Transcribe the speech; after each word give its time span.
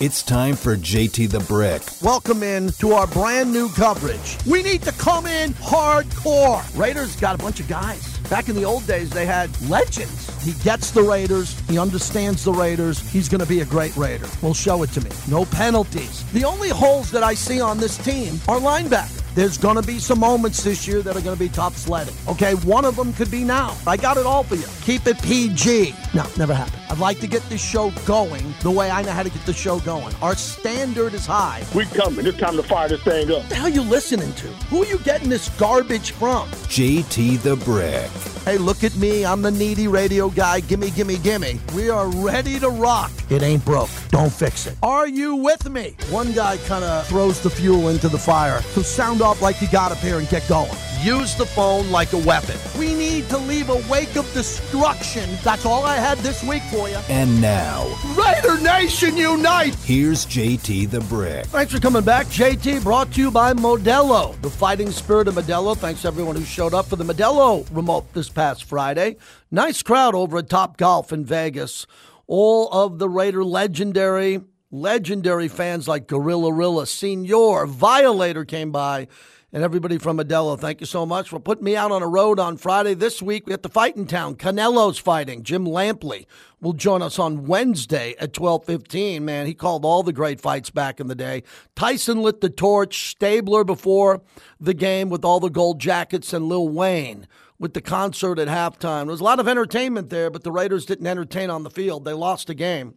It's 0.00 0.22
time 0.22 0.56
for 0.56 0.76
JT 0.76 1.28
the 1.28 1.40
Brick. 1.40 1.82
Welcome 2.00 2.42
in 2.42 2.70
to 2.78 2.92
our 2.92 3.06
brand 3.06 3.52
new 3.52 3.68
coverage. 3.68 4.38
We 4.46 4.62
need 4.62 4.80
to 4.84 4.92
come 4.92 5.26
in 5.26 5.52
hardcore. 5.52 6.64
Raiders 6.74 7.16
got 7.16 7.34
a 7.34 7.38
bunch 7.38 7.60
of 7.60 7.68
guys. 7.68 8.16
Back 8.30 8.48
in 8.48 8.56
the 8.56 8.64
old 8.64 8.86
days, 8.86 9.10
they 9.10 9.26
had 9.26 9.50
legends. 9.68 10.42
He 10.42 10.52
gets 10.64 10.90
the 10.90 11.02
Raiders. 11.02 11.60
He 11.68 11.78
understands 11.78 12.44
the 12.44 12.52
Raiders. 12.54 12.98
He's 13.10 13.28
going 13.28 13.42
to 13.42 13.46
be 13.46 13.60
a 13.60 13.66
great 13.66 13.94
Raider. 13.94 14.26
Well, 14.40 14.54
show 14.54 14.82
it 14.84 14.90
to 14.92 15.02
me. 15.02 15.10
No 15.28 15.44
penalties. 15.44 16.24
The 16.32 16.46
only 16.46 16.70
holes 16.70 17.10
that 17.10 17.22
I 17.22 17.34
see 17.34 17.60
on 17.60 17.76
this 17.76 17.98
team 17.98 18.40
are 18.48 18.58
linebackers. 18.58 19.22
There's 19.34 19.58
going 19.58 19.76
to 19.76 19.86
be 19.86 19.98
some 19.98 20.20
moments 20.20 20.64
this 20.64 20.88
year 20.88 21.02
that 21.02 21.14
are 21.14 21.20
going 21.20 21.36
to 21.36 21.38
be 21.38 21.50
tough 21.50 21.76
sledding. 21.76 22.14
Okay, 22.26 22.54
one 22.54 22.86
of 22.86 22.96
them 22.96 23.12
could 23.12 23.30
be 23.30 23.44
now. 23.44 23.76
I 23.86 23.98
got 23.98 24.16
it 24.16 24.24
all 24.24 24.44
for 24.44 24.54
you. 24.54 24.66
Keep 24.80 25.08
it 25.08 25.20
PG. 25.20 25.94
No, 26.14 26.24
never 26.38 26.54
happened. 26.54 26.79
I'd 26.90 26.98
like 26.98 27.20
to 27.20 27.28
get 27.28 27.42
this 27.48 27.64
show 27.64 27.92
going 28.04 28.52
the 28.62 28.70
way 28.70 28.90
I 28.90 29.02
know 29.02 29.12
how 29.12 29.22
to 29.22 29.30
get 29.30 29.46
the 29.46 29.52
show 29.52 29.78
going. 29.78 30.12
Our 30.20 30.34
standard 30.34 31.14
is 31.14 31.24
high. 31.24 31.64
We 31.72 31.84
coming. 31.86 32.26
It's 32.26 32.36
time 32.36 32.56
to 32.56 32.64
fire 32.64 32.88
this 32.88 33.00
thing 33.04 33.30
up. 33.30 33.38
What 33.38 33.48
the 33.48 33.54
hell 33.54 33.66
are 33.66 33.68
you 33.68 33.82
listening 33.82 34.32
to? 34.34 34.48
Who 34.70 34.82
are 34.82 34.86
you 34.86 34.98
getting 34.98 35.28
this 35.28 35.50
garbage 35.50 36.10
from? 36.10 36.48
JT 36.48 37.42
the 37.42 37.54
Brick. 37.54 38.10
Hey, 38.44 38.58
look 38.58 38.82
at 38.82 38.96
me. 38.96 39.24
I'm 39.24 39.42
the 39.42 39.52
needy 39.52 39.86
radio 39.86 40.30
guy. 40.30 40.60
Gimme, 40.60 40.90
gimme, 40.90 41.18
gimme. 41.18 41.60
We 41.76 41.90
are 41.90 42.08
ready 42.08 42.58
to 42.58 42.70
rock. 42.70 43.12
It 43.28 43.42
ain't 43.42 43.64
broke. 43.64 43.90
Don't 44.08 44.32
fix 44.32 44.66
it. 44.66 44.76
Are 44.82 45.06
you 45.06 45.36
with 45.36 45.70
me? 45.70 45.94
One 46.08 46.32
guy 46.32 46.56
kind 46.66 46.82
of 46.82 47.06
throws 47.06 47.40
the 47.40 47.50
fuel 47.50 47.90
into 47.90 48.08
the 48.08 48.18
fire. 48.18 48.62
So 48.62 48.82
sound 48.82 49.22
off 49.22 49.42
like 49.42 49.60
you 49.60 49.68
got 49.68 49.92
up 49.92 49.98
here 49.98 50.18
and 50.18 50.28
get 50.28 50.48
going. 50.48 50.70
Use 51.02 51.34
the 51.34 51.46
phone 51.46 51.90
like 51.90 52.12
a 52.14 52.18
weapon. 52.18 52.56
We 52.78 52.94
need 52.94 53.28
to 53.28 53.38
leave 53.38 53.68
a 53.70 53.76
wake 53.90 54.16
of 54.16 54.30
destruction. 54.34 55.28
That's 55.44 55.64
all 55.64 55.84
I 55.84 55.96
had 55.96 56.18
this 56.18 56.42
week 56.42 56.62
for 56.64 56.79
you. 56.88 56.96
And 57.08 57.40
now, 57.40 57.86
Raider 58.16 58.60
Nation 58.60 59.16
Unite! 59.16 59.74
here's 59.84 60.26
JT 60.26 60.90
the 60.90 61.00
Brick. 61.00 61.46
Thanks 61.46 61.72
for 61.72 61.80
coming 61.80 62.04
back. 62.04 62.26
JT 62.26 62.82
brought 62.82 63.12
to 63.12 63.20
you 63.20 63.30
by 63.30 63.52
Modelo, 63.52 64.40
the 64.40 64.50
fighting 64.50 64.90
spirit 64.90 65.28
of 65.28 65.34
Modelo. 65.34 65.76
Thanks 65.76 66.04
everyone 66.04 66.36
who 66.36 66.44
showed 66.44 66.74
up 66.74 66.86
for 66.86 66.96
the 66.96 67.04
Modelo 67.04 67.66
remote 67.72 68.12
this 68.12 68.28
past 68.28 68.64
Friday. 68.64 69.16
Nice 69.50 69.82
crowd 69.82 70.14
over 70.14 70.38
at 70.38 70.48
Top 70.48 70.76
Golf 70.76 71.12
in 71.12 71.24
Vegas. 71.24 71.86
All 72.26 72.68
of 72.70 72.98
the 72.98 73.08
Raider 73.08 73.44
legendary, 73.44 74.40
legendary 74.70 75.48
fans 75.48 75.88
like 75.88 76.06
Gorilla 76.06 76.52
Rilla, 76.52 76.86
Senior, 76.86 77.66
Violator 77.66 78.44
came 78.44 78.70
by, 78.70 79.08
and 79.52 79.64
everybody 79.64 79.98
from 79.98 80.20
Adela. 80.20 80.56
Thank 80.56 80.80
you 80.80 80.86
so 80.86 81.04
much 81.04 81.28
for 81.28 81.40
putting 81.40 81.64
me 81.64 81.74
out 81.74 81.90
on 81.90 82.02
a 82.02 82.08
road 82.08 82.38
on 82.38 82.56
Friday. 82.56 82.94
This 82.94 83.20
week 83.20 83.46
we 83.46 83.52
have 83.52 83.62
to 83.62 83.68
fight 83.68 83.96
in 83.96 84.06
town. 84.06 84.36
Canelo's 84.36 84.98
fighting. 84.98 85.42
Jim 85.42 85.64
Lampley 85.64 86.26
will 86.60 86.72
join 86.72 87.02
us 87.02 87.18
on 87.18 87.46
Wednesday 87.46 88.14
at 88.20 88.32
12:15. 88.32 89.24
Man, 89.24 89.46
he 89.46 89.54
called 89.54 89.84
all 89.84 90.04
the 90.04 90.12
great 90.12 90.40
fights 90.40 90.70
back 90.70 91.00
in 91.00 91.08
the 91.08 91.16
day. 91.16 91.42
Tyson 91.74 92.22
lit 92.22 92.40
the 92.40 92.50
torch. 92.50 93.10
Stabler 93.10 93.64
before 93.64 94.22
the 94.60 94.74
game 94.74 95.08
with 95.08 95.24
all 95.24 95.40
the 95.40 95.50
gold 95.50 95.80
jackets 95.80 96.32
and 96.32 96.48
Lil 96.48 96.68
Wayne 96.68 97.26
with 97.58 97.74
the 97.74 97.80
concert 97.80 98.38
at 98.38 98.46
halftime. 98.46 99.02
There 99.02 99.06
was 99.06 99.20
a 99.20 99.24
lot 99.24 99.40
of 99.40 99.48
entertainment 99.48 100.10
there, 100.10 100.30
but 100.30 100.44
the 100.44 100.52
Raiders 100.52 100.86
didn't 100.86 101.08
entertain 101.08 101.50
on 101.50 101.64
the 101.64 101.70
field. 101.70 102.04
They 102.04 102.12
lost 102.12 102.46
the 102.46 102.54
game 102.54 102.94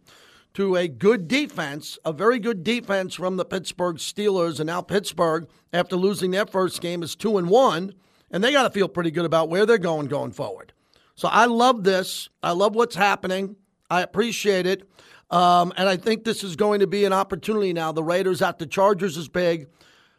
to 0.54 0.76
a 0.76 0.88
good 0.88 1.28
defense, 1.28 1.98
a 2.04 2.12
very 2.12 2.38
good 2.38 2.62
defense 2.62 3.14
from 3.14 3.36
the 3.36 3.44
Pittsburgh 3.44 3.96
Steelers. 3.96 4.60
And 4.60 4.68
now 4.68 4.80
Pittsburgh, 4.80 5.48
after 5.72 5.96
losing 5.96 6.30
their 6.30 6.46
first 6.46 6.80
game, 6.80 7.02
is 7.02 7.16
two 7.16 7.38
and 7.38 7.48
one, 7.48 7.94
and 8.30 8.42
they 8.42 8.52
got 8.52 8.62
to 8.62 8.70
feel 8.70 8.88
pretty 8.88 9.10
good 9.10 9.24
about 9.24 9.48
where 9.48 9.66
they're 9.66 9.78
going 9.78 10.06
going 10.06 10.32
forward. 10.32 10.72
So 11.16 11.28
I 11.28 11.46
love 11.46 11.84
this. 11.84 12.28
I 12.42 12.52
love 12.52 12.74
what's 12.74 12.96
happening. 12.96 13.56
I 13.90 14.02
appreciate 14.02 14.66
it. 14.66 14.88
Um, 15.30 15.72
and 15.76 15.88
I 15.88 15.96
think 15.96 16.24
this 16.24 16.44
is 16.44 16.56
going 16.56 16.80
to 16.80 16.86
be 16.86 17.04
an 17.04 17.12
opportunity 17.12 17.72
now. 17.72 17.92
The 17.92 18.04
Raiders 18.04 18.42
at 18.42 18.58
the 18.58 18.66
Chargers 18.66 19.16
is 19.16 19.28
big. 19.28 19.68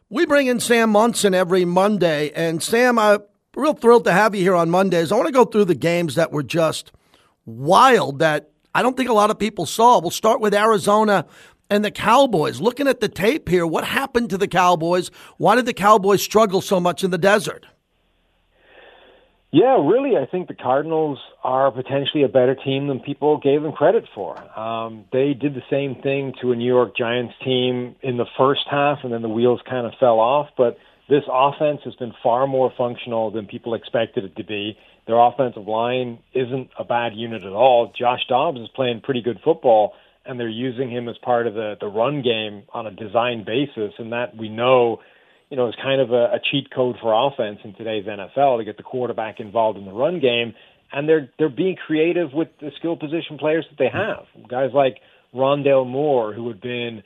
We 0.08 0.26
bring 0.26 0.46
in 0.46 0.60
Sam 0.60 0.90
Monson 0.90 1.34
every 1.34 1.64
Monday. 1.64 2.30
And 2.32 2.62
Sam, 2.62 2.98
I'm 2.98 3.20
real 3.54 3.72
thrilled 3.72 4.04
to 4.04 4.12
have 4.12 4.34
you 4.34 4.42
here 4.42 4.54
on 4.54 4.70
Mondays. 4.70 5.12
I 5.12 5.16
want 5.16 5.26
to 5.26 5.32
go 5.32 5.44
through 5.44 5.64
the 5.66 5.74
games 5.74 6.14
that 6.16 6.32
were 6.32 6.42
just 6.42 6.92
wild 7.44 8.18
that 8.18 8.50
I 8.76 8.82
don't 8.82 8.94
think 8.94 9.08
a 9.08 9.14
lot 9.14 9.30
of 9.30 9.38
people 9.38 9.64
saw. 9.64 9.98
We'll 10.00 10.10
start 10.10 10.38
with 10.38 10.52
Arizona 10.52 11.24
and 11.70 11.82
the 11.82 11.90
Cowboys. 11.90 12.60
Looking 12.60 12.88
at 12.88 13.00
the 13.00 13.08
tape 13.08 13.48
here, 13.48 13.66
what 13.66 13.84
happened 13.84 14.28
to 14.30 14.36
the 14.36 14.46
Cowboys? 14.46 15.10
Why 15.38 15.54
did 15.54 15.64
the 15.64 15.72
Cowboys 15.72 16.22
struggle 16.22 16.60
so 16.60 16.78
much 16.78 17.02
in 17.02 17.10
the 17.10 17.16
desert? 17.16 17.64
Yeah, 19.50 19.82
really, 19.82 20.18
I 20.18 20.26
think 20.26 20.48
the 20.48 20.54
Cardinals 20.54 21.18
are 21.42 21.70
potentially 21.70 22.22
a 22.22 22.28
better 22.28 22.54
team 22.54 22.88
than 22.88 23.00
people 23.00 23.38
gave 23.38 23.62
them 23.62 23.72
credit 23.72 24.04
for. 24.14 24.36
Um, 24.58 25.06
they 25.10 25.32
did 25.32 25.54
the 25.54 25.62
same 25.70 26.02
thing 26.02 26.34
to 26.42 26.52
a 26.52 26.54
New 26.54 26.70
York 26.70 26.94
Giants 26.94 27.32
team 27.42 27.96
in 28.02 28.18
the 28.18 28.26
first 28.36 28.66
half, 28.70 28.98
and 29.04 29.10
then 29.10 29.22
the 29.22 29.30
wheels 29.30 29.60
kind 29.66 29.86
of 29.86 29.94
fell 29.98 30.20
off. 30.20 30.48
But 30.58 30.76
this 31.08 31.22
offense 31.32 31.80
has 31.84 31.94
been 31.94 32.12
far 32.22 32.46
more 32.46 32.70
functional 32.76 33.30
than 33.30 33.46
people 33.46 33.72
expected 33.72 34.24
it 34.24 34.36
to 34.36 34.44
be. 34.44 34.76
Their 35.06 35.18
offensive 35.18 35.68
line 35.68 36.18
isn't 36.34 36.70
a 36.78 36.84
bad 36.84 37.14
unit 37.14 37.44
at 37.44 37.52
all. 37.52 37.92
Josh 37.98 38.26
Dobbs 38.28 38.58
is 38.58 38.68
playing 38.74 39.02
pretty 39.02 39.22
good 39.22 39.38
football, 39.44 39.92
and 40.24 40.38
they're 40.38 40.48
using 40.48 40.90
him 40.90 41.08
as 41.08 41.16
part 41.18 41.46
of 41.46 41.54
the 41.54 41.76
the 41.80 41.86
run 41.86 42.22
game 42.22 42.64
on 42.74 42.86
a 42.86 42.90
design 42.90 43.44
basis, 43.44 43.94
and 43.98 44.12
that 44.12 44.36
we 44.36 44.48
know, 44.48 44.98
you 45.48 45.56
know, 45.56 45.68
is 45.68 45.74
kind 45.80 46.00
of 46.00 46.10
a, 46.10 46.34
a 46.34 46.40
cheat 46.50 46.72
code 46.74 46.96
for 47.00 47.14
offense 47.14 47.58
in 47.62 47.74
today's 47.74 48.04
NFL 48.04 48.58
to 48.58 48.64
get 48.64 48.76
the 48.76 48.82
quarterback 48.82 49.38
involved 49.38 49.78
in 49.78 49.84
the 49.84 49.92
run 49.92 50.18
game. 50.18 50.54
And 50.92 51.08
they're 51.08 51.30
they're 51.38 51.48
being 51.48 51.76
creative 51.76 52.32
with 52.32 52.48
the 52.60 52.70
skill 52.78 52.96
position 52.96 53.38
players 53.38 53.64
that 53.70 53.78
they 53.78 53.90
have. 53.92 54.26
Guys 54.48 54.70
like 54.74 54.96
Rondale 55.32 55.86
Moore, 55.86 56.32
who 56.32 56.48
had 56.48 56.60
been 56.60 57.02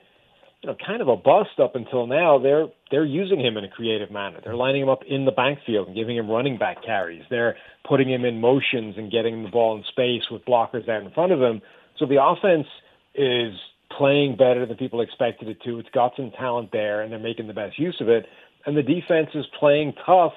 you 0.62 0.68
know, 0.68 0.76
kind 0.86 1.00
of 1.00 1.08
a 1.08 1.16
bust 1.16 1.58
up 1.62 1.74
until 1.74 2.06
now. 2.06 2.38
They're 2.38 2.66
they're 2.90 3.04
using 3.04 3.40
him 3.40 3.56
in 3.56 3.64
a 3.64 3.68
creative 3.68 4.10
manner. 4.10 4.40
They're 4.44 4.54
lining 4.54 4.82
him 4.82 4.88
up 4.88 5.00
in 5.08 5.24
the 5.24 5.32
backfield 5.32 5.88
and 5.88 5.96
giving 5.96 6.16
him 6.16 6.28
running 6.28 6.58
back 6.58 6.84
carries. 6.84 7.22
They're 7.30 7.56
putting 7.88 8.10
him 8.10 8.24
in 8.24 8.40
motions 8.40 8.96
and 8.98 9.10
getting 9.10 9.42
the 9.42 9.48
ball 9.48 9.76
in 9.76 9.84
space 9.84 10.22
with 10.30 10.44
blockers 10.44 10.88
out 10.88 11.02
in 11.02 11.10
front 11.12 11.32
of 11.32 11.40
him. 11.40 11.62
So 11.98 12.06
the 12.06 12.22
offense 12.22 12.66
is 13.14 13.54
playing 13.96 14.36
better 14.36 14.66
than 14.66 14.76
people 14.76 15.00
expected 15.00 15.48
it 15.48 15.62
to. 15.64 15.78
It's 15.78 15.88
got 15.90 16.12
some 16.16 16.30
talent 16.30 16.70
there, 16.72 17.00
and 17.00 17.10
they're 17.10 17.18
making 17.18 17.46
the 17.46 17.54
best 17.54 17.78
use 17.78 17.96
of 18.00 18.08
it. 18.08 18.26
And 18.66 18.76
the 18.76 18.82
defense 18.82 19.30
is 19.34 19.46
playing 19.58 19.94
tough, 20.04 20.34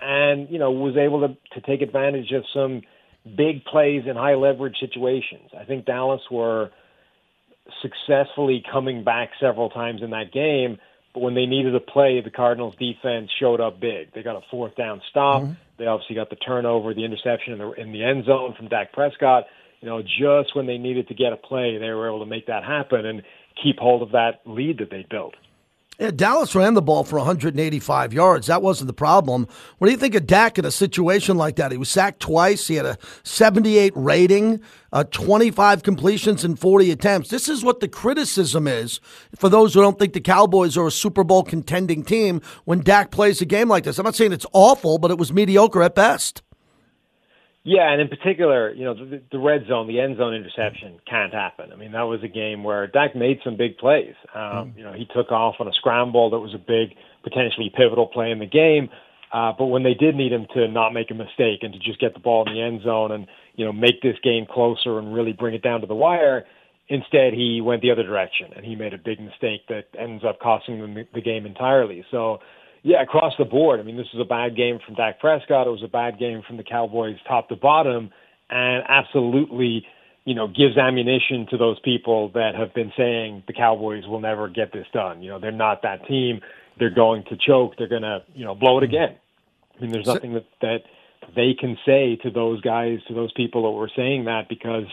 and 0.00 0.48
you 0.48 0.58
know 0.58 0.70
was 0.70 0.96
able 0.96 1.20
to 1.20 1.36
to 1.52 1.66
take 1.66 1.82
advantage 1.82 2.32
of 2.32 2.44
some 2.54 2.80
big 3.36 3.64
plays 3.64 4.04
in 4.06 4.16
high 4.16 4.34
leverage 4.36 4.76
situations. 4.80 5.50
I 5.58 5.64
think 5.64 5.84
Dallas 5.84 6.22
were 6.30 6.70
successfully 7.82 8.62
coming 8.70 9.04
back 9.04 9.30
several 9.40 9.70
times 9.70 10.02
in 10.02 10.10
that 10.10 10.32
game. 10.32 10.78
But 11.14 11.20
when 11.20 11.34
they 11.34 11.46
needed 11.46 11.74
a 11.74 11.80
play, 11.80 12.20
the 12.20 12.30
Cardinals 12.30 12.74
defense 12.78 13.30
showed 13.40 13.60
up 13.60 13.80
big. 13.80 14.12
They 14.12 14.22
got 14.22 14.36
a 14.36 14.42
fourth 14.50 14.76
down 14.76 15.00
stop. 15.10 15.42
Mm-hmm. 15.42 15.52
They 15.78 15.86
obviously 15.86 16.16
got 16.16 16.30
the 16.30 16.36
turnover, 16.36 16.94
the 16.94 17.04
interception 17.04 17.54
in 17.54 17.58
the, 17.58 17.72
in 17.72 17.92
the 17.92 18.04
end 18.04 18.26
zone 18.26 18.54
from 18.56 18.68
Dak 18.68 18.92
Prescott. 18.92 19.44
You 19.80 19.88
know, 19.88 20.02
just 20.02 20.54
when 20.54 20.66
they 20.66 20.78
needed 20.78 21.08
to 21.08 21.14
get 21.14 21.32
a 21.32 21.36
play, 21.36 21.78
they 21.78 21.90
were 21.90 22.08
able 22.08 22.20
to 22.20 22.26
make 22.26 22.46
that 22.46 22.64
happen 22.64 23.04
and 23.06 23.22
keep 23.62 23.78
hold 23.78 24.02
of 24.02 24.12
that 24.12 24.40
lead 24.44 24.78
that 24.78 24.90
they 24.90 25.06
built. 25.08 25.34
Yeah, 25.98 26.10
Dallas 26.10 26.54
ran 26.54 26.74
the 26.74 26.82
ball 26.82 27.04
for 27.04 27.16
185 27.16 28.12
yards. 28.12 28.48
That 28.48 28.60
wasn't 28.60 28.88
the 28.88 28.92
problem. 28.92 29.48
What 29.78 29.86
do 29.86 29.92
you 29.92 29.96
think 29.98 30.14
of 30.14 30.26
Dak 30.26 30.58
in 30.58 30.66
a 30.66 30.70
situation 30.70 31.38
like 31.38 31.56
that? 31.56 31.72
He 31.72 31.78
was 31.78 31.88
sacked 31.88 32.20
twice. 32.20 32.66
He 32.66 32.74
had 32.74 32.84
a 32.84 32.98
78 33.22 33.94
rating, 33.96 34.60
uh, 34.92 35.04
25 35.04 35.82
completions 35.82 36.44
and 36.44 36.58
40 36.58 36.90
attempts. 36.90 37.30
This 37.30 37.48
is 37.48 37.64
what 37.64 37.80
the 37.80 37.88
criticism 37.88 38.68
is 38.68 39.00
for 39.36 39.48
those 39.48 39.72
who 39.72 39.80
don't 39.80 39.98
think 39.98 40.12
the 40.12 40.20
Cowboys 40.20 40.76
are 40.76 40.86
a 40.86 40.92
Super 40.92 41.24
Bowl 41.24 41.42
contending 41.42 42.04
team 42.04 42.42
when 42.66 42.82
Dak 42.82 43.10
plays 43.10 43.40
a 43.40 43.46
game 43.46 43.68
like 43.68 43.84
this. 43.84 43.98
I'm 43.98 44.04
not 44.04 44.16
saying 44.16 44.34
it's 44.34 44.46
awful, 44.52 44.98
but 44.98 45.10
it 45.10 45.16
was 45.16 45.32
mediocre 45.32 45.82
at 45.82 45.94
best. 45.94 46.42
Yeah, 47.68 47.90
and 47.90 48.00
in 48.00 48.06
particular, 48.06 48.72
you 48.72 48.84
know, 48.84 48.94
the, 48.94 49.20
the 49.32 49.40
red 49.40 49.66
zone, 49.66 49.88
the 49.88 49.98
end 49.98 50.18
zone 50.18 50.34
interception 50.34 51.00
can't 51.04 51.34
happen. 51.34 51.72
I 51.72 51.76
mean, 51.76 51.90
that 51.92 52.02
was 52.02 52.22
a 52.22 52.28
game 52.28 52.62
where 52.62 52.86
Dak 52.86 53.16
made 53.16 53.40
some 53.42 53.56
big 53.56 53.76
plays. 53.76 54.14
Um, 54.36 54.40
mm. 54.40 54.76
You 54.78 54.84
know, 54.84 54.92
he 54.92 55.04
took 55.04 55.32
off 55.32 55.56
on 55.58 55.66
a 55.66 55.72
scramble 55.72 56.30
that 56.30 56.38
was 56.38 56.54
a 56.54 56.58
big, 56.58 56.96
potentially 57.24 57.72
pivotal 57.76 58.06
play 58.06 58.30
in 58.30 58.38
the 58.38 58.46
game. 58.46 58.88
Uh, 59.32 59.52
but 59.58 59.66
when 59.66 59.82
they 59.82 59.94
did 59.94 60.14
need 60.14 60.32
him 60.32 60.46
to 60.54 60.68
not 60.68 60.92
make 60.92 61.10
a 61.10 61.14
mistake 61.14 61.62
and 61.62 61.72
to 61.72 61.80
just 61.80 61.98
get 61.98 62.14
the 62.14 62.20
ball 62.20 62.46
in 62.46 62.54
the 62.54 62.62
end 62.62 62.82
zone 62.84 63.10
and 63.10 63.26
you 63.56 63.64
know 63.64 63.72
make 63.72 64.00
this 64.00 64.16
game 64.22 64.46
closer 64.48 65.00
and 65.00 65.12
really 65.12 65.32
bring 65.32 65.52
it 65.52 65.62
down 65.62 65.80
to 65.80 65.88
the 65.88 65.94
wire, 65.94 66.44
instead 66.88 67.34
he 67.34 67.60
went 67.60 67.82
the 67.82 67.90
other 67.90 68.04
direction 68.04 68.52
and 68.54 68.64
he 68.64 68.76
made 68.76 68.94
a 68.94 68.98
big 68.98 69.18
mistake 69.18 69.62
that 69.68 69.86
ends 69.98 70.22
up 70.24 70.38
costing 70.38 70.80
them 70.80 71.04
the 71.12 71.20
game 71.20 71.44
entirely. 71.44 72.04
So 72.12 72.38
yeah, 72.86 73.02
across 73.02 73.32
the 73.36 73.44
board. 73.44 73.80
I 73.80 73.82
mean, 73.82 73.96
this 73.96 74.06
is 74.14 74.20
a 74.20 74.24
bad 74.24 74.56
game 74.56 74.78
from 74.86 74.94
Dak 74.94 75.18
Prescott. 75.18 75.66
It 75.66 75.70
was 75.70 75.82
a 75.82 75.88
bad 75.88 76.20
game 76.20 76.42
from 76.46 76.56
the 76.56 76.62
Cowboys 76.62 77.16
top 77.26 77.48
to 77.48 77.56
bottom, 77.56 78.10
and 78.48 78.84
absolutely, 78.88 79.84
you 80.24 80.36
know, 80.36 80.46
gives 80.46 80.78
ammunition 80.78 81.48
to 81.50 81.56
those 81.56 81.80
people 81.80 82.30
that 82.34 82.54
have 82.54 82.72
been 82.74 82.92
saying 82.96 83.42
the 83.48 83.52
Cowboys 83.52 84.06
will 84.06 84.20
never 84.20 84.48
get 84.48 84.72
this 84.72 84.86
done. 84.92 85.20
You 85.20 85.30
know, 85.30 85.40
they're 85.40 85.50
not 85.50 85.82
that 85.82 86.06
team. 86.06 86.42
They're 86.78 86.94
going 86.94 87.24
to 87.24 87.36
choke. 87.36 87.72
They're 87.76 87.88
going 87.88 88.02
to, 88.02 88.22
you 88.36 88.44
know, 88.44 88.54
blow 88.54 88.78
it 88.78 88.82
mm-hmm. 88.82 88.94
again. 88.94 89.16
I 89.76 89.82
mean, 89.82 89.90
there's 89.90 90.06
nothing 90.06 90.34
that 90.34 90.46
that 90.60 90.82
they 91.34 91.54
can 91.58 91.76
say 91.84 92.14
to 92.22 92.30
those 92.30 92.60
guys, 92.60 93.00
to 93.08 93.14
those 93.14 93.32
people 93.32 93.64
that 93.64 93.76
were 93.76 93.90
saying 93.96 94.26
that, 94.26 94.48
because 94.48 94.86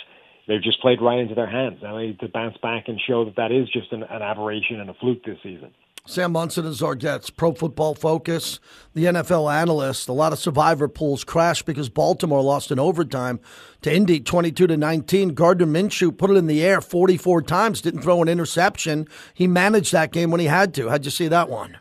they've 0.47 0.63
just 0.63 0.81
played 0.81 0.99
right 0.99 1.19
into 1.19 1.35
their 1.35 1.49
hands. 1.49 1.77
Now 1.83 1.97
they 1.97 2.07
need 2.07 2.21
to 2.21 2.27
bounce 2.27 2.57
back 2.57 2.87
and 2.87 2.99
show 2.99 3.23
that 3.25 3.35
that 3.35 3.51
is 3.51 3.69
just 3.69 3.93
an, 3.93 4.01
an 4.01 4.23
aberration 4.23 4.79
and 4.79 4.89
a 4.89 4.95
fluke 4.95 5.23
this 5.23 5.37
season. 5.43 5.75
Sam 6.05 6.33
Monson 6.33 6.65
is 6.65 6.83
our 6.83 6.95
guest. 6.95 7.37
Pro 7.37 7.53
Football 7.53 7.95
Focus, 7.95 8.59
the 8.93 9.05
NFL 9.05 9.53
analyst. 9.53 10.09
A 10.09 10.13
lot 10.13 10.33
of 10.33 10.39
survivor 10.39 10.89
pools 10.89 11.23
crashed 11.23 11.65
because 11.65 11.87
Baltimore 11.87 12.41
lost 12.41 12.71
in 12.71 12.79
overtime 12.79 13.39
to 13.83 13.93
Indy 13.93 14.19
22 14.19 14.67
to 14.67 14.75
19. 14.75 15.29
Gardner 15.29 15.65
Minshew 15.65 16.15
put 16.17 16.29
it 16.29 16.33
in 16.33 16.47
the 16.47 16.61
air 16.61 16.81
44 16.81 17.43
times, 17.43 17.79
didn't 17.79 18.01
throw 18.01 18.21
an 18.21 18.27
interception. 18.27 19.07
He 19.33 19.47
managed 19.47 19.93
that 19.93 20.11
game 20.11 20.29
when 20.29 20.41
he 20.41 20.47
had 20.47 20.73
to. 20.73 20.89
How'd 20.89 21.05
you 21.05 21.11
see 21.11 21.29
that 21.29 21.49
one? 21.49 21.77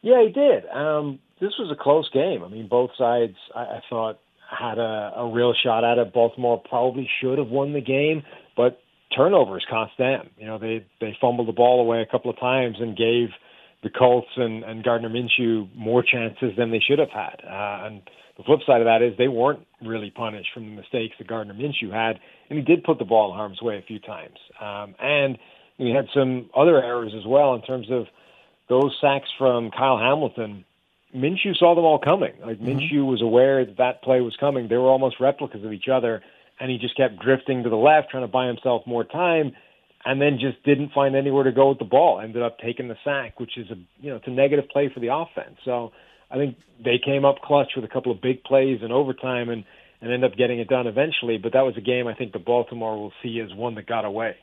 Yeah, 0.00 0.20
he 0.26 0.32
did. 0.32 0.66
Um, 0.66 1.20
this 1.40 1.52
was 1.60 1.70
a 1.70 1.80
close 1.80 2.10
game. 2.10 2.42
I 2.42 2.48
mean, 2.48 2.66
both 2.66 2.90
sides, 2.98 3.36
I, 3.54 3.60
I 3.60 3.80
thought, 3.88 4.18
had 4.50 4.78
a, 4.78 5.12
a 5.18 5.30
real 5.32 5.54
shot 5.54 5.84
at 5.84 5.98
it. 5.98 6.12
Baltimore 6.12 6.60
probably 6.68 7.08
should 7.20 7.38
have 7.38 7.48
won 7.48 7.74
the 7.74 7.80
game, 7.80 8.24
but 8.56 8.80
turnovers 9.14 9.64
cost 9.68 9.92
them. 9.98 10.30
You 10.38 10.46
know, 10.46 10.58
they 10.58 10.84
they 11.00 11.16
fumbled 11.20 11.48
the 11.48 11.52
ball 11.52 11.80
away 11.80 12.00
a 12.00 12.06
couple 12.06 12.30
of 12.30 12.38
times 12.38 12.76
and 12.80 12.96
gave 12.96 13.28
the 13.82 13.90
Colts 13.90 14.28
and, 14.36 14.62
and 14.62 14.84
Gardner 14.84 15.10
Minshew 15.10 15.74
more 15.74 16.02
chances 16.02 16.52
than 16.56 16.70
they 16.70 16.78
should 16.78 16.98
have 16.98 17.10
had. 17.10 17.42
Uh, 17.44 17.86
and 17.86 18.02
the 18.36 18.44
flip 18.44 18.60
side 18.66 18.80
of 18.80 18.86
that 18.86 19.02
is 19.02 19.16
they 19.18 19.28
weren't 19.28 19.66
really 19.82 20.10
punished 20.10 20.50
from 20.54 20.64
the 20.64 20.80
mistakes 20.80 21.16
that 21.18 21.26
Gardner 21.26 21.54
Minshew 21.54 21.92
had, 21.92 22.20
and 22.48 22.58
he 22.58 22.64
did 22.64 22.84
put 22.84 22.98
the 22.98 23.04
ball 23.04 23.32
in 23.32 23.36
harm's 23.36 23.60
way 23.60 23.78
a 23.78 23.82
few 23.82 23.98
times. 23.98 24.38
Um, 24.60 24.94
and 25.00 25.38
he 25.78 25.90
had 25.90 26.06
some 26.14 26.48
other 26.56 26.82
errors 26.82 27.12
as 27.16 27.26
well 27.26 27.54
in 27.54 27.62
terms 27.62 27.88
of 27.90 28.06
those 28.68 28.96
sacks 29.00 29.28
from 29.36 29.70
Kyle 29.70 29.98
Hamilton. 29.98 30.64
Minshew 31.14 31.56
saw 31.56 31.74
them 31.74 31.84
all 31.84 31.98
coming. 31.98 32.32
Like 32.40 32.58
mm-hmm. 32.58 32.78
Minshew 32.78 33.04
was 33.04 33.20
aware 33.20 33.64
that 33.66 33.78
that 33.78 34.02
play 34.02 34.20
was 34.20 34.36
coming. 34.38 34.68
They 34.68 34.76
were 34.76 34.88
almost 34.88 35.16
replicas 35.20 35.64
of 35.64 35.72
each 35.72 35.88
other 35.92 36.22
and 36.60 36.70
he 36.70 36.78
just 36.78 36.96
kept 36.96 37.18
drifting 37.20 37.62
to 37.64 37.70
the 37.70 37.76
left, 37.76 38.10
trying 38.10 38.24
to 38.24 38.28
buy 38.28 38.46
himself 38.46 38.82
more 38.86 39.04
time, 39.04 39.52
and 40.04 40.20
then 40.20 40.38
just 40.40 40.62
didn't 40.64 40.92
find 40.92 41.14
anywhere 41.14 41.44
to 41.44 41.52
go 41.52 41.70
with 41.70 41.78
the 41.78 41.84
ball. 41.84 42.20
Ended 42.20 42.42
up 42.42 42.58
taking 42.58 42.88
the 42.88 42.96
sack, 43.04 43.38
which 43.38 43.56
is 43.56 43.70
a 43.70 43.76
you 44.00 44.10
know 44.10 44.16
it's 44.16 44.26
a 44.26 44.30
negative 44.30 44.68
play 44.68 44.90
for 44.92 45.00
the 45.00 45.12
offense. 45.12 45.58
So 45.64 45.92
I 46.30 46.36
think 46.36 46.56
they 46.82 46.98
came 47.04 47.24
up 47.24 47.40
clutch 47.42 47.72
with 47.76 47.84
a 47.84 47.88
couple 47.88 48.12
of 48.12 48.20
big 48.20 48.42
plays 48.44 48.80
in 48.82 48.92
overtime 48.92 49.48
and 49.48 49.64
and 50.00 50.12
end 50.12 50.24
up 50.24 50.36
getting 50.36 50.58
it 50.58 50.68
done 50.68 50.86
eventually. 50.86 51.38
But 51.38 51.52
that 51.52 51.62
was 51.62 51.76
a 51.76 51.80
game 51.80 52.08
I 52.08 52.14
think 52.14 52.32
the 52.32 52.40
Baltimore 52.40 52.98
will 52.98 53.12
see 53.22 53.40
as 53.40 53.54
one 53.54 53.76
that 53.76 53.86
got 53.86 54.04
away. 54.04 54.36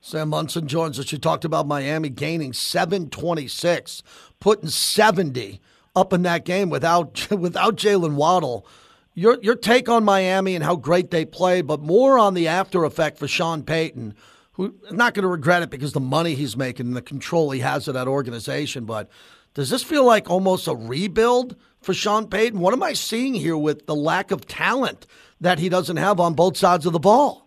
Sam 0.00 0.30
Monson 0.30 0.66
joins 0.66 0.98
us. 0.98 1.12
You 1.12 1.18
talked 1.18 1.44
about 1.44 1.66
Miami 1.66 2.08
gaining 2.08 2.52
726, 2.52 4.02
putting 4.40 4.68
70 4.68 5.60
up 5.96 6.12
in 6.12 6.22
that 6.22 6.44
game 6.44 6.70
without 6.70 7.30
without 7.38 7.76
Jaylen 7.76 8.14
Waddle 8.14 8.66
your 9.14 9.38
your 9.42 9.54
take 9.54 9.88
on 9.88 10.04
Miami 10.04 10.54
and 10.54 10.64
how 10.64 10.76
great 10.76 11.10
they 11.10 11.24
played, 11.24 11.66
but 11.66 11.80
more 11.80 12.18
on 12.18 12.34
the 12.34 12.48
after 12.48 12.84
effect 12.84 13.18
for 13.18 13.28
Sean 13.28 13.62
Payton, 13.62 14.14
who 14.52 14.74
not 14.90 15.14
going 15.14 15.22
to 15.22 15.28
regret 15.28 15.62
it 15.62 15.70
because 15.70 15.92
the 15.92 16.00
money 16.00 16.34
he's 16.34 16.56
making 16.56 16.86
and 16.86 16.96
the 16.96 17.02
control 17.02 17.50
he 17.50 17.60
has 17.60 17.88
of 17.88 17.94
that 17.94 18.08
organization. 18.08 18.84
But 18.84 19.08
does 19.54 19.70
this 19.70 19.84
feel 19.84 20.04
like 20.04 20.28
almost 20.28 20.66
a 20.66 20.74
rebuild 20.74 21.56
for 21.80 21.94
Sean 21.94 22.28
Payton? 22.28 22.58
What 22.58 22.74
am 22.74 22.82
I 22.82 22.92
seeing 22.92 23.34
here 23.34 23.56
with 23.56 23.86
the 23.86 23.94
lack 23.94 24.30
of 24.32 24.46
talent 24.46 25.06
that 25.40 25.58
he 25.60 25.68
doesn't 25.68 25.96
have 25.96 26.18
on 26.18 26.34
both 26.34 26.56
sides 26.56 26.84
of 26.86 26.92
the 26.92 26.98
ball? 26.98 27.46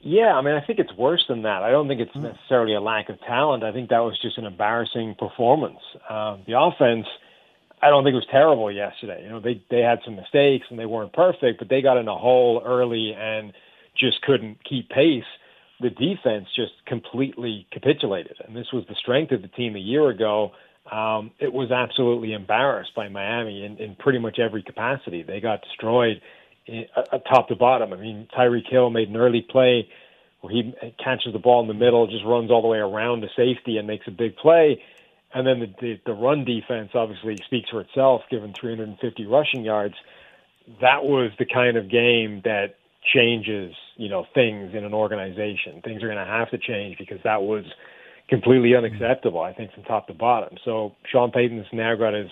Yeah, 0.00 0.34
I 0.34 0.42
mean, 0.42 0.54
I 0.54 0.60
think 0.60 0.78
it's 0.78 0.92
worse 0.98 1.24
than 1.26 1.42
that. 1.42 1.62
I 1.62 1.70
don't 1.70 1.88
think 1.88 2.02
it's 2.02 2.14
necessarily 2.14 2.74
a 2.74 2.80
lack 2.82 3.08
of 3.08 3.18
talent. 3.20 3.64
I 3.64 3.72
think 3.72 3.88
that 3.88 4.00
was 4.00 4.18
just 4.20 4.36
an 4.36 4.44
embarrassing 4.44 5.14
performance. 5.18 5.78
Uh, 6.06 6.36
the 6.46 6.60
offense 6.60 7.06
I 7.84 7.90
don't 7.90 8.02
think 8.02 8.14
it 8.14 8.16
was 8.16 8.26
terrible 8.30 8.72
yesterday. 8.72 9.22
You 9.24 9.28
know, 9.28 9.40
they 9.40 9.62
they 9.70 9.80
had 9.80 9.98
some 10.04 10.16
mistakes 10.16 10.66
and 10.70 10.78
they 10.78 10.86
weren't 10.86 11.12
perfect, 11.12 11.58
but 11.58 11.68
they 11.68 11.82
got 11.82 11.98
in 11.98 12.08
a 12.08 12.16
hole 12.16 12.62
early 12.64 13.14
and 13.14 13.52
just 13.98 14.22
couldn't 14.22 14.64
keep 14.64 14.88
pace. 14.88 15.24
The 15.80 15.90
defense 15.90 16.46
just 16.56 16.72
completely 16.86 17.66
capitulated, 17.70 18.36
and 18.46 18.56
this 18.56 18.68
was 18.72 18.84
the 18.88 18.94
strength 18.94 19.32
of 19.32 19.42
the 19.42 19.48
team 19.48 19.76
a 19.76 19.80
year 19.80 20.08
ago. 20.08 20.52
Um, 20.90 21.32
it 21.38 21.52
was 21.52 21.70
absolutely 21.70 22.32
embarrassed 22.32 22.94
by 22.96 23.08
Miami 23.08 23.64
in, 23.64 23.76
in 23.78 23.96
pretty 23.96 24.18
much 24.18 24.38
every 24.38 24.62
capacity. 24.62 25.22
They 25.22 25.40
got 25.40 25.62
destroyed 25.62 26.22
in, 26.66 26.86
uh, 26.96 27.18
top 27.18 27.48
to 27.48 27.56
bottom. 27.56 27.92
I 27.92 27.96
mean, 27.96 28.28
Tyreek 28.36 28.70
Hill 28.70 28.90
made 28.90 29.08
an 29.08 29.16
early 29.16 29.42
play 29.42 29.88
where 30.40 30.52
he 30.52 30.74
catches 31.02 31.32
the 31.32 31.38
ball 31.38 31.60
in 31.62 31.68
the 31.68 31.74
middle, 31.74 32.06
just 32.06 32.24
runs 32.24 32.50
all 32.50 32.62
the 32.62 32.68
way 32.68 32.78
around 32.78 33.20
the 33.20 33.30
safety 33.36 33.76
and 33.76 33.86
makes 33.86 34.06
a 34.06 34.10
big 34.10 34.36
play 34.36 34.80
and 35.34 35.46
then 35.46 35.58
the, 35.60 35.74
the, 35.80 36.00
the 36.06 36.12
run 36.12 36.44
defense 36.44 36.90
obviously 36.94 37.36
speaks 37.44 37.68
for 37.68 37.80
itself, 37.80 38.22
given 38.30 38.54
350 38.58 39.26
rushing 39.26 39.64
yards. 39.64 39.94
That 40.80 41.04
was 41.04 41.32
the 41.38 41.44
kind 41.44 41.76
of 41.76 41.90
game 41.90 42.40
that 42.44 42.76
changes, 43.12 43.74
you 43.96 44.08
know, 44.08 44.26
things 44.32 44.74
in 44.74 44.84
an 44.84 44.94
organization. 44.94 45.82
Things 45.82 46.02
are 46.02 46.06
going 46.06 46.24
to 46.24 46.24
have 46.24 46.50
to 46.50 46.58
change 46.58 46.96
because 46.98 47.18
that 47.24 47.42
was 47.42 47.64
completely 48.28 48.74
unacceptable, 48.74 49.40
I 49.40 49.52
think, 49.52 49.74
from 49.74 49.82
top 49.82 50.06
to 50.06 50.14
bottom. 50.14 50.56
So 50.64 50.94
Sean 51.10 51.30
Payton's 51.30 51.66
now 51.72 51.94
got 51.96 52.14
his 52.14 52.30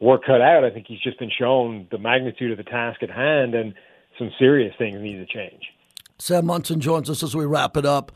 work 0.00 0.24
cut 0.24 0.40
out. 0.40 0.62
I 0.62 0.70
think 0.70 0.86
he's 0.86 1.00
just 1.00 1.18
been 1.18 1.32
shown 1.36 1.88
the 1.90 1.98
magnitude 1.98 2.52
of 2.52 2.58
the 2.58 2.70
task 2.70 3.02
at 3.02 3.10
hand, 3.10 3.54
and 3.54 3.74
some 4.18 4.30
serious 4.38 4.74
things 4.78 4.96
need 5.00 5.16
to 5.16 5.26
change. 5.26 5.62
Sam 6.18 6.46
Monson 6.46 6.80
joins 6.80 7.10
us 7.10 7.22
as 7.22 7.34
we 7.34 7.46
wrap 7.46 7.76
it 7.76 7.86
up. 7.86 8.12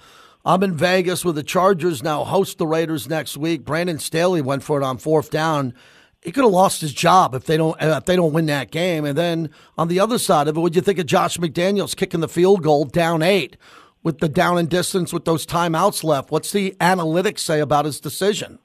I'm 0.46 0.62
in 0.62 0.74
Vegas 0.74 1.24
with 1.24 1.34
the 1.34 1.42
Chargers 1.42 2.04
now 2.04 2.22
host 2.22 2.58
the 2.58 2.68
Raiders 2.68 3.08
next 3.08 3.36
week. 3.36 3.64
Brandon 3.64 3.98
Staley 3.98 4.40
went 4.40 4.62
for 4.62 4.80
it 4.80 4.84
on 4.84 4.96
fourth 4.96 5.28
down. 5.28 5.74
He 6.22 6.30
could 6.30 6.44
have 6.44 6.52
lost 6.52 6.80
his 6.80 6.92
job 6.92 7.34
if 7.34 7.46
they 7.46 7.56
don't 7.56 7.76
if 7.82 8.04
they 8.04 8.14
don't 8.14 8.32
win 8.32 8.46
that 8.46 8.70
game. 8.70 9.04
And 9.04 9.18
then 9.18 9.50
on 9.76 9.88
the 9.88 9.98
other 9.98 10.18
side 10.18 10.46
of 10.46 10.56
it, 10.56 10.60
what 10.60 10.72
do 10.72 10.76
you 10.76 10.82
think 10.82 11.00
of 11.00 11.06
Josh 11.06 11.36
McDaniels 11.38 11.96
kicking 11.96 12.20
the 12.20 12.28
field 12.28 12.62
goal 12.62 12.84
down 12.84 13.22
eight 13.22 13.56
with 14.04 14.18
the 14.18 14.28
down 14.28 14.56
and 14.56 14.68
distance 14.68 15.12
with 15.12 15.24
those 15.24 15.44
timeouts 15.44 16.04
left? 16.04 16.30
What's 16.30 16.52
the 16.52 16.76
analytics 16.78 17.40
say 17.40 17.58
about 17.58 17.84
his 17.84 17.98
decision? 17.98 18.60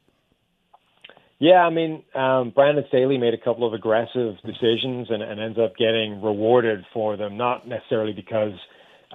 Yeah, 1.39 1.65
I 1.65 1.71
mean, 1.71 2.03
um, 2.13 2.51
Brandon 2.51 2.85
Staley 2.89 3.17
made 3.17 3.33
a 3.33 3.39
couple 3.39 3.65
of 3.65 3.73
aggressive 3.73 4.35
decisions 4.45 5.07
and, 5.09 5.23
and 5.23 5.39
ends 5.39 5.57
up 5.57 5.75
getting 5.75 6.21
rewarded 6.21 6.85
for 6.93 7.17
them, 7.17 7.37
not 7.37 7.67
necessarily 7.67 8.13
because– 8.13 8.53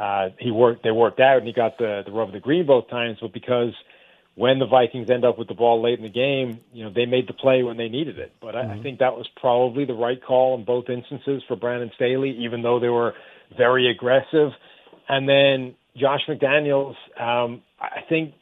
uh, 0.01 0.29
he 0.39 0.51
worked. 0.51 0.83
They 0.83 0.91
worked 0.91 1.21
out, 1.21 1.39
and 1.39 1.47
he 1.47 1.53
got 1.53 1.79
the 1.79 2.03
the 2.05 2.13
rub 2.13 2.29
of 2.29 2.35
the 2.35 2.41
green 2.41 2.67
both 2.67 2.89
times. 2.89 3.19
But 3.21 3.33
because 3.33 3.73
when 4.35 4.59
the 4.59 4.67
Vikings 4.67 5.11
end 5.11 5.25
up 5.25 5.39
with 5.39 5.49
the 5.49 5.55
ball 5.55 5.83
late 5.83 5.99
in 5.99 6.05
the 6.05 6.11
game, 6.11 6.61
you 6.73 6.85
know 6.85 6.91
they 6.95 7.07
made 7.07 7.29
the 7.29 7.33
play 7.33 7.63
when 7.63 7.77
they 7.77 7.89
needed 7.89 8.19
it. 8.19 8.33
But 8.41 8.55
mm-hmm. 8.55 8.71
I, 8.71 8.75
I 8.75 8.83
think 8.83 8.99
that 8.99 9.17
was 9.17 9.27
probably 9.37 9.85
the 9.85 9.95
right 9.95 10.23
call 10.23 10.57
in 10.57 10.65
both 10.65 10.89
instances 10.89 11.43
for 11.49 11.57
Brandon 11.57 11.91
Staley, 11.95 12.37
even 12.41 12.63
though 12.63 12.79
they 12.79 12.89
were 12.89 13.15
very 13.57 13.91
aggressive. 13.91 14.51
And 15.09 15.29
then 15.29 15.75
Josh 15.97 16.23
McDaniels, 16.29 16.97
um, 17.19 17.63
I 17.81 18.01
think 18.09 18.35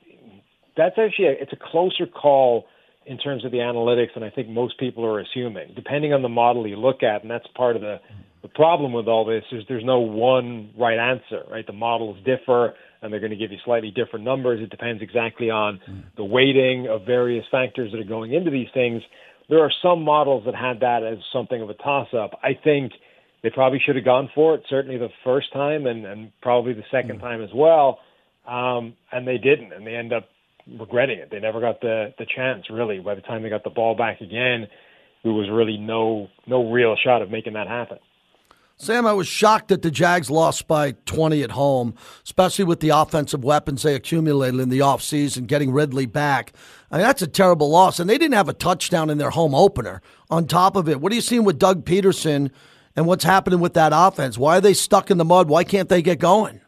that's 0.76 0.98
actually 0.98 1.28
a, 1.28 1.32
it's 1.32 1.52
a 1.52 1.58
closer 1.70 2.06
call 2.06 2.66
in 3.06 3.18
terms 3.18 3.44
of 3.44 3.52
the 3.52 3.58
analytics 3.58 4.14
than 4.14 4.22
I 4.22 4.30
think 4.30 4.48
most 4.48 4.78
people 4.78 5.04
are 5.04 5.20
assuming, 5.20 5.72
depending 5.76 6.12
on 6.12 6.22
the 6.22 6.28
model 6.28 6.66
you 6.66 6.76
look 6.76 7.02
at, 7.02 7.22
and 7.22 7.30
that's 7.30 7.46
part 7.54 7.76
of 7.76 7.82
the 7.82 8.00
the 8.44 8.50
problem 8.50 8.92
with 8.92 9.08
all 9.08 9.24
this 9.24 9.42
is 9.52 9.64
there's 9.70 9.86
no 9.86 10.00
one 10.00 10.68
right 10.78 10.98
answer, 10.98 11.44
right? 11.50 11.66
The 11.66 11.72
models 11.72 12.18
differ 12.26 12.74
and 13.00 13.10
they're 13.10 13.18
going 13.20 13.30
to 13.30 13.38
give 13.38 13.50
you 13.50 13.56
slightly 13.64 13.90
different 13.90 14.22
numbers. 14.22 14.60
It 14.62 14.68
depends 14.68 15.02
exactly 15.02 15.48
on 15.48 15.80
the 16.18 16.24
weighting 16.24 16.86
of 16.86 17.06
various 17.06 17.46
factors 17.50 17.90
that 17.92 17.98
are 17.98 18.04
going 18.04 18.34
into 18.34 18.50
these 18.50 18.68
things. 18.74 19.02
There 19.48 19.60
are 19.60 19.72
some 19.82 20.02
models 20.02 20.44
that 20.44 20.54
had 20.54 20.80
that 20.80 21.02
as 21.02 21.16
something 21.32 21.62
of 21.62 21.70
a 21.70 21.74
toss 21.74 22.08
up. 22.12 22.38
I 22.42 22.50
think 22.62 22.92
they 23.42 23.48
probably 23.48 23.80
should 23.84 23.96
have 23.96 24.04
gone 24.04 24.28
for 24.34 24.56
it, 24.56 24.64
certainly 24.68 24.98
the 24.98 25.08
first 25.24 25.50
time 25.54 25.86
and, 25.86 26.04
and 26.04 26.30
probably 26.42 26.74
the 26.74 26.84
second 26.90 27.20
time 27.20 27.42
as 27.42 27.50
well. 27.54 27.98
Um, 28.46 28.92
and 29.10 29.26
they 29.26 29.38
didn't, 29.38 29.72
and 29.72 29.86
they 29.86 29.94
end 29.94 30.12
up 30.12 30.28
regretting 30.78 31.18
it. 31.18 31.30
They 31.30 31.40
never 31.40 31.62
got 31.62 31.80
the, 31.80 32.12
the 32.18 32.26
chance, 32.36 32.64
really. 32.70 32.98
By 32.98 33.14
the 33.14 33.22
time 33.22 33.42
they 33.42 33.48
got 33.48 33.64
the 33.64 33.70
ball 33.70 33.96
back 33.96 34.20
again, 34.20 34.66
there 35.22 35.32
was 35.32 35.48
really 35.50 35.78
no 35.78 36.28
no 36.46 36.70
real 36.70 36.94
shot 37.02 37.22
of 37.22 37.30
making 37.30 37.54
that 37.54 37.68
happen. 37.68 37.98
Sam, 38.76 39.06
I 39.06 39.12
was 39.12 39.28
shocked 39.28 39.68
that 39.68 39.82
the 39.82 39.90
Jags 39.90 40.30
lost 40.30 40.66
by 40.66 40.92
20 41.06 41.44
at 41.44 41.52
home, 41.52 41.94
especially 42.24 42.64
with 42.64 42.80
the 42.80 42.88
offensive 42.88 43.44
weapons 43.44 43.82
they 43.82 43.94
accumulated 43.94 44.58
in 44.58 44.68
the 44.68 44.80
offseason, 44.80 45.46
getting 45.46 45.70
Ridley 45.70 46.06
back. 46.06 46.52
I 46.90 46.96
mean, 46.96 47.06
that's 47.06 47.22
a 47.22 47.28
terrible 47.28 47.70
loss. 47.70 48.00
And 48.00 48.10
they 48.10 48.18
didn't 48.18 48.34
have 48.34 48.48
a 48.48 48.52
touchdown 48.52 49.10
in 49.10 49.18
their 49.18 49.30
home 49.30 49.54
opener. 49.54 50.02
On 50.28 50.46
top 50.46 50.74
of 50.74 50.88
it, 50.88 51.00
what 51.00 51.12
are 51.12 51.14
you 51.14 51.20
seeing 51.20 51.44
with 51.44 51.58
Doug 51.58 51.84
Pederson 51.84 52.50
and 52.96 53.06
what's 53.06 53.24
happening 53.24 53.60
with 53.60 53.74
that 53.74 53.92
offense? 53.94 54.36
Why 54.36 54.58
are 54.58 54.60
they 54.60 54.74
stuck 54.74 55.08
in 55.08 55.18
the 55.18 55.24
mud? 55.24 55.48
Why 55.48 55.62
can't 55.62 55.88
they 55.88 56.02
get 56.02 56.18
going? 56.18 56.60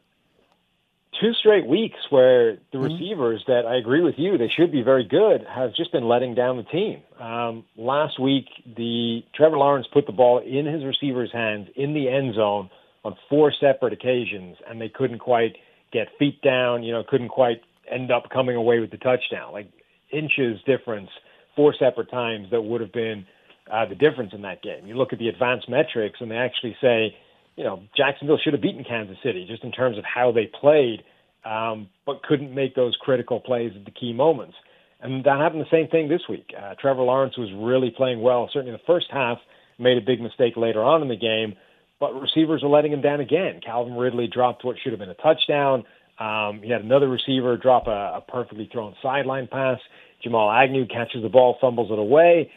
Two 1.20 1.32
straight 1.34 1.66
weeks 1.66 1.98
where 2.10 2.56
the 2.72 2.78
mm-hmm. 2.78 2.84
receivers 2.84 3.44
that 3.46 3.66
I 3.66 3.76
agree 3.76 4.02
with 4.02 4.14
you, 4.18 4.38
they 4.38 4.48
should 4.48 4.72
be 4.72 4.82
very 4.82 5.04
good, 5.04 5.44
have 5.48 5.74
just 5.74 5.92
been 5.92 6.08
letting 6.08 6.34
down 6.34 6.56
the 6.56 6.62
team. 6.64 7.02
Um, 7.20 7.64
last 7.76 8.20
week, 8.20 8.46
the 8.76 9.22
Trevor 9.34 9.58
Lawrence 9.58 9.86
put 9.92 10.06
the 10.06 10.12
ball 10.12 10.38
in 10.38 10.66
his 10.66 10.84
receivers' 10.84 11.30
hands 11.32 11.68
in 11.76 11.94
the 11.94 12.08
end 12.08 12.34
zone 12.34 12.70
on 13.04 13.16
four 13.28 13.52
separate 13.58 13.92
occasions, 13.92 14.56
and 14.68 14.80
they 14.80 14.88
couldn't 14.88 15.18
quite 15.18 15.56
get 15.92 16.08
feet 16.18 16.42
down. 16.42 16.82
You 16.82 16.92
know, 16.92 17.04
couldn't 17.08 17.28
quite 17.28 17.62
end 17.90 18.10
up 18.10 18.30
coming 18.30 18.56
away 18.56 18.80
with 18.80 18.90
the 18.90 18.98
touchdown. 18.98 19.52
Like 19.52 19.70
inches 20.10 20.60
difference, 20.66 21.10
four 21.54 21.74
separate 21.78 22.10
times 22.10 22.48
that 22.50 22.62
would 22.62 22.80
have 22.80 22.92
been 22.92 23.26
uh, 23.70 23.86
the 23.86 23.94
difference 23.94 24.32
in 24.32 24.42
that 24.42 24.62
game. 24.62 24.86
You 24.86 24.96
look 24.96 25.12
at 25.12 25.18
the 25.18 25.28
advanced 25.28 25.68
metrics, 25.68 26.20
and 26.20 26.30
they 26.30 26.36
actually 26.36 26.76
say 26.80 27.16
you 27.56 27.64
know, 27.64 27.82
Jacksonville 27.96 28.38
should 28.42 28.52
have 28.52 28.62
beaten 28.62 28.84
Kansas 28.84 29.16
City 29.22 29.46
just 29.48 29.64
in 29.64 29.72
terms 29.72 29.98
of 29.98 30.04
how 30.04 30.30
they 30.30 30.46
played, 30.60 31.02
um, 31.44 31.88
but 32.04 32.22
couldn't 32.22 32.54
make 32.54 32.74
those 32.74 32.96
critical 33.00 33.40
plays 33.40 33.72
at 33.74 33.84
the 33.84 33.90
key 33.90 34.12
moments. 34.12 34.54
And 35.00 35.24
that 35.24 35.38
happened 35.38 35.62
the 35.62 35.70
same 35.70 35.88
thing 35.88 36.08
this 36.08 36.22
week. 36.28 36.52
Uh, 36.56 36.74
Trevor 36.80 37.02
Lawrence 37.02 37.36
was 37.36 37.50
really 37.56 37.92
playing 37.94 38.20
well, 38.20 38.48
certainly 38.52 38.72
in 38.72 38.78
the 38.78 38.86
first 38.86 39.06
half, 39.10 39.38
made 39.78 39.98
a 39.98 40.00
big 40.00 40.20
mistake 40.20 40.56
later 40.56 40.82
on 40.82 41.02
in 41.02 41.08
the 41.08 41.16
game, 41.16 41.54
but 42.00 42.12
receivers 42.14 42.62
are 42.62 42.68
letting 42.68 42.92
him 42.92 43.02
down 43.02 43.20
again. 43.20 43.60
Calvin 43.64 43.94
Ridley 43.94 44.26
dropped 44.26 44.64
what 44.64 44.76
should 44.82 44.92
have 44.92 45.00
been 45.00 45.10
a 45.10 45.14
touchdown. 45.14 45.84
Um, 46.18 46.60
he 46.62 46.70
had 46.70 46.82
another 46.82 47.08
receiver 47.08 47.56
drop 47.56 47.86
a, 47.86 48.16
a 48.16 48.24
perfectly 48.26 48.68
thrown 48.72 48.94
sideline 49.02 49.48
pass. 49.50 49.78
Jamal 50.22 50.50
Agnew 50.50 50.86
catches 50.86 51.22
the 51.22 51.28
ball, 51.28 51.58
fumbles 51.60 51.90
it 51.90 51.98
away 51.98 52.50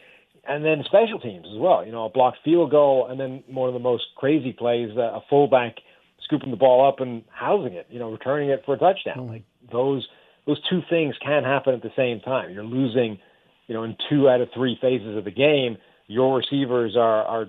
and 0.46 0.64
then 0.64 0.82
special 0.84 1.20
teams 1.20 1.46
as 1.50 1.58
well. 1.58 1.84
You 1.84 1.92
know, 1.92 2.06
a 2.06 2.10
blocked 2.10 2.38
field 2.44 2.70
goal, 2.70 3.06
and 3.08 3.18
then 3.18 3.44
one 3.46 3.68
of 3.68 3.74
the 3.74 3.80
most 3.80 4.04
crazy 4.16 4.52
plays, 4.52 4.90
uh, 4.96 5.00
a 5.00 5.20
fullback 5.28 5.76
scooping 6.24 6.50
the 6.50 6.56
ball 6.56 6.86
up 6.86 7.00
and 7.00 7.24
housing 7.30 7.74
it. 7.74 7.86
You 7.90 7.98
know, 7.98 8.10
returning 8.10 8.50
it 8.50 8.62
for 8.64 8.74
a 8.74 8.78
touchdown. 8.78 9.18
Mm-hmm. 9.18 9.32
Like 9.32 9.42
those 9.70 10.06
those 10.46 10.60
two 10.68 10.80
things 10.88 11.14
can 11.24 11.44
happen 11.44 11.74
at 11.74 11.82
the 11.82 11.92
same 11.96 12.20
time. 12.20 12.50
You're 12.50 12.64
losing, 12.64 13.18
you 13.66 13.74
know, 13.74 13.82
in 13.84 13.96
two 14.08 14.28
out 14.28 14.40
of 14.40 14.48
three 14.54 14.78
phases 14.80 15.16
of 15.16 15.24
the 15.24 15.30
game. 15.30 15.76
Your 16.06 16.36
receivers 16.36 16.96
are 16.96 17.24
are 17.24 17.46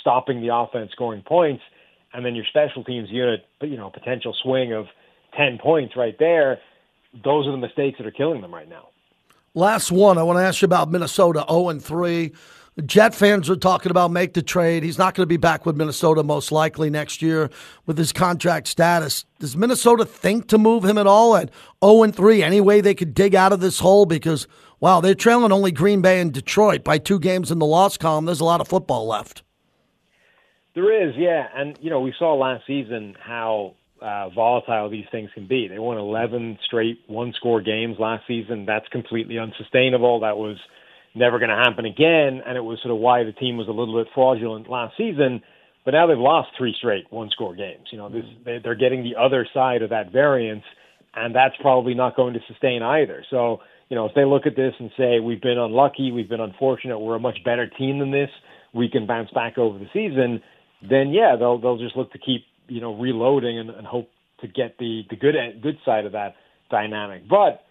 stopping 0.00 0.40
the 0.40 0.54
offense 0.54 0.90
scoring 0.92 1.22
points, 1.26 1.62
and 2.12 2.24
then 2.24 2.34
your 2.34 2.44
special 2.44 2.84
teams 2.84 3.08
unit, 3.10 3.44
you 3.62 3.76
know, 3.76 3.90
potential 3.90 4.34
swing 4.42 4.72
of 4.72 4.86
ten 5.36 5.58
points 5.58 5.96
right 5.96 6.16
there. 6.18 6.58
Those 7.24 7.46
are 7.46 7.52
the 7.52 7.58
mistakes 7.58 7.98
that 7.98 8.06
are 8.06 8.12
killing 8.12 8.42
them 8.42 8.54
right 8.54 8.68
now. 8.68 8.88
Last 9.54 9.90
one, 9.90 10.18
I 10.18 10.22
want 10.22 10.38
to 10.38 10.42
ask 10.42 10.62
you 10.62 10.66
about 10.66 10.90
Minnesota 10.90 11.44
0 11.48 11.70
and 11.70 11.82
3. 11.82 12.32
Jet 12.86 13.12
fans 13.12 13.50
are 13.50 13.56
talking 13.56 13.90
about 13.90 14.12
make 14.12 14.34
the 14.34 14.42
trade. 14.42 14.84
He's 14.84 14.98
not 14.98 15.14
going 15.14 15.22
to 15.22 15.26
be 15.26 15.36
back 15.36 15.66
with 15.66 15.76
Minnesota 15.76 16.22
most 16.22 16.52
likely 16.52 16.90
next 16.90 17.22
year 17.22 17.50
with 17.86 17.98
his 17.98 18.12
contract 18.12 18.68
status. 18.68 19.24
Does 19.40 19.56
Minnesota 19.56 20.04
think 20.04 20.46
to 20.48 20.58
move 20.58 20.84
him 20.84 20.96
at 20.96 21.06
all 21.06 21.34
at 21.34 21.50
0 21.84 22.04
and 22.04 22.14
3? 22.14 22.42
Any 22.42 22.60
way 22.60 22.80
they 22.80 22.94
could 22.94 23.14
dig 23.14 23.34
out 23.34 23.52
of 23.52 23.58
this 23.58 23.80
hole? 23.80 24.06
Because, 24.06 24.46
wow, 24.78 25.00
they're 25.00 25.14
trailing 25.14 25.50
only 25.50 25.72
Green 25.72 26.02
Bay 26.02 26.20
and 26.20 26.32
Detroit 26.32 26.84
by 26.84 26.98
two 26.98 27.18
games 27.18 27.50
in 27.50 27.58
the 27.58 27.66
loss 27.66 27.96
column. 27.96 28.26
There's 28.26 28.40
a 28.40 28.44
lot 28.44 28.60
of 28.60 28.68
football 28.68 29.08
left. 29.08 29.42
There 30.74 31.08
is, 31.08 31.16
yeah. 31.16 31.48
And, 31.56 31.76
you 31.80 31.90
know, 31.90 32.00
we 32.00 32.14
saw 32.16 32.34
last 32.34 32.64
season 32.64 33.16
how 33.20 33.74
uh, 34.00 34.28
volatile 34.30 34.90
these 34.90 35.06
things 35.10 35.30
can 35.34 35.46
be. 35.46 35.68
They 35.68 35.78
won 35.78 35.98
11 35.98 36.58
straight 36.64 37.00
one 37.06 37.32
score 37.36 37.60
games 37.60 37.96
last 37.98 38.24
season. 38.26 38.66
That's 38.66 38.86
completely 38.88 39.38
unsustainable. 39.38 40.20
That 40.20 40.36
was 40.36 40.56
never 41.14 41.38
going 41.38 41.50
to 41.50 41.56
happen 41.56 41.84
again. 41.84 42.42
And 42.46 42.56
it 42.56 42.64
was 42.64 42.78
sort 42.82 42.94
of 42.94 43.00
why 43.00 43.24
the 43.24 43.32
team 43.32 43.56
was 43.56 43.68
a 43.68 43.72
little 43.72 44.02
bit 44.02 44.12
fraudulent 44.14 44.70
last 44.70 44.96
season. 44.96 45.42
But 45.84 45.92
now 45.92 46.06
they've 46.06 46.18
lost 46.18 46.50
three 46.56 46.74
straight 46.76 47.06
one 47.10 47.30
score 47.30 47.54
games. 47.54 47.86
You 47.90 47.98
know, 47.98 48.08
this, 48.08 48.24
they, 48.44 48.58
they're 48.62 48.74
getting 48.74 49.02
the 49.02 49.16
other 49.20 49.46
side 49.54 49.82
of 49.82 49.90
that 49.90 50.12
variance, 50.12 50.64
and 51.14 51.34
that's 51.34 51.54
probably 51.60 51.94
not 51.94 52.14
going 52.14 52.34
to 52.34 52.40
sustain 52.46 52.82
either. 52.82 53.24
So, 53.30 53.60
you 53.88 53.96
know, 53.96 54.04
if 54.04 54.12
they 54.14 54.24
look 54.24 54.46
at 54.46 54.54
this 54.54 54.74
and 54.78 54.90
say, 54.98 55.20
we've 55.20 55.40
been 55.40 55.58
unlucky, 55.58 56.12
we've 56.12 56.28
been 56.28 56.40
unfortunate, 56.40 56.98
we're 56.98 57.16
a 57.16 57.20
much 57.20 57.38
better 57.44 57.66
team 57.66 58.00
than 58.00 58.10
this, 58.10 58.28
we 58.74 58.90
can 58.90 59.06
bounce 59.06 59.30
back 59.30 59.56
over 59.56 59.78
the 59.78 59.88
season, 59.94 60.42
then 60.82 61.10
yeah, 61.10 61.36
they'll 61.38 61.58
they'll 61.58 61.78
just 61.78 61.96
look 61.96 62.12
to 62.12 62.18
keep 62.18 62.44
you 62.68 62.80
know 62.80 62.94
reloading 62.94 63.58
and, 63.58 63.70
and 63.70 63.86
hope 63.86 64.08
to 64.40 64.48
get 64.48 64.78
the 64.78 65.02
the 65.10 65.16
good 65.16 65.34
good 65.62 65.78
side 65.84 66.06
of 66.06 66.12
that 66.12 66.34
dynamic. 66.70 67.28
But 67.28 67.64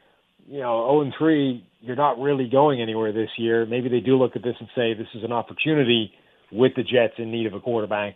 you 0.48 0.60
know, 0.60 0.88
0 0.89 1.01
and 1.01 1.13
3, 1.18 1.68
you're 1.82 1.98
not 1.98 2.20
really 2.20 2.48
going 2.48 2.82
anywhere 2.82 3.12
this 3.12 3.30
year. 3.38 3.66
Maybe 3.66 3.89
they 3.89 4.00
do 4.00 4.18
look 4.18 4.36
at 4.36 4.44
this 4.44 4.56
and 4.60 4.70
say 4.75 4.94
this 4.94 5.08
is 5.13 5.24
an 5.24 5.34
opportunity 5.34 6.12
with 6.51 6.72
the 6.75 6.84
Jets 6.84 7.16
in 7.18 7.32
need 7.32 7.46
of 7.46 7.54
a 7.54 7.60
quarterback 7.60 8.16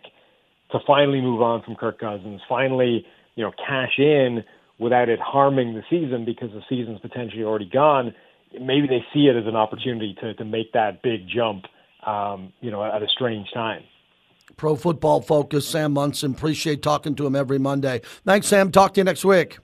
to 0.70 0.78
finally 0.86 1.20
move 1.20 1.42
on 1.42 1.62
from 1.62 1.76
Kirk 1.76 2.00
Cousins, 2.00 2.40
finally, 2.48 3.04
you 3.34 3.44
know, 3.44 3.52
cash 3.52 3.98
in 3.98 4.42
without 4.78 5.10
it 5.10 5.20
harming 5.20 5.74
the 5.74 5.82
season 5.90 6.24
because 6.24 6.50
the 6.52 6.62
season's 6.68 7.00
potentially 7.00 7.44
already 7.44 7.68
gone. 7.68 8.14
Maybe 8.58 8.86
they 8.86 9.04
see 9.12 9.26
it 9.26 9.36
as 9.36 9.46
an 9.46 9.56
opportunity 9.56 10.16
to 10.22 10.34
to 10.34 10.44
make 10.44 10.72
that 10.72 11.02
big 11.02 11.28
jump, 11.28 11.64
um, 12.06 12.52
you 12.60 12.70
know, 12.70 12.82
at 12.82 13.02
a 13.02 13.08
strange 13.08 13.48
time. 13.52 13.82
Pro 14.56 14.76
Football 14.76 15.20
Focus, 15.22 15.66
Sam 15.66 15.92
Monson. 15.92 16.32
Appreciate 16.32 16.82
talking 16.82 17.14
to 17.16 17.26
him 17.26 17.34
every 17.36 17.58
Monday. 17.58 18.00
Thanks, 18.24 18.46
Sam. 18.46 18.70
Talk 18.70 18.94
to 18.94 19.00
you 19.00 19.04
next 19.04 19.24
week. 19.24 19.58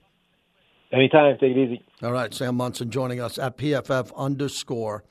Anytime. 0.91 1.37
Take 1.37 1.55
it 1.55 1.57
easy. 1.57 1.83
All 2.01 2.11
right, 2.11 2.33
Sam 2.33 2.55
Monson 2.55 2.89
joining 2.89 3.19
us 3.19 3.37
at 3.37 3.57
PFF 3.57 4.15
underscore. 4.15 5.03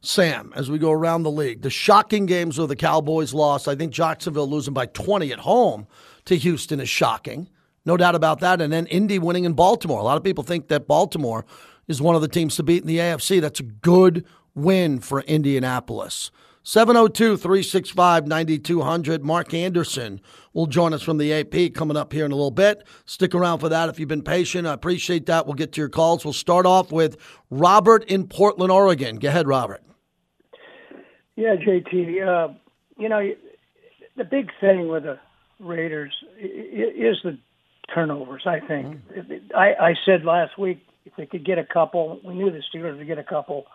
Sam, 0.00 0.52
as 0.56 0.70
we 0.70 0.78
go 0.78 0.90
around 0.92 1.24
the 1.24 1.30
league, 1.30 1.60
the 1.60 1.68
shocking 1.68 2.24
games 2.24 2.56
where 2.56 2.66
the 2.66 2.76
Cowboys 2.76 3.34
lost. 3.34 3.68
I 3.68 3.74
think 3.74 3.92
Jacksonville 3.92 4.48
losing 4.48 4.72
by 4.72 4.86
20 4.86 5.30
at 5.30 5.40
home 5.40 5.86
to 6.24 6.36
Houston 6.36 6.80
is 6.80 6.88
shocking. 6.88 7.48
No 7.84 7.98
doubt 7.98 8.14
about 8.14 8.40
that. 8.40 8.62
And 8.62 8.72
then 8.72 8.86
Indy 8.86 9.18
winning 9.18 9.44
in 9.44 9.52
Baltimore. 9.52 10.00
A 10.00 10.04
lot 10.04 10.16
of 10.16 10.24
people 10.24 10.44
think 10.44 10.68
that 10.68 10.86
Baltimore 10.86 11.44
is 11.86 12.00
one 12.00 12.14
of 12.14 12.22
the 12.22 12.28
teams 12.28 12.56
to 12.56 12.62
beat 12.62 12.82
in 12.82 12.88
the 12.88 12.98
AFC. 12.98 13.40
That's 13.40 13.60
a 13.60 13.64
good 13.64 14.24
win 14.54 15.00
for 15.00 15.20
Indianapolis. 15.22 16.30
702 16.62 17.36
365 17.36 18.26
9200. 18.26 19.24
Mark 19.24 19.54
Anderson 19.54 20.20
will 20.52 20.66
join 20.66 20.92
us 20.92 21.02
from 21.02 21.18
the 21.18 21.32
AP 21.32 21.74
coming 21.74 21.96
up 21.96 22.12
here 22.12 22.24
in 22.24 22.32
a 22.32 22.34
little 22.34 22.50
bit. 22.50 22.84
Stick 23.06 23.34
around 23.34 23.60
for 23.60 23.68
that 23.68 23.88
if 23.88 23.98
you've 23.98 24.08
been 24.08 24.22
patient. 24.22 24.66
I 24.66 24.74
appreciate 24.74 25.26
that. 25.26 25.46
We'll 25.46 25.54
get 25.54 25.72
to 25.72 25.80
your 25.80 25.88
calls. 25.88 26.24
We'll 26.24 26.34
start 26.34 26.66
off 26.66 26.92
with 26.92 27.16
Robert 27.50 28.04
in 28.04 28.26
Portland, 28.26 28.70
Oregon. 28.70 29.16
Go 29.16 29.28
ahead, 29.28 29.48
Robert. 29.48 29.82
Yeah, 31.36 31.56
JT. 31.56 32.26
Uh, 32.26 32.52
you 32.98 33.08
know, 33.08 33.30
the 34.16 34.24
big 34.24 34.50
thing 34.60 34.88
with 34.88 35.04
the 35.04 35.18
Raiders 35.58 36.12
is 36.38 37.16
the 37.24 37.38
turnovers, 37.94 38.42
I 38.46 38.60
think. 38.60 38.98
Mm. 39.12 39.40
I, 39.54 39.74
I 39.80 39.94
said 40.04 40.24
last 40.24 40.58
week 40.58 40.86
if 41.06 41.14
they 41.16 41.26
could 41.26 41.44
get 41.44 41.58
a 41.58 41.64
couple, 41.64 42.20
we 42.24 42.34
knew 42.34 42.50
the 42.50 42.62
Steelers 42.72 42.98
would 42.98 43.06
get 43.06 43.18
a 43.18 43.24
couple 43.24 43.66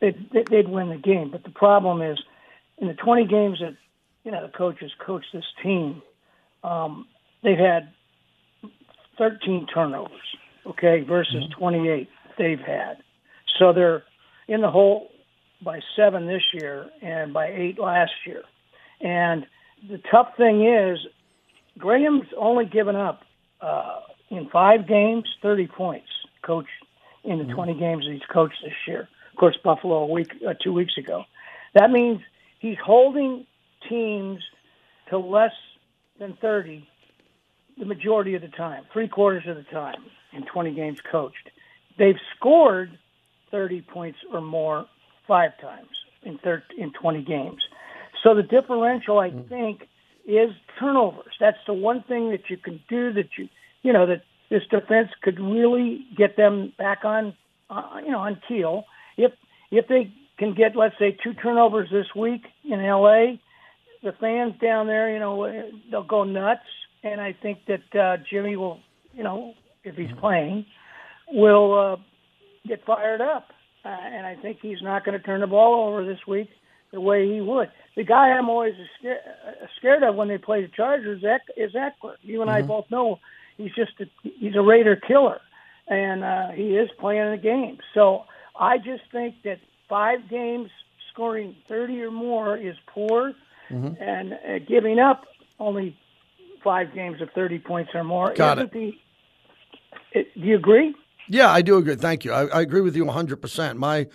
they'd, 0.00 0.46
they'd 0.50 0.68
win 0.68 0.90
the 0.90 0.96
game. 0.96 1.30
But 1.30 1.44
the 1.44 1.50
problem 1.50 2.02
is, 2.02 2.18
in 2.78 2.88
the 2.88 2.94
20 2.94 3.26
games 3.26 3.58
that 3.60 3.76
you 4.24 4.32
know 4.32 4.46
the 4.46 4.52
coaches 4.52 4.92
coached 5.04 5.28
this 5.32 5.44
team, 5.62 6.02
um, 6.62 7.06
they've 7.42 7.58
had 7.58 7.92
13 9.18 9.66
turnovers. 9.72 10.10
Okay, 10.66 11.04
versus 11.06 11.44
mm-hmm. 11.44 11.60
28 11.60 12.08
they've 12.38 12.58
had. 12.58 12.96
So 13.58 13.74
they're 13.74 14.02
in 14.48 14.62
the 14.62 14.70
hole 14.70 15.10
by 15.62 15.80
seven 15.94 16.26
this 16.26 16.42
year 16.54 16.86
and 17.02 17.34
by 17.34 17.48
eight 17.48 17.78
last 17.78 18.12
year. 18.26 18.42
And 19.02 19.46
the 19.86 20.00
tough 20.10 20.28
thing 20.38 20.66
is, 20.66 20.98
Graham's 21.76 22.28
only 22.38 22.64
given 22.64 22.96
up 22.96 23.24
uh, 23.60 24.00
in 24.30 24.48
five 24.48 24.88
games 24.88 25.24
30 25.42 25.66
points, 25.66 26.08
coach, 26.42 26.66
in 27.24 27.36
the 27.36 27.44
mm-hmm. 27.44 27.54
20 27.54 27.78
games 27.78 28.04
that 28.06 28.12
he's 28.12 28.22
coached 28.32 28.56
this 28.64 28.72
year 28.88 29.06
of 29.34 29.38
course, 29.38 29.58
Buffalo 29.64 30.04
a 30.04 30.06
week, 30.06 30.30
uh, 30.48 30.54
two 30.62 30.72
weeks 30.72 30.96
ago. 30.96 31.24
That 31.74 31.90
means 31.90 32.20
he's 32.60 32.76
holding 32.82 33.46
teams 33.88 34.40
to 35.10 35.18
less 35.18 35.50
than 36.20 36.38
30 36.40 36.88
the 37.76 37.84
majority 37.84 38.36
of 38.36 38.42
the 38.42 38.48
time, 38.48 38.84
three 38.92 39.08
quarters 39.08 39.42
of 39.48 39.56
the 39.56 39.64
time 39.64 40.04
in 40.32 40.44
20 40.44 40.72
games 40.74 41.00
coached. 41.10 41.50
They've 41.98 42.18
scored 42.36 42.96
30 43.50 43.82
points 43.82 44.18
or 44.32 44.40
more 44.40 44.86
five 45.26 45.58
times 45.60 45.88
in 46.22 46.38
30, 46.38 46.62
in 46.78 46.92
20 46.92 47.22
games. 47.24 47.60
So 48.22 48.36
the 48.36 48.44
differential, 48.44 49.18
I 49.18 49.30
mm. 49.30 49.48
think, 49.48 49.88
is 50.24 50.50
turnovers. 50.78 51.34
That's 51.40 51.58
the 51.66 51.74
one 51.74 52.04
thing 52.04 52.30
that 52.30 52.48
you 52.48 52.56
can 52.56 52.80
do 52.88 53.12
that 53.14 53.30
you, 53.36 53.48
you 53.82 53.92
know, 53.92 54.06
that 54.06 54.22
this 54.48 54.62
defense 54.70 55.08
could 55.22 55.40
really 55.40 56.06
get 56.16 56.36
them 56.36 56.72
back 56.78 57.04
on, 57.04 57.34
uh, 57.68 57.98
you 58.04 58.12
know, 58.12 58.20
on 58.20 58.40
keel 58.46 58.84
if 59.16 59.32
if 59.70 59.88
they 59.88 60.12
can 60.38 60.54
get 60.54 60.76
let's 60.76 60.98
say 60.98 61.16
two 61.22 61.34
turnovers 61.34 61.88
this 61.90 62.06
week 62.14 62.42
in 62.64 62.80
LA, 62.82 63.36
the 64.02 64.12
fans 64.20 64.54
down 64.60 64.86
there, 64.86 65.12
you 65.12 65.18
know, 65.18 65.70
they'll 65.90 66.02
go 66.02 66.24
nuts, 66.24 66.60
and 67.02 67.20
I 67.20 67.32
think 67.32 67.60
that 67.66 67.98
uh, 67.98 68.16
Jimmy 68.30 68.56
will, 68.56 68.80
you 69.14 69.22
know, 69.22 69.54
if 69.82 69.96
he's 69.96 70.12
playing, 70.20 70.66
will 71.32 71.74
uh, 71.78 71.96
get 72.66 72.84
fired 72.84 73.20
up, 73.20 73.48
uh, 73.84 73.88
and 73.88 74.26
I 74.26 74.36
think 74.36 74.58
he's 74.60 74.82
not 74.82 75.04
going 75.04 75.18
to 75.18 75.24
turn 75.24 75.40
the 75.40 75.46
ball 75.46 75.88
over 75.88 76.04
this 76.04 76.20
week 76.26 76.48
the 76.92 77.00
way 77.00 77.28
he 77.28 77.40
would. 77.40 77.70
The 77.96 78.04
guy 78.04 78.30
I'm 78.30 78.48
always 78.48 78.74
scared, 78.98 79.20
scared 79.78 80.02
of 80.02 80.14
when 80.14 80.28
they 80.28 80.38
play 80.38 80.62
the 80.62 80.68
Chargers 80.68 81.22
is 81.56 81.72
Ekeler. 81.72 82.14
You 82.22 82.42
and 82.42 82.50
mm-hmm. 82.50 82.50
I 82.50 82.62
both 82.62 82.90
know 82.90 83.20
he's 83.56 83.74
just 83.74 83.92
a, 84.00 84.06
he's 84.22 84.54
a 84.54 84.62
Raider 84.62 84.96
killer, 84.96 85.40
and 85.88 86.24
uh, 86.24 86.48
he 86.50 86.76
is 86.76 86.88
playing 86.98 87.30
the 87.30 87.38
game. 87.38 87.78
So 87.94 88.24
I 88.58 88.78
just 88.78 89.02
think 89.12 89.36
that 89.44 89.58
five 89.88 90.28
games 90.30 90.70
scoring 91.12 91.56
30 91.68 92.02
or 92.02 92.10
more 92.10 92.56
is 92.56 92.76
poor, 92.92 93.32
mm-hmm. 93.70 94.02
and 94.02 94.32
uh, 94.32 94.64
giving 94.66 94.98
up 94.98 95.24
only 95.58 95.96
five 96.62 96.94
games 96.94 97.20
of 97.20 97.28
30 97.34 97.58
points 97.60 97.90
or 97.94 98.02
more 98.02 98.32
Got 98.34 98.58
it. 98.58 98.72
The, 98.72 98.92
it, 100.12 100.34
do 100.34 100.40
you 100.40 100.56
agree? 100.56 100.94
Yeah, 101.28 101.50
I 101.50 101.62
do 101.62 101.76
agree. 101.76 101.96
Thank 101.96 102.24
you. 102.24 102.32
I, 102.32 102.46
I 102.46 102.60
agree 102.62 102.80
with 102.80 102.96
you 102.96 103.04
100%. 103.04 103.76
My 103.76 104.06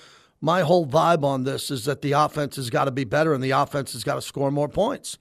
my 0.42 0.62
whole 0.62 0.86
vibe 0.86 1.24
on 1.24 1.44
this 1.44 1.70
is 1.70 1.84
that 1.86 2.02
the 2.02 2.14
offense 2.14 2.56
has 2.56 2.70
got 2.70 2.86
to 2.86 2.92
be 2.92 3.04
better 3.04 3.34
and 3.34 3.44
the 3.44 3.52
offense 3.52 3.92
has 3.92 4.06
got 4.06 4.16
to 4.16 4.22
score 4.22 4.52
more 4.52 4.70
points. 4.70 5.18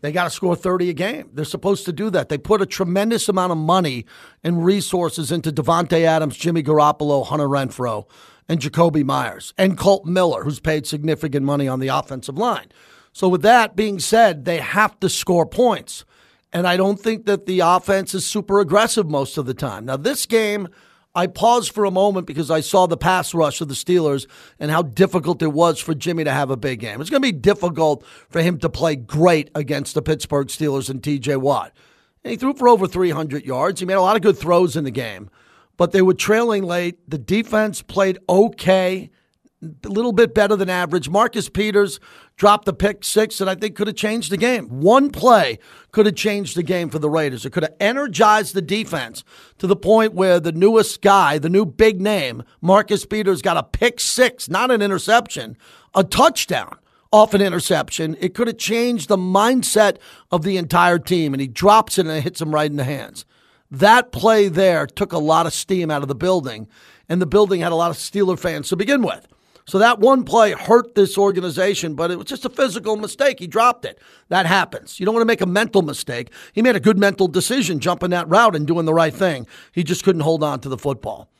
They 0.00 0.12
got 0.12 0.24
to 0.24 0.30
score 0.30 0.56
30 0.56 0.88
a 0.88 0.92
game. 0.94 1.30
They're 1.32 1.44
supposed 1.44 1.84
to 1.84 1.92
do 1.92 2.08
that. 2.10 2.30
They 2.30 2.38
put 2.38 2.62
a 2.62 2.66
tremendous 2.66 3.28
amount 3.28 3.52
of 3.52 3.58
money 3.58 4.06
and 4.42 4.64
resources 4.64 5.30
into 5.30 5.52
Davante 5.52 6.02
Adams, 6.04 6.36
Jimmy 6.36 6.62
Garoppolo, 6.62 7.26
Hunter 7.26 7.46
Renfrow, 7.46 8.06
and 8.48 8.60
Jakobi 8.60 9.04
Meyers 9.04 9.54
and 9.56 9.78
Colt 9.78 10.04
Miller, 10.04 10.44
who's 10.44 10.60
paid 10.60 10.86
significant 10.86 11.44
money 11.44 11.68
on 11.68 11.80
the 11.80 11.88
offensive 11.88 12.38
line. 12.38 12.66
So, 13.12 13.28
with 13.28 13.42
that 13.42 13.76
being 13.76 13.98
said, 13.98 14.44
they 14.44 14.58
have 14.58 14.98
to 15.00 15.08
score 15.08 15.46
points. 15.46 16.04
And 16.52 16.66
I 16.66 16.76
don't 16.76 17.00
think 17.00 17.26
that 17.26 17.46
the 17.46 17.60
offense 17.60 18.14
is 18.14 18.26
super 18.26 18.60
aggressive 18.60 19.08
most 19.08 19.38
of 19.38 19.46
the 19.46 19.54
time. 19.54 19.86
Now, 19.86 19.96
this 19.96 20.26
game, 20.26 20.68
I 21.14 21.26
paused 21.26 21.72
for 21.72 21.84
a 21.84 21.90
moment 21.90 22.26
because 22.26 22.50
I 22.50 22.60
saw 22.60 22.86
the 22.86 22.96
pass 22.96 23.34
rush 23.34 23.60
of 23.60 23.68
the 23.68 23.74
Steelers 23.74 24.26
and 24.58 24.70
how 24.70 24.82
difficult 24.82 25.42
it 25.42 25.52
was 25.52 25.78
for 25.78 25.94
Jimmy 25.94 26.24
to 26.24 26.30
have 26.30 26.50
a 26.50 26.56
big 26.56 26.80
game. 26.80 27.00
It's 27.00 27.10
going 27.10 27.22
to 27.22 27.26
be 27.26 27.32
difficult 27.32 28.04
for 28.28 28.40
him 28.40 28.58
to 28.58 28.70
play 28.70 28.96
great 28.96 29.50
against 29.54 29.94
the 29.94 30.02
Pittsburgh 30.02 30.48
Steelers 30.48 30.88
and 30.88 31.02
TJ 31.02 31.38
Watt. 31.38 31.72
And 32.24 32.30
he 32.30 32.36
threw 32.36 32.54
for 32.54 32.68
over 32.68 32.86
300 32.86 33.44
yards. 33.44 33.80
He 33.80 33.86
made 33.86 33.94
a 33.94 34.02
lot 34.02 34.16
of 34.16 34.22
good 34.22 34.38
throws 34.38 34.76
in 34.76 34.84
the 34.84 34.90
game, 34.90 35.30
but 35.76 35.92
they 35.92 36.02
were 36.02 36.14
trailing 36.14 36.64
late. 36.64 36.98
The 37.08 37.18
defense 37.18 37.82
played 37.82 38.18
okay 38.28 39.10
a 39.62 39.88
little 39.88 40.12
bit 40.12 40.34
better 40.34 40.56
than 40.56 40.68
average. 40.68 41.08
Marcus 41.08 41.48
Peters 41.48 42.00
dropped 42.36 42.64
the 42.64 42.72
pick 42.72 43.04
six 43.04 43.38
that 43.38 43.48
I 43.48 43.54
think 43.54 43.76
could 43.76 43.86
have 43.86 43.96
changed 43.96 44.32
the 44.32 44.36
game. 44.36 44.66
One 44.80 45.10
play 45.10 45.58
could 45.92 46.06
have 46.06 46.16
changed 46.16 46.56
the 46.56 46.64
game 46.64 46.90
for 46.90 46.98
the 46.98 47.08
Raiders. 47.08 47.46
It 47.46 47.50
could 47.50 47.62
have 47.62 47.74
energized 47.78 48.54
the 48.54 48.62
defense 48.62 49.22
to 49.58 49.66
the 49.66 49.76
point 49.76 50.14
where 50.14 50.40
the 50.40 50.52
newest 50.52 51.00
guy, 51.00 51.38
the 51.38 51.48
new 51.48 51.64
big 51.64 52.00
name, 52.00 52.42
Marcus 52.60 53.06
Peters, 53.06 53.42
got 53.42 53.56
a 53.56 53.62
pick 53.62 54.00
six, 54.00 54.48
not 54.48 54.70
an 54.72 54.82
interception, 54.82 55.56
a 55.94 56.02
touchdown 56.02 56.78
off 57.12 57.34
an 57.34 57.42
interception. 57.42 58.16
It 58.18 58.34
could 58.34 58.48
have 58.48 58.58
changed 58.58 59.08
the 59.08 59.18
mindset 59.18 59.98
of 60.32 60.42
the 60.42 60.56
entire 60.56 60.98
team, 60.98 61.34
and 61.34 61.40
he 61.40 61.46
drops 61.46 61.98
it 61.98 62.06
and 62.06 62.16
it 62.16 62.22
hits 62.22 62.40
him 62.40 62.52
right 62.52 62.70
in 62.70 62.78
the 62.78 62.84
hands. 62.84 63.24
That 63.72 64.12
play 64.12 64.48
there 64.48 64.86
took 64.86 65.14
a 65.14 65.18
lot 65.18 65.46
of 65.46 65.54
steam 65.54 65.90
out 65.90 66.02
of 66.02 66.08
the 66.08 66.14
building, 66.14 66.68
and 67.08 67.22
the 67.22 67.26
building 67.26 67.62
had 67.62 67.72
a 67.72 67.74
lot 67.74 67.90
of 67.90 67.96
Steeler 67.96 68.38
fans 68.38 68.68
to 68.68 68.76
begin 68.76 69.02
with. 69.02 69.26
So 69.64 69.78
that 69.78 69.98
one 69.98 70.24
play 70.24 70.52
hurt 70.52 70.94
this 70.94 71.16
organization, 71.16 71.94
but 71.94 72.10
it 72.10 72.18
was 72.18 72.26
just 72.26 72.44
a 72.44 72.50
physical 72.50 72.96
mistake. 72.96 73.38
He 73.38 73.46
dropped 73.46 73.86
it. 73.86 73.98
That 74.28 74.44
happens. 74.44 75.00
You 75.00 75.06
don't 75.06 75.14
want 75.14 75.22
to 75.22 75.26
make 75.26 75.40
a 75.40 75.46
mental 75.46 75.80
mistake. 75.80 76.30
He 76.52 76.60
made 76.60 76.76
a 76.76 76.80
good 76.80 76.98
mental 76.98 77.28
decision 77.28 77.80
jumping 77.80 78.10
that 78.10 78.28
route 78.28 78.54
and 78.54 78.66
doing 78.66 78.84
the 78.84 78.92
right 78.92 79.14
thing. 79.14 79.46
He 79.72 79.84
just 79.84 80.04
couldn't 80.04 80.22
hold 80.22 80.42
on 80.42 80.60
to 80.60 80.68
the 80.68 80.76
football. 80.76 81.30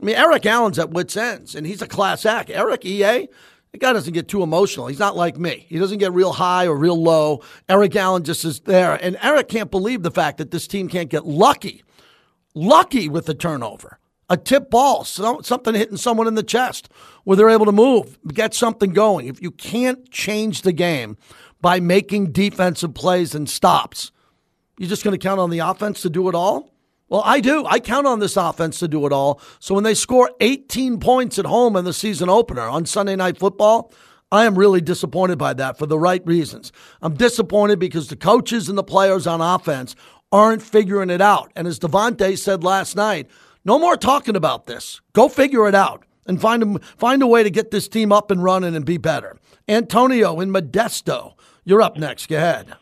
I 0.00 0.04
mean, 0.04 0.16
Eric 0.16 0.46
Allen's 0.46 0.78
at 0.78 0.90
wits' 0.90 1.16
ends, 1.16 1.54
and 1.54 1.66
he's 1.66 1.82
a 1.82 1.86
class 1.86 2.24
act. 2.24 2.48
Eric 2.48 2.86
EA, 2.86 3.28
the 3.72 3.78
guy 3.78 3.92
doesn't 3.92 4.12
get 4.12 4.28
too 4.28 4.42
emotional. 4.42 4.86
He's 4.86 4.98
not 4.98 5.16
like 5.16 5.38
me. 5.38 5.66
He 5.68 5.78
doesn't 5.78 5.98
get 5.98 6.12
real 6.12 6.32
high 6.32 6.66
or 6.66 6.76
real 6.76 7.00
low. 7.00 7.42
Eric 7.68 7.96
Allen 7.96 8.22
just 8.22 8.44
is 8.44 8.60
there. 8.60 8.94
And 9.02 9.16
Eric 9.22 9.48
can't 9.48 9.70
believe 9.70 10.02
the 10.02 10.10
fact 10.10 10.38
that 10.38 10.50
this 10.50 10.66
team 10.66 10.88
can't 10.88 11.08
get 11.08 11.26
lucky, 11.26 11.82
lucky 12.54 13.08
with 13.08 13.26
the 13.26 13.34
turnover 13.34 13.98
a 14.32 14.36
tip 14.36 14.70
ball, 14.70 15.04
something 15.04 15.74
hitting 15.74 15.98
someone 15.98 16.26
in 16.26 16.36
the 16.36 16.42
chest 16.42 16.88
where 17.24 17.36
they're 17.36 17.50
able 17.50 17.66
to 17.66 17.72
move, 17.72 18.18
get 18.28 18.54
something 18.54 18.90
going. 18.94 19.26
If 19.26 19.42
you 19.42 19.50
can't 19.50 20.10
change 20.10 20.62
the 20.62 20.72
game 20.72 21.18
by 21.60 21.80
making 21.80 22.32
defensive 22.32 22.94
plays 22.94 23.34
and 23.34 23.46
stops, 23.46 24.10
you're 24.78 24.88
just 24.88 25.04
going 25.04 25.12
to 25.12 25.22
count 25.22 25.38
on 25.38 25.50
the 25.50 25.58
offense 25.58 26.00
to 26.00 26.08
do 26.08 26.30
it 26.30 26.34
all? 26.34 26.71
Well, 27.12 27.22
I 27.26 27.40
do. 27.40 27.66
I 27.66 27.78
count 27.78 28.06
on 28.06 28.20
this 28.20 28.38
offense 28.38 28.78
to 28.78 28.88
do 28.88 29.04
it 29.04 29.12
all. 29.12 29.38
So 29.58 29.74
when 29.74 29.84
they 29.84 29.92
score 29.92 30.30
18 30.40 30.98
points 30.98 31.38
at 31.38 31.44
home 31.44 31.76
in 31.76 31.84
the 31.84 31.92
season 31.92 32.30
opener 32.30 32.62
on 32.62 32.86
Sunday 32.86 33.16
Night 33.16 33.36
Football, 33.36 33.92
I 34.32 34.46
am 34.46 34.58
really 34.58 34.80
disappointed 34.80 35.36
by 35.36 35.52
that 35.52 35.76
for 35.76 35.84
the 35.84 35.98
right 35.98 36.26
reasons. 36.26 36.72
I'm 37.02 37.12
disappointed 37.12 37.78
because 37.78 38.08
the 38.08 38.16
coaches 38.16 38.70
and 38.70 38.78
the 38.78 38.82
players 38.82 39.26
on 39.26 39.42
offense 39.42 39.94
aren't 40.32 40.62
figuring 40.62 41.10
it 41.10 41.20
out. 41.20 41.52
And 41.54 41.68
as 41.68 41.78
Davante 41.78 42.38
said 42.38 42.64
last 42.64 42.96
night, 42.96 43.28
no 43.62 43.78
more 43.78 43.98
talking 43.98 44.34
about 44.34 44.64
this. 44.64 45.02
Go 45.12 45.28
figure 45.28 45.68
it 45.68 45.74
out 45.74 46.06
and 46.26 46.40
find 46.40 46.62
a, 46.62 46.78
find 46.96 47.22
a 47.22 47.26
way 47.26 47.42
to 47.42 47.50
get 47.50 47.70
this 47.70 47.88
team 47.88 48.10
up 48.10 48.30
and 48.30 48.42
running 48.42 48.74
and 48.74 48.86
be 48.86 48.96
better. 48.96 49.36
Antonio 49.68 50.40
in 50.40 50.50
Modesto, 50.50 51.34
you're 51.66 51.82
up 51.82 51.98
next. 51.98 52.30
Go 52.30 52.38
ahead. 52.38 52.74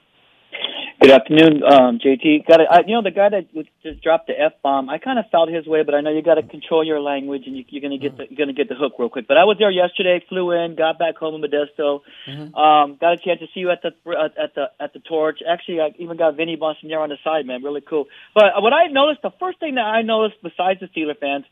Good 1.01 1.13
afternoon, 1.13 1.63
um, 1.63 1.99
JT. 1.99 2.47
Got 2.47 2.61
I, 2.61 2.81
you 2.87 2.93
know 2.93 3.01
the 3.01 3.11
guy 3.11 3.31
that 3.31 3.49
just 3.83 4.03
dropped 4.03 4.27
the 4.27 4.39
f 4.39 4.53
bomb. 4.63 4.91
I 4.91 4.99
kind 4.99 5.19
of 5.19 5.25
felt 5.33 5.49
his 5.49 5.67
way, 5.67 5.83
but 5.83 5.95
I 5.95 6.03
know 6.03 6.11
you 6.11 6.21
got 6.21 6.35
to 6.35 6.43
control 6.43 6.85
your 6.85 7.01
language, 7.01 7.45
and 7.47 7.57
you, 7.57 7.65
you're 7.71 7.81
gonna 7.81 7.97
get 7.97 8.19
the, 8.19 8.27
you're 8.29 8.37
gonna 8.37 8.53
get 8.53 8.69
the 8.69 8.75
hook 8.75 8.97
real 8.99 9.09
quick. 9.09 9.27
But 9.27 9.39
I 9.39 9.45
was 9.45 9.57
there 9.59 9.71
yesterday, 9.71 10.23
flew 10.29 10.53
in, 10.53 10.77
got 10.77 10.99
back 10.99 11.17
home 11.17 11.43
in 11.43 11.51
Modesto, 11.51 12.01
mm-hmm. 12.29 12.55
um, 12.55 12.99
got 13.01 13.15
a 13.15 13.17
chance 13.17 13.41
to 13.41 13.47
see 13.55 13.61
you 13.61 13.71
at 13.71 13.81
the 13.81 13.93
at 14.37 14.55
the 14.55 14.67
at 14.79 14.93
the 14.93 14.99
torch. 14.99 15.39
Actually, 15.41 15.81
I 15.81 15.95
even 15.99 16.19
got 16.19 16.37
Vinny 16.37 16.59
Bonsignore 16.59 17.01
on 17.01 17.09
the 17.09 17.17
side, 17.25 17.47
man, 17.47 17.63
really 17.63 17.81
cool. 17.81 18.05
But 18.35 18.61
what 18.61 18.75
I 18.75 18.89
noticed, 18.89 19.23
the 19.23 19.33
first 19.41 19.59
thing 19.59 19.77
that 19.77 19.87
I 19.87 20.03
noticed 20.03 20.43
besides 20.43 20.81
the 20.81 20.89
Steeler 20.89 21.19
fans 21.19 21.47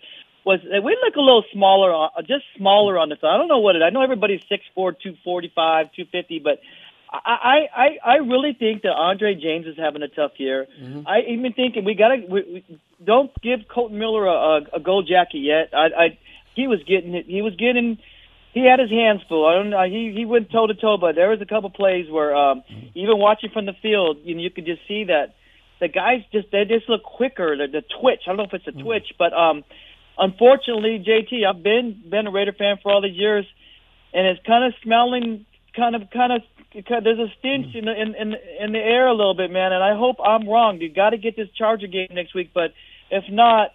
was 0.44 0.61
that 0.70 0.82
we 0.84 0.96
look 1.02 1.16
a 1.16 1.20
little 1.20 1.44
smaller, 1.54 2.08
just 2.20 2.44
smaller 2.58 2.98
on 2.98 3.08
the 3.08 3.16
side. 3.16 3.32
I 3.32 3.38
don't 3.38 3.48
know 3.48 3.61
what 3.61 3.76
it. 3.76 3.82
I 3.82 3.88
know 3.88 4.02
everybody's 4.02 4.42
six 4.48 4.64
four, 4.74 4.92
two 4.92 5.16
forty 5.24 5.50
five, 5.54 5.87
two 5.96 6.04
fifty, 6.12 6.38
but 6.38 6.61
I, 7.10 7.68
I 7.74 7.88
I 8.04 8.14
really 8.16 8.54
think 8.58 8.82
that 8.82 8.92
Andre 8.92 9.34
James 9.34 9.66
is 9.66 9.76
having 9.78 10.02
a 10.02 10.08
tough 10.08 10.32
year. 10.36 10.66
Mm-hmm. 10.80 11.08
I 11.08 11.20
even 11.28 11.52
think 11.52 11.76
we 11.84 11.94
gotta 11.94 12.22
we, 12.28 12.42
we, 12.42 12.80
don't 13.04 13.30
give 13.40 13.60
Kolton 13.68 13.98
Miller 13.98 14.26
a, 14.26 14.60
a 14.74 14.80
gold 14.80 15.08
jacket 15.08 15.38
yet. 15.38 15.70
I, 15.72 15.86
I 15.86 16.18
he 16.54 16.66
was 16.66 16.80
getting 16.86 17.24
he 17.26 17.40
was 17.40 17.54
getting 17.56 17.98
he 18.52 18.66
had 18.66 18.78
his 18.78 18.90
hands 18.90 19.22
full. 19.28 19.46
I 19.46 19.54
don't 19.54 19.70
know. 19.70 19.82
He 19.84 20.12
he 20.14 20.24
went 20.24 20.50
toe 20.50 20.66
to 20.66 20.74
toe, 20.74 20.98
but 20.98 21.14
there 21.14 21.30
was 21.30 21.40
a 21.40 21.46
couple 21.46 21.70
plays 21.70 22.10
where 22.10 22.34
um, 22.34 22.62
mm-hmm. 22.70 22.98
even 22.98 23.18
watching 23.18 23.50
from 23.50 23.66
the 23.66 23.74
field, 23.80 24.18
you 24.24 24.34
know, 24.34 24.42
you 24.42 24.50
could 24.50 24.66
just 24.66 24.82
see 24.86 25.04
that 25.04 25.34
the 25.80 25.88
guys 25.88 26.20
just 26.32 26.50
they 26.50 26.64
just 26.64 26.88
look 26.88 27.02
quicker. 27.02 27.56
The, 27.56 27.68
the 27.68 27.84
twitch. 28.00 28.22
I 28.26 28.30
don't 28.30 28.36
know 28.36 28.44
if 28.44 28.54
it's 28.54 28.66
a 28.66 28.70
mm-hmm. 28.70 28.82
twitch, 28.82 29.14
but 29.18 29.32
um, 29.32 29.64
unfortunately, 30.18 31.02
JT, 31.06 31.46
I've 31.46 31.62
been 31.62 32.02
been 32.08 32.26
a 32.26 32.30
Raider 32.30 32.52
fan 32.52 32.76
for 32.82 32.92
all 32.92 33.00
these 33.00 33.16
years, 33.16 33.46
and 34.12 34.26
it's 34.26 34.44
kind 34.46 34.64
of 34.64 34.74
smelling 34.82 35.46
kind 35.76 35.94
of 35.94 36.10
kind 36.10 36.32
of 36.32 36.42
there's 36.74 37.18
a 37.18 37.33
stench 37.38 37.74
in 37.74 37.87
the 37.87 37.92
in, 37.92 38.14
in 38.14 38.35
in 38.61 38.72
the 38.72 38.78
air 38.78 39.09
a 39.09 39.14
little 39.14 39.35
bit, 39.35 39.50
man. 39.50 39.72
And 39.72 39.83
I 39.83 39.96
hope 39.96 40.16
I'm 40.24 40.48
wrong. 40.48 40.81
You 40.81 40.92
got 40.92 41.11
to 41.11 41.18
get 41.18 41.37
this 41.37 41.48
Charger 41.57 41.87
game 41.87 42.09
next 42.12 42.35
week, 42.35 42.50
but 42.54 42.72
if 43.11 43.24
not, 43.31 43.70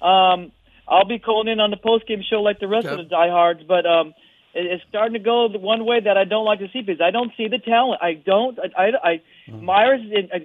um, 0.00 0.52
I'll 0.88 1.06
be 1.06 1.18
calling 1.18 1.48
in 1.48 1.60
on 1.60 1.70
the 1.70 1.76
post 1.76 2.06
game 2.06 2.22
show 2.28 2.42
like 2.42 2.60
the 2.60 2.68
rest 2.68 2.86
okay. 2.86 2.94
of 2.94 2.98
the 2.98 3.10
diehards. 3.10 3.62
But 3.66 3.84
um, 3.84 4.14
it, 4.54 4.66
it's 4.66 4.84
starting 4.88 5.14
to 5.14 5.18
go 5.18 5.48
the 5.50 5.58
one 5.58 5.84
way 5.84 5.98
that 6.00 6.16
I 6.16 6.24
don't 6.24 6.44
like 6.44 6.60
to 6.60 6.68
see 6.72 6.82
because 6.82 7.00
I 7.00 7.10
don't 7.10 7.32
see 7.36 7.48
the 7.48 7.58
talent. 7.58 8.00
I 8.02 8.14
don't. 8.14 8.58
I. 8.58 8.82
I, 8.82 9.10
I 9.10 9.22
mm. 9.50 9.62
Meyers 9.62 10.00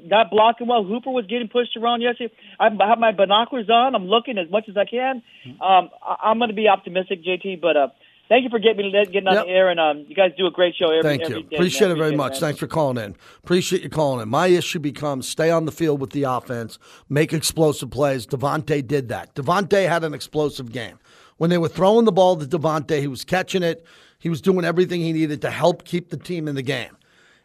not 0.06 0.32
blocking 0.32 0.68
well. 0.68 0.84
Hooper 0.84 1.12
was 1.12 1.28
getting 1.28 1.50
pushed 1.50 1.78
around 1.78 2.02
yesterday. 2.02 2.34
I 2.60 2.70
have 2.70 3.00
my 3.00 3.12
binoculars 3.12 3.70
on. 3.70 3.94
I'm 3.94 4.06
looking 4.06 4.40
as 4.40 4.50
much 4.50 4.66
as 4.68 4.76
I 4.76 4.86
can. 4.86 5.22
Mm. 5.46 5.62
Um, 5.62 5.90
I, 6.02 6.30
I'm 6.30 6.40
going 6.40 6.50
to 6.50 6.56
be 6.56 6.68
optimistic, 6.68 7.24
JT, 7.24 7.62
but. 7.62 7.78
uh 7.78 7.88
thank 8.32 8.46
you 8.46 8.50
for 8.50 8.60
getting 8.60 8.92
me 8.92 8.92
getting 8.92 9.28
on 9.28 9.34
yep. 9.34 9.46
the 9.46 9.52
air, 9.52 9.70
and 9.70 9.80
um, 9.80 10.06
you 10.08 10.16
guys 10.16 10.32
do 10.38 10.48
a 10.48 10.52
great 10.52 10.74
show 10.74 10.86
every, 10.86 11.02
thank 11.04 11.28
you. 11.28 11.44
Day, 11.44 11.56
Appreciate 11.58 11.90
man. 11.90 11.98
it 11.98 12.00
very 12.00 12.16
much. 12.16 12.38
It, 12.38 12.40
Thanks 12.40 12.60
for 12.60 12.68
calling 12.68 13.04
in. 13.04 13.16
Appreciate 13.44 13.84
you 13.84 13.90
calling 13.90 14.22
in. 14.22 14.30
My 14.30 14.48
issue 14.48 14.80
becomes 14.80 15.28
stay 15.28 15.52
on 15.52 15.66
the 15.66 15.72
field 15.72 16.00
with 16.00 16.12
the 16.12 16.24
offense, 16.24 16.80
make 17.10 17.34
explosive 17.34 17.92
plays. 17.92 18.26
Davante 18.26 18.88
did 18.88 19.10
that. 19.10 19.36
Davante 19.36 19.88
had 19.88 20.06
an 20.06 20.14
explosive 20.14 20.72
game. 20.72 20.98
When 21.38 21.50
they 21.50 21.58
were 21.58 21.68
throwing 21.68 22.06
the 22.06 22.12
ball 22.12 22.38
to 22.38 22.46
Davante, 22.46 23.00
he 23.00 23.08
was 23.08 23.26
catching 23.26 23.64
it. 23.64 23.86
He 24.18 24.30
was 24.30 24.42
doing 24.42 24.64
everything 24.64 25.02
he 25.02 25.12
needed 25.12 25.42
to 25.42 25.52
help 25.52 25.84
keep 25.84 26.10
the 26.10 26.18
team 26.18 26.48
in 26.48 26.56
the 26.56 26.62
game. 26.62 26.96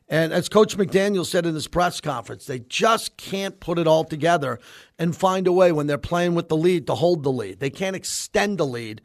And 0.08 0.32
as 0.32 0.48
Coach 0.48 0.76
McDaniel 0.76 1.26
said 1.26 1.46
in 1.46 1.54
his 1.54 1.66
press 1.66 2.00
conference, 2.00 2.46
they 2.46 2.60
just 2.60 3.16
can't 3.16 3.58
put 3.58 3.76
it 3.76 3.88
all 3.88 4.04
together 4.04 4.60
and 5.00 5.16
find 5.16 5.48
a 5.48 5.52
way 5.52 5.72
when 5.72 5.88
they're 5.88 5.98
playing 5.98 6.36
with 6.36 6.48
the 6.48 6.56
lead 6.56 6.86
to 6.86 6.94
hold 6.94 7.24
the 7.24 7.32
lead. 7.32 7.58
They 7.58 7.70
can't 7.70 7.96
extend 7.96 8.58
the 8.58 8.66
lead. 8.66 9.02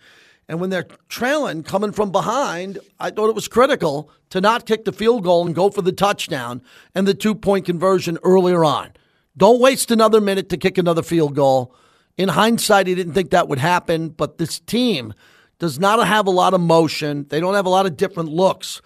And 0.51 0.59
when 0.59 0.69
they're 0.69 0.87
trailing, 1.07 1.63
coming 1.63 1.93
from 1.93 2.11
behind, 2.11 2.77
I 2.99 3.09
thought 3.09 3.29
it 3.29 3.35
was 3.35 3.47
critical 3.47 4.11
to 4.31 4.41
not 4.41 4.65
kick 4.65 4.83
the 4.83 4.91
field 4.91 5.23
goal 5.23 5.45
and 5.45 5.55
go 5.55 5.69
for 5.69 5.81
the 5.81 5.93
touchdown 5.93 6.61
and 6.93 7.07
the 7.07 7.13
two 7.13 7.35
point 7.35 7.65
conversion 7.65 8.17
earlier 8.21 8.65
on. 8.65 8.91
Don't 9.37 9.61
waste 9.61 9.91
another 9.91 10.19
minute 10.19 10.49
to 10.49 10.57
kick 10.57 10.77
another 10.77 11.03
field 11.03 11.35
goal. 11.35 11.73
In 12.17 12.27
hindsight, 12.27 12.87
he 12.87 12.95
didn't 12.95 13.13
think 13.13 13.29
that 13.29 13.47
would 13.47 13.59
happen, 13.59 14.09
but 14.09 14.39
this 14.39 14.59
team 14.59 15.13
does 15.57 15.79
not 15.79 16.05
have 16.05 16.27
a 16.27 16.31
lot 16.31 16.53
of 16.53 16.59
motion. 16.59 17.27
They 17.29 17.39
don't 17.39 17.53
have 17.55 17.65
a 17.65 17.69
lot 17.69 17.85
of 17.85 17.95
different 17.95 18.27
looks. 18.27 18.81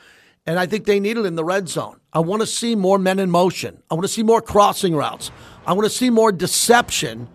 And 0.46 0.60
I 0.60 0.68
think 0.68 0.86
they 0.86 1.00
need 1.00 1.18
it 1.18 1.26
in 1.26 1.34
the 1.34 1.44
red 1.44 1.68
zone. 1.68 2.00
I 2.14 2.20
want 2.20 2.44
to 2.44 2.48
see 2.48 2.76
more 2.76 3.00
men 3.00 3.18
in 3.18 3.32
motion. 3.32 3.82
I 3.90 3.96
want 3.96 4.04
to 4.04 4.14
see 4.14 4.22
more 4.22 4.40
crossing 4.40 4.96
routes. 4.96 5.32
I 5.66 5.74
want 5.74 5.86
to 5.86 5.98
see 5.98 6.12
more 6.12 6.32
deception 6.32 7.28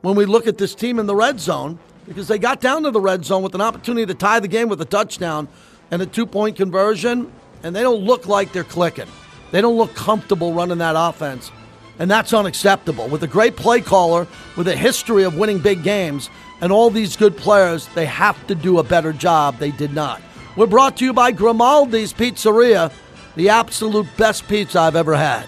when 0.00 0.16
we 0.16 0.26
look 0.26 0.48
at 0.48 0.58
this 0.58 0.74
team 0.74 0.98
in 0.98 1.06
the 1.06 1.14
red 1.14 1.38
zone 1.38 1.78
because 2.06 2.28
they 2.28 2.38
got 2.38 2.60
down 2.60 2.84
to 2.84 2.90
the 2.90 3.00
red 3.00 3.24
zone 3.24 3.42
with 3.42 3.54
an 3.54 3.60
opportunity 3.60 4.06
to 4.06 4.14
tie 4.14 4.40
the 4.40 4.48
game 4.48 4.68
with 4.68 4.80
a 4.80 4.84
touchdown 4.84 5.48
and 5.90 6.02
a 6.02 6.06
two 6.06 6.26
point 6.26 6.56
conversion, 6.56 7.32
and 7.62 7.74
they 7.74 7.82
don't 7.82 8.04
look 8.04 8.26
like 8.26 8.52
they're 8.52 8.64
clicking. 8.64 9.08
They 9.50 9.60
don't 9.60 9.76
look 9.76 9.94
comfortable 9.94 10.52
running 10.52 10.78
that 10.78 10.94
offense, 10.96 11.50
and 11.98 12.10
that's 12.10 12.32
unacceptable. 12.32 13.08
With 13.08 13.22
a 13.22 13.28
great 13.28 13.56
play 13.56 13.80
caller, 13.80 14.26
with 14.56 14.68
a 14.68 14.76
history 14.76 15.24
of 15.24 15.36
winning 15.36 15.58
big 15.58 15.82
games, 15.82 16.30
and 16.60 16.72
all 16.72 16.90
these 16.90 17.16
good 17.16 17.36
players, 17.36 17.86
they 17.94 18.06
have 18.06 18.46
to 18.46 18.54
do 18.54 18.78
a 18.78 18.82
better 18.82 19.12
job. 19.12 19.58
They 19.58 19.70
did 19.70 19.94
not. 19.94 20.20
We're 20.56 20.66
brought 20.66 20.96
to 20.98 21.04
you 21.04 21.12
by 21.12 21.32
Grimaldi's 21.32 22.12
Pizzeria, 22.12 22.90
the 23.36 23.50
absolute 23.50 24.06
best 24.16 24.48
pizza 24.48 24.80
I've 24.80 24.96
ever 24.96 25.14
had. 25.14 25.46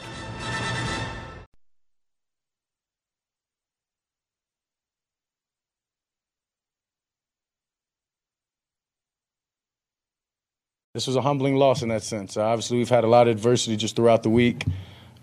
This 10.99 11.07
was 11.07 11.15
a 11.15 11.23
humbling 11.23 11.55
loss 11.55 11.83
in 11.83 11.91
that 11.91 12.03
sense. 12.03 12.37
Uh, 12.37 12.43
obviously, 12.43 12.77
we've 12.77 12.89
had 12.89 13.05
a 13.05 13.07
lot 13.07 13.29
of 13.29 13.37
adversity 13.37 13.77
just 13.77 13.95
throughout 13.95 14.25
the 14.25 14.29
week, 14.29 14.65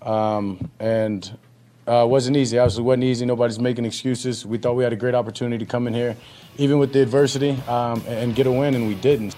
um, 0.03 0.71
and 0.79 1.37
uh, 1.85 2.05
wasn't 2.07 2.37
easy. 2.37 2.57
Obviously, 2.57 2.81
wasn't 2.81 3.03
easy. 3.03 3.25
Nobody's 3.25 3.59
making 3.59 3.83
excuses. 3.83 4.45
We 4.45 4.57
thought 4.57 4.77
we 4.77 4.85
had 4.85 4.93
a 4.93 4.95
great 4.95 5.15
opportunity 5.15 5.57
to 5.57 5.69
come 5.69 5.85
in 5.87 5.93
here, 5.93 6.15
even 6.57 6.79
with 6.79 6.93
the 6.93 7.01
adversity, 7.01 7.57
um, 7.67 8.01
and 8.07 8.33
get 8.33 8.47
a 8.47 8.51
win, 8.53 8.73
and 8.73 8.87
we 8.87 8.95
didn't. 8.95 9.35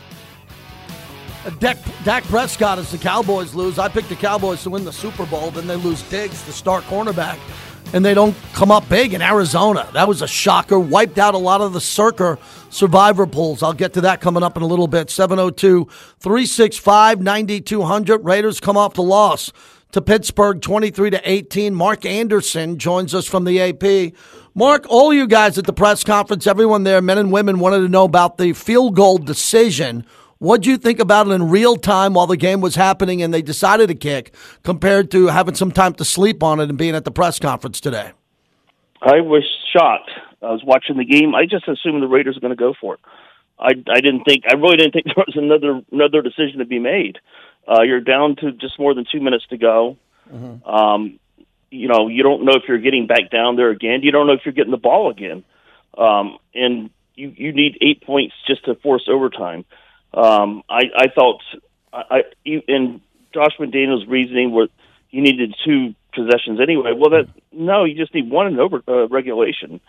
Dak, 1.57 1.79
Dak 2.03 2.23
Prescott, 2.25 2.77
as 2.77 2.91
the 2.91 2.99
Cowboys 2.99 3.55
lose, 3.55 3.79
I 3.79 3.89
picked 3.89 4.09
the 4.09 4.15
Cowboys 4.15 4.61
to 4.61 4.69
win 4.69 4.85
the 4.85 4.93
Super 4.93 5.25
Bowl. 5.25 5.49
Then 5.49 5.65
they 5.65 5.77
lose 5.77 6.03
Diggs, 6.03 6.43
the 6.43 6.53
star 6.53 6.81
cornerback, 6.81 7.39
and 7.93 8.03
they 8.03 8.13
don't 8.13 8.35
come 8.53 8.71
up 8.71 8.87
big 8.89 9.13
in 9.13 9.21
Arizona. 9.21 9.87
That 9.93 10.07
was 10.07 10.21
a 10.21 10.27
shocker. 10.27 10.79
Wiped 10.79 11.17
out 11.17 11.33
a 11.33 11.37
lot 11.37 11.61
of 11.61 11.73
the 11.73 11.81
Circa 11.81 12.37
survivor 12.69 13.25
pools. 13.25 13.63
I'll 13.63 13.73
get 13.73 13.93
to 13.93 14.01
that 14.01 14.21
coming 14.21 14.43
up 14.43 14.57
in 14.57 14.63
a 14.63 14.67
little 14.67 14.87
bit. 14.87 15.09
702 15.09 15.85
365 16.19 17.21
9200. 17.21 18.25
Raiders 18.25 18.59
come 18.59 18.77
off 18.77 18.93
the 18.93 19.03
loss 19.03 19.51
to 19.91 20.01
Pittsburgh 20.01 20.61
23 20.61 21.11
to 21.11 21.21
18. 21.29 21.73
Mark 21.73 22.05
Anderson 22.05 22.77
joins 22.77 23.13
us 23.15 23.25
from 23.25 23.45
the 23.45 23.61
AP. 23.61 24.13
Mark, 24.53 24.85
all 24.89 25.13
you 25.13 25.27
guys 25.27 25.57
at 25.57 25.65
the 25.65 25.73
press 25.73 26.03
conference, 26.03 26.47
everyone 26.47 26.83
there, 26.83 27.01
men 27.01 27.17
and 27.17 27.31
women, 27.31 27.59
wanted 27.59 27.79
to 27.79 27.87
know 27.87 28.03
about 28.03 28.37
the 28.37 28.53
field 28.53 28.95
goal 28.95 29.17
decision. 29.17 30.05
What 30.39 30.61
do 30.61 30.69
you 30.69 30.77
think 30.77 30.99
about 30.99 31.27
it 31.27 31.31
in 31.31 31.49
real 31.49 31.77
time 31.77 32.13
while 32.13 32.27
the 32.27 32.37
game 32.37 32.61
was 32.61 32.75
happening 32.75 33.21
and 33.21 33.33
they 33.33 33.41
decided 33.41 33.87
to 33.87 33.95
kick 33.95 34.33
compared 34.63 35.09
to 35.11 35.27
having 35.27 35.55
some 35.55 35.71
time 35.71 35.93
to 35.95 36.05
sleep 36.05 36.43
on 36.43 36.59
it 36.59 36.69
and 36.69 36.77
being 36.77 36.95
at 36.95 37.05
the 37.05 37.11
press 37.11 37.39
conference 37.39 37.81
today? 37.81 38.11
I 39.01 39.21
was 39.21 39.43
shocked. 39.73 40.11
I 40.41 40.51
was 40.51 40.63
watching 40.63 40.97
the 40.97 41.05
game. 41.05 41.33
I 41.33 41.45
just 41.45 41.67
assumed 41.67 42.01
the 42.01 42.07
Raiders 42.07 42.35
were 42.35 42.41
going 42.41 42.55
to 42.55 42.59
go 42.59 42.73
for 42.79 42.95
it. 42.95 42.99
I, 43.59 43.71
I 43.91 44.01
didn't 44.01 44.23
think 44.23 44.43
I 44.47 44.55
really 44.55 44.77
didn't 44.77 44.93
think 44.93 45.05
there 45.15 45.15
was 45.17 45.35
another 45.35 45.81
another 45.91 46.21
decision 46.21 46.59
to 46.59 46.65
be 46.65 46.79
made. 46.79 47.17
Uh, 47.67 47.81
you're 47.81 48.01
down 48.01 48.35
to 48.37 48.51
just 48.51 48.79
more 48.79 48.93
than 48.93 49.05
two 49.11 49.19
minutes 49.19 49.45
to 49.49 49.57
go. 49.57 49.97
Mm-hmm. 50.31 50.67
Um, 50.67 51.19
you 51.69 51.87
know, 51.87 52.07
you 52.07 52.23
don't 52.23 52.45
know 52.45 52.53
if 52.53 52.63
you're 52.67 52.77
getting 52.77 53.07
back 53.07 53.29
down 53.29 53.55
there 53.55 53.71
again. 53.71 54.01
You 54.03 54.11
don't 54.11 54.27
know 54.27 54.33
if 54.33 54.41
you're 54.45 54.53
getting 54.53 54.71
the 54.71 54.77
ball 54.77 55.09
again. 55.09 55.43
Um, 55.97 56.37
and 56.53 56.91
you 57.15 57.33
you 57.35 57.51
need 57.51 57.77
eight 57.81 58.03
points 58.03 58.35
just 58.47 58.65
to 58.65 58.75
force 58.75 59.07
overtime. 59.09 59.65
Um, 60.17 60.63
I, 60.67 60.81
I 60.95 61.07
thought, 61.13 61.41
I, 61.93 62.21
in 62.43 63.01
Josh 63.33 63.53
McDaniel's 63.59 64.07
reasoning, 64.07 64.51
where 64.51 64.67
you 65.11 65.21
needed 65.21 65.55
two 65.63 65.93
possessions 66.13 66.59
anyway. 66.59 66.93
Well, 66.97 67.11
that 67.11 67.27
no, 67.51 67.83
you 67.83 67.95
just 67.95 68.13
need 68.13 68.29
one 68.29 68.47
in 68.47 68.59
over 68.59 68.81
uh, 68.87 69.07
regulation. 69.07 69.79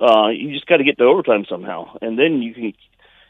Uh, 0.00 0.28
you 0.28 0.52
just 0.52 0.66
got 0.66 0.78
to 0.78 0.84
get 0.84 0.98
to 0.98 1.04
overtime 1.04 1.44
somehow, 1.48 1.96
and 2.02 2.18
then 2.18 2.42
you 2.42 2.54
can 2.54 2.72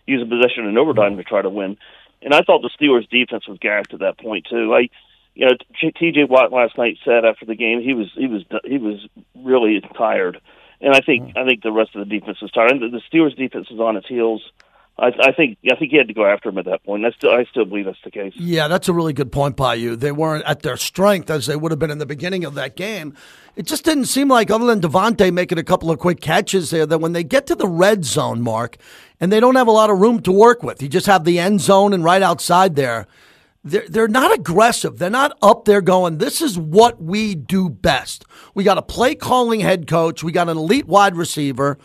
use 0.06 0.22
a 0.22 0.26
possession 0.26 0.66
in 0.66 0.78
overtime 0.78 1.16
to 1.18 1.24
try 1.24 1.42
to 1.42 1.50
win. 1.50 1.76
And 2.22 2.34
I 2.34 2.40
thought 2.40 2.62
the 2.62 2.70
Steelers' 2.80 3.08
defense 3.08 3.46
was 3.46 3.58
gassed 3.58 3.92
at 3.92 4.00
that 4.00 4.18
point 4.18 4.46
too. 4.50 4.74
I, 4.74 4.88
you 5.34 5.46
know, 5.46 5.52
T.J. 5.80 6.24
Watt 6.24 6.50
last 6.50 6.76
night 6.76 6.98
said 7.04 7.24
after 7.24 7.44
the 7.44 7.54
game 7.54 7.82
he 7.82 7.92
was 7.92 8.10
he 8.14 8.26
was 8.26 8.42
he 8.64 8.78
was 8.78 9.06
really 9.36 9.80
tired, 9.96 10.40
and 10.80 10.94
I 10.94 11.00
think 11.00 11.36
I 11.36 11.44
think 11.44 11.62
the 11.62 11.72
rest 11.72 11.94
of 11.94 12.08
the 12.08 12.18
defense 12.18 12.40
was 12.40 12.50
tired. 12.50 12.72
And 12.72 12.92
the 12.92 13.02
Steelers' 13.12 13.36
defense 13.36 13.68
is 13.70 13.78
on 13.80 13.96
its 13.96 14.08
heels. 14.08 14.42
I, 15.00 15.12
I 15.20 15.32
think 15.32 15.58
I 15.70 15.76
think 15.76 15.92
he 15.92 15.96
had 15.96 16.08
to 16.08 16.14
go 16.14 16.26
after 16.26 16.48
him 16.48 16.58
at 16.58 16.64
that 16.64 16.82
point. 16.84 17.04
I 17.04 17.10
still 17.12 17.30
I 17.30 17.44
still 17.44 17.64
believe 17.64 17.84
that's 17.84 17.98
the 18.02 18.10
case. 18.10 18.32
Yeah, 18.36 18.66
that's 18.66 18.88
a 18.88 18.92
really 18.92 19.12
good 19.12 19.30
point 19.30 19.56
by 19.56 19.74
you. 19.74 19.94
They 19.94 20.10
weren't 20.10 20.44
at 20.44 20.62
their 20.62 20.76
strength 20.76 21.30
as 21.30 21.46
they 21.46 21.54
would 21.54 21.70
have 21.70 21.78
been 21.78 21.92
in 21.92 21.98
the 21.98 22.06
beginning 22.06 22.44
of 22.44 22.54
that 22.54 22.74
game. 22.74 23.14
It 23.54 23.66
just 23.66 23.84
didn't 23.84 24.06
seem 24.06 24.28
like, 24.28 24.50
other 24.50 24.66
than 24.66 24.80
Davante 24.80 25.32
making 25.32 25.58
a 25.58 25.64
couple 25.64 25.90
of 25.90 25.98
quick 25.98 26.20
catches 26.20 26.70
there, 26.70 26.86
that 26.86 26.98
when 26.98 27.12
they 27.12 27.24
get 27.24 27.46
to 27.46 27.54
the 27.54 27.68
red 27.68 28.04
zone, 28.04 28.40
Mark, 28.40 28.76
and 29.20 29.32
they 29.32 29.40
don't 29.40 29.56
have 29.56 29.68
a 29.68 29.72
lot 29.72 29.90
of 29.90 29.98
room 29.98 30.20
to 30.22 30.32
work 30.32 30.62
with, 30.62 30.82
you 30.82 30.88
just 30.88 31.06
have 31.06 31.24
the 31.24 31.38
end 31.38 31.60
zone 31.60 31.92
and 31.92 32.04
right 32.04 32.22
outside 32.22 32.76
there. 32.76 33.06
They're, 33.64 33.88
they're 33.88 34.08
not 34.08 34.32
aggressive. 34.32 34.98
They're 34.98 35.10
not 35.10 35.36
up 35.42 35.64
there 35.64 35.80
going, 35.80 36.18
this 36.18 36.40
is 36.40 36.56
what 36.56 37.02
we 37.02 37.34
do 37.34 37.68
best. 37.68 38.24
We 38.54 38.62
got 38.62 38.78
a 38.78 38.82
play 38.82 39.16
calling 39.16 39.60
head 39.60 39.88
coach. 39.88 40.22
We 40.22 40.30
got 40.30 40.48
an 40.48 40.56
elite 40.56 40.86
wide 40.86 41.16
receiver 41.16 41.78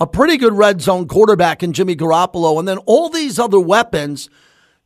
a 0.00 0.06
pretty 0.06 0.38
good 0.38 0.54
red 0.54 0.80
zone 0.80 1.06
quarterback 1.06 1.62
in 1.62 1.74
Jimmy 1.74 1.94
Garoppolo, 1.94 2.58
and 2.58 2.66
then 2.66 2.78
all 2.78 3.10
these 3.10 3.38
other 3.38 3.60
weapons 3.60 4.30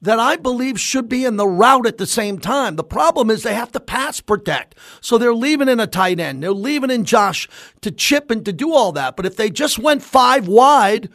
that 0.02 0.18
I 0.18 0.36
believe 0.36 0.78
should 0.78 1.08
be 1.08 1.24
in 1.24 1.36
the 1.36 1.46
route 1.46 1.86
at 1.86 1.96
the 1.96 2.06
same 2.06 2.38
time. 2.38 2.76
The 2.76 2.84
problem 2.84 3.30
is 3.30 3.42
they 3.42 3.54
have 3.54 3.72
to 3.72 3.80
pass 3.80 4.20
protect. 4.20 4.74
So 5.00 5.16
they're 5.16 5.32
leaving 5.32 5.68
in 5.68 5.80
a 5.80 5.86
tight 5.86 6.20
end. 6.20 6.42
They're 6.42 6.52
leaving 6.52 6.90
in 6.90 7.04
Josh 7.04 7.48
to 7.80 7.90
chip 7.90 8.30
and 8.30 8.44
to 8.44 8.52
do 8.52 8.72
all 8.74 8.92
that. 8.92 9.16
But 9.16 9.24
if 9.24 9.36
they 9.36 9.48
just 9.48 9.78
went 9.78 10.02
five 10.02 10.46
wide 10.46 11.08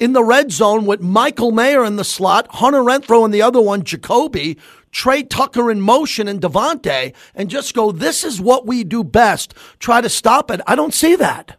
in 0.00 0.14
the 0.14 0.24
red 0.24 0.50
zone 0.50 0.84
with 0.84 1.00
Michael 1.00 1.52
Mayer 1.52 1.84
in 1.84 1.94
the 1.94 2.02
slot, 2.02 2.48
Hunter 2.56 2.80
Renfrow 2.80 3.24
in 3.24 3.30
the 3.30 3.42
other 3.42 3.60
one, 3.60 3.84
Jacoby, 3.84 4.58
Tre 4.90 5.22
Tucker 5.22 5.70
in 5.70 5.80
motion 5.80 6.26
and 6.26 6.40
Davante, 6.40 7.14
and 7.36 7.50
just 7.50 7.74
go, 7.74 7.92
this 7.92 8.24
is 8.24 8.40
what 8.40 8.66
we 8.66 8.82
do 8.82 9.04
best. 9.04 9.54
Try 9.78 10.00
to 10.00 10.08
stop 10.08 10.50
it. 10.50 10.60
I 10.66 10.74
don't 10.74 10.94
see 10.94 11.14
that. 11.16 11.56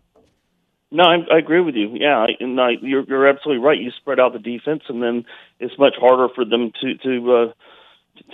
No, 0.95 1.03
I, 1.03 1.17
I 1.29 1.39
agree 1.39 1.59
with 1.59 1.75
you. 1.75 1.89
Yeah, 1.93 2.19
I, 2.19 2.27
and 2.39 2.59
I, 2.59 2.69
you're 2.81 3.03
you're 3.03 3.27
absolutely 3.27 3.61
right. 3.61 3.77
You 3.77 3.91
spread 3.97 4.17
out 4.17 4.31
the 4.31 4.39
defense, 4.39 4.83
and 4.87 5.03
then 5.03 5.25
it's 5.59 5.77
much 5.77 5.95
harder 5.99 6.33
for 6.33 6.45
them 6.45 6.71
to 6.81 6.95
to 6.95 7.33
uh, 7.35 7.53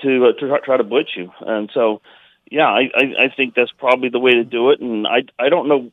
to 0.03 0.25
uh, 0.27 0.39
to 0.39 0.59
try 0.63 0.77
to 0.77 0.83
blitz 0.83 1.09
you. 1.17 1.31
And 1.39 1.71
so, 1.73 2.01
yeah, 2.51 2.67
I, 2.67 2.81
I 2.95 3.03
I 3.25 3.35
think 3.35 3.55
that's 3.55 3.71
probably 3.79 4.09
the 4.09 4.19
way 4.19 4.33
to 4.33 4.43
do 4.43 4.69
it. 4.69 4.79
And 4.79 5.07
I 5.07 5.23
I 5.39 5.49
don't 5.49 5.67
know. 5.67 5.91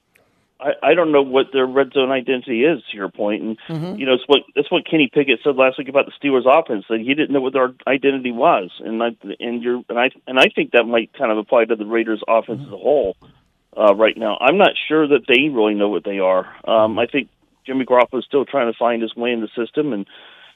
I, 0.61 0.73
I 0.83 0.95
don't 0.95 1.11
know 1.11 1.23
what 1.23 1.47
their 1.55 1.67
red 1.67 1.95
zone 1.95 2.11
identity 2.11 2.65
is. 2.65 2.83
To 2.91 2.97
your 2.99 3.09
point, 3.09 3.43
and 3.43 3.59
mm-hmm. 3.67 3.99
you 3.99 4.05
know, 4.05 4.13
it's 4.13 4.25
what 4.27 4.41
that's 4.55 4.71
what 4.71 4.85
Kenny 4.85 5.09
Pickett 5.11 5.41
said 5.43 5.57
last 5.57 5.79
week 5.79 5.89
about 5.89 6.05
the 6.05 6.13
Steelers' 6.21 6.45
offense. 6.45 6.85
That 6.91 7.01
he 7.01 7.15
didn't 7.15 7.31
know 7.31 7.41
what 7.41 7.55
their 7.55 7.73
identity 7.87 8.33
was, 8.33 8.71
and 8.81 9.03
I 9.03 9.17
and 9.41 9.63
you're 9.63 9.83
and 9.89 9.99
I 9.99 10.11
and 10.27 10.39
I 10.39 10.49
think 10.55 10.73
that 10.73 10.85
might 10.85 11.15
kind 11.15 11.33
of 11.33 11.39
apply 11.39 11.65
to 11.65 11.77
the 11.77 11.87
Raiders' 11.87 12.23
offense 12.29 12.61
mm-hmm. 12.61 12.75
as 12.75 12.75
a 12.75 12.83
whole 12.83 13.17
uh, 13.79 13.95
right 13.95 14.17
now. 14.17 14.37
I'm 14.41 14.59
not 14.59 14.73
sure 14.89 15.07
that 15.07 15.27
they 15.29 15.49
really 15.49 15.75
know 15.75 15.89
what 15.89 16.05
they 16.05 16.19
are. 16.19 16.47
Um, 16.67 16.99
I 16.99 17.07
think 17.07 17.29
Jimmy 17.67 17.85
Garoppolo 17.85 18.19
is 18.19 18.25
still 18.25 18.45
trying 18.45 18.73
to 18.73 18.79
find 18.79 19.03
his 19.03 19.15
way 19.15 19.33
in 19.33 19.41
the 19.41 19.49
system, 19.57 19.93
and 19.93 20.07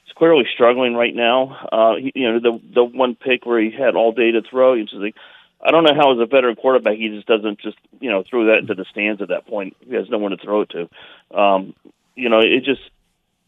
he's 0.03 0.13
clearly 0.13 0.45
struggling 0.53 0.95
right 0.95 1.15
now. 1.15 1.67
Uh, 1.71 1.95
he, 1.95 2.11
you 2.15 2.31
know, 2.31 2.39
the 2.39 2.59
the 2.73 2.83
one 2.83 3.15
pick 3.15 3.45
where 3.45 3.61
he 3.61 3.71
had 3.71 3.95
all 3.95 4.11
day 4.11 4.31
to 4.31 4.41
throw, 4.41 4.75
he's 4.75 4.89
just 4.89 5.01
like, 5.01 5.15
I 5.61 5.71
don't 5.71 5.83
know 5.83 5.95
how, 5.95 6.13
as 6.13 6.19
a 6.19 6.25
veteran 6.25 6.55
quarterback, 6.55 6.97
he 6.97 7.09
just 7.09 7.27
doesn't 7.27 7.59
just 7.59 7.77
you 7.99 8.09
know 8.09 8.23
throw 8.29 8.47
that 8.47 8.59
into 8.59 8.73
the 8.73 8.85
stands 8.91 9.21
at 9.21 9.29
that 9.29 9.47
point. 9.47 9.77
He 9.87 9.95
has 9.95 10.09
no 10.09 10.17
one 10.17 10.31
to 10.31 10.37
throw 10.37 10.61
it 10.61 10.71
to. 10.71 11.37
Um, 11.37 11.73
you 12.15 12.29
know, 12.29 12.39
it 12.39 12.63
just 12.65 12.81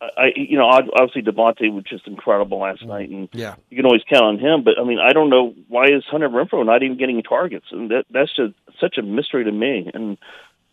I, 0.01 0.33
you 0.35 0.57
know, 0.57 0.65
obviously 0.65 1.21
Davante 1.21 1.73
was 1.73 1.83
just 1.85 2.07
incredible 2.07 2.59
last 2.59 2.79
mm-hmm. 2.79 2.89
night, 2.89 3.09
and 3.09 3.29
yeah. 3.31 3.55
you 3.69 3.77
can 3.77 3.85
always 3.85 4.03
count 4.09 4.23
on 4.23 4.39
him. 4.39 4.63
But 4.63 4.73
I 4.79 4.83
mean, 4.83 4.99
I 4.99 5.13
don't 5.13 5.29
know 5.29 5.53
why 5.67 5.85
is 5.85 6.03
Hunter 6.09 6.29
Renfrow 6.29 6.65
not 6.65 6.83
even 6.83 6.97
getting 6.97 7.21
targets, 7.23 7.67
and 7.71 7.91
that 7.91 8.05
that's 8.09 8.35
just 8.35 8.53
such 8.79 8.97
a 8.97 9.01
mystery 9.01 9.45
to 9.45 9.51
me. 9.51 9.89
And 9.93 10.17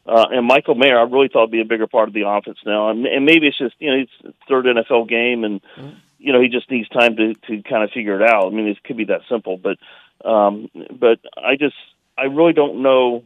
uh, 0.06 0.26
and 0.30 0.46
Michael 0.46 0.74
Mayer, 0.74 0.98
I 0.98 1.04
really 1.04 1.28
thought 1.28 1.42
would 1.42 1.50
be 1.52 1.60
a 1.60 1.64
bigger 1.64 1.86
part 1.86 2.08
of 2.08 2.14
the 2.14 2.26
offense 2.26 2.58
now, 2.66 2.90
and, 2.90 3.06
and 3.06 3.24
maybe 3.24 3.46
it's 3.46 3.58
just 3.58 3.74
you 3.78 3.90
know 3.90 4.02
it's 4.02 4.36
third 4.48 4.66
NFL 4.66 5.08
game, 5.08 5.44
and 5.44 5.62
mm-hmm. 5.76 5.96
you 6.18 6.32
know 6.32 6.40
he 6.40 6.48
just 6.48 6.70
needs 6.70 6.88
time 6.88 7.16
to 7.16 7.34
to 7.34 7.62
kind 7.62 7.84
of 7.84 7.90
figure 7.90 8.20
it 8.20 8.28
out. 8.28 8.46
I 8.46 8.50
mean, 8.50 8.66
it 8.66 8.82
could 8.82 8.96
be 8.96 9.04
that 9.04 9.20
simple, 9.28 9.56
but 9.56 9.78
um, 10.28 10.68
but 10.74 11.20
I 11.36 11.56
just 11.56 11.76
I 12.18 12.24
really 12.24 12.52
don't 12.52 12.82
know. 12.82 13.24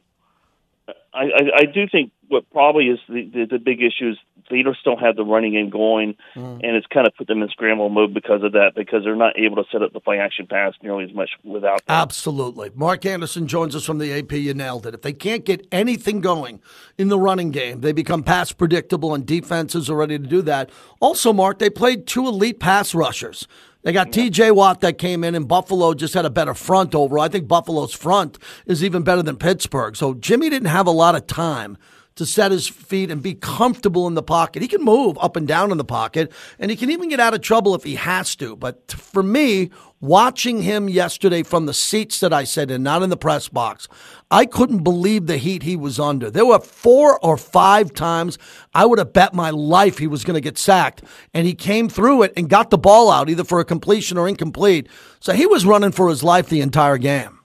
I, 1.13 1.23
I, 1.25 1.43
I 1.59 1.65
do 1.65 1.87
think 1.91 2.13
what 2.29 2.49
probably 2.51 2.87
is 2.87 2.99
the, 3.09 3.31
the, 3.33 3.47
the 3.53 3.59
big 3.59 3.81
issue 3.81 4.11
is 4.11 4.17
they 4.51 4.63
just 4.63 4.85
don't 4.85 5.01
have 5.01 5.17
the 5.17 5.25
running 5.25 5.53
game 5.53 5.71
going, 5.71 6.15
mm. 6.35 6.61
and 6.63 6.77
it's 6.77 6.87
kind 6.87 7.07
of 7.07 7.15
put 7.17 7.27
them 7.27 7.43
in 7.43 7.49
scramble 7.49 7.89
mode 7.89 8.15
because 8.15 8.43
of 8.43 8.53
that, 8.53 8.73
because 8.77 9.03
they're 9.05 9.17
not 9.17 9.39
able 9.39 9.57
to 9.57 9.65
set 9.73 9.83
up 9.83 9.93
the 9.93 10.01
play 10.01 10.19
action 10.19 10.47
pass 10.47 10.75
nearly 10.83 11.05
as 11.05 11.13
much 11.13 11.31
without. 11.43 11.81
Absolutely. 11.89 12.71
Mark 12.75 13.05
Anderson 13.05 13.47
joins 13.47 13.75
us 13.75 13.85
from 13.85 13.99
the 13.99 14.13
AP. 14.13 14.33
You 14.33 14.55
nailed 14.55 14.87
it. 14.87 14.95
If 14.95 15.03
they 15.03 15.13
can't 15.13 15.45
get 15.45 15.67
anything 15.73 16.21
going 16.21 16.61
in 16.99 17.09
the 17.09 17.19
running 17.19 17.51
game, 17.51 17.81
they 17.81 17.93
become 17.93 18.23
pass 18.23 18.53
predictable, 18.53 19.15
and 19.15 19.27
defenses 19.27 19.91
are 19.91 19.97
ready 19.97 20.19
to 20.19 20.27
do 20.27 20.43
that. 20.43 20.71
Also, 21.01 21.33
Mark, 21.33 21.59
they 21.59 21.71
played 21.71 22.07
two 22.07 22.27
elite 22.27 22.61
pass 22.61 22.95
rushers. 22.95 23.49
They 23.87 23.93
got 23.93 24.11
TJ 24.11 24.53
Watt 24.53 24.81
that 24.81 24.99
came 24.99 25.23
in, 25.23 25.37
and 25.37 25.47
Buffalo 25.47 25.95
just 25.95 26.13
had 26.15 26.25
a 26.25 26.31
better 26.31 26.55
front 26.55 26.93
overall. 26.93 27.23
I 27.23 27.29
think 27.29 27.47
Buffalo's 27.47 27.95
front 27.95 28.37
is 28.67 28.83
even 28.83 29.05
better 29.05 29.23
than 29.23 29.37
Pittsburgh. 29.37 29.95
So 29.95 30.13
Jimmy 30.13 30.51
didn't 30.51 30.71
have 30.71 30.89
a 30.89 30.91
lot 30.91 31.15
of 31.15 31.29
time 31.29 31.79
to 32.17 32.27
set 32.27 32.51
his 32.51 32.67
feet 32.67 33.11
and 33.11 33.23
be 33.23 33.35
comfortable 33.35 34.07
in 34.07 34.15
the 34.15 34.23
pocket. 34.23 34.63
He 34.63 34.69
can 34.69 34.83
move 34.83 35.19
up 35.21 35.37
and 35.37 35.47
down 35.47 35.71
in 35.71 35.79
the 35.79 35.85
pocket, 35.85 36.33
and 36.59 36.71
he 36.71 36.77
can 36.77 36.91
even 36.91 37.09
get 37.09 37.21
out 37.21 37.35
of 37.35 37.43
trouble 37.43 37.75
if 37.75 37.85
he 37.85 37.95
has 37.95 38.35
to. 38.37 38.57
But 38.57 38.91
for 38.91 39.23
me, 39.23 39.71
watching 40.01 40.63
him 40.63 40.89
yesterday 40.89 41.43
from 41.43 41.67
the 41.67 41.75
seats 41.75 42.21
that 42.21 42.33
I 42.33 42.45
sat 42.45 42.71
in, 42.71 42.83
not 42.83 43.03
in 43.03 43.11
the 43.11 43.19
press 43.19 43.49
box, 43.49 43.87
I 44.31 44.47
couldn't 44.47 44.83
believe 44.83 45.27
the 45.27 45.37
heat 45.37 45.63
he 45.63 45.77
was 45.77 46.01
under. 46.01 46.31
There 46.31 46.47
were 46.47 46.59
four 46.59 47.19
or 47.25 47.37
five 47.37 47.93
times 47.93 48.39
I 48.75 48.87
would 48.87 48.99
have 48.99 49.13
bet 49.13 49.35
my 49.35 49.51
life 49.51 49.99
he 49.99 50.07
was 50.07 50.25
going 50.25 50.35
to 50.35 50.41
get 50.41 50.57
sacked, 50.57 51.03
and 51.35 51.47
he 51.47 51.55
came 51.55 51.91
through 51.91 52.23
it 52.23 52.33
and 52.35 52.49
got 52.49 52.71
the 52.71 52.79
ball 52.79 53.11
out 53.11 53.29
either 53.29 53.45
for 53.45 53.61
a 53.61 53.65
completion 53.65 54.17
or 54.17 54.27
incomplete. 54.27 54.89
So 55.21 55.35
he 55.35 55.47
was 55.47 55.67
running 55.67 55.93
for 55.93 56.09
his 56.09 56.25
life 56.25 56.49
the 56.49 56.63
entire 56.63 56.97
game. 56.99 57.41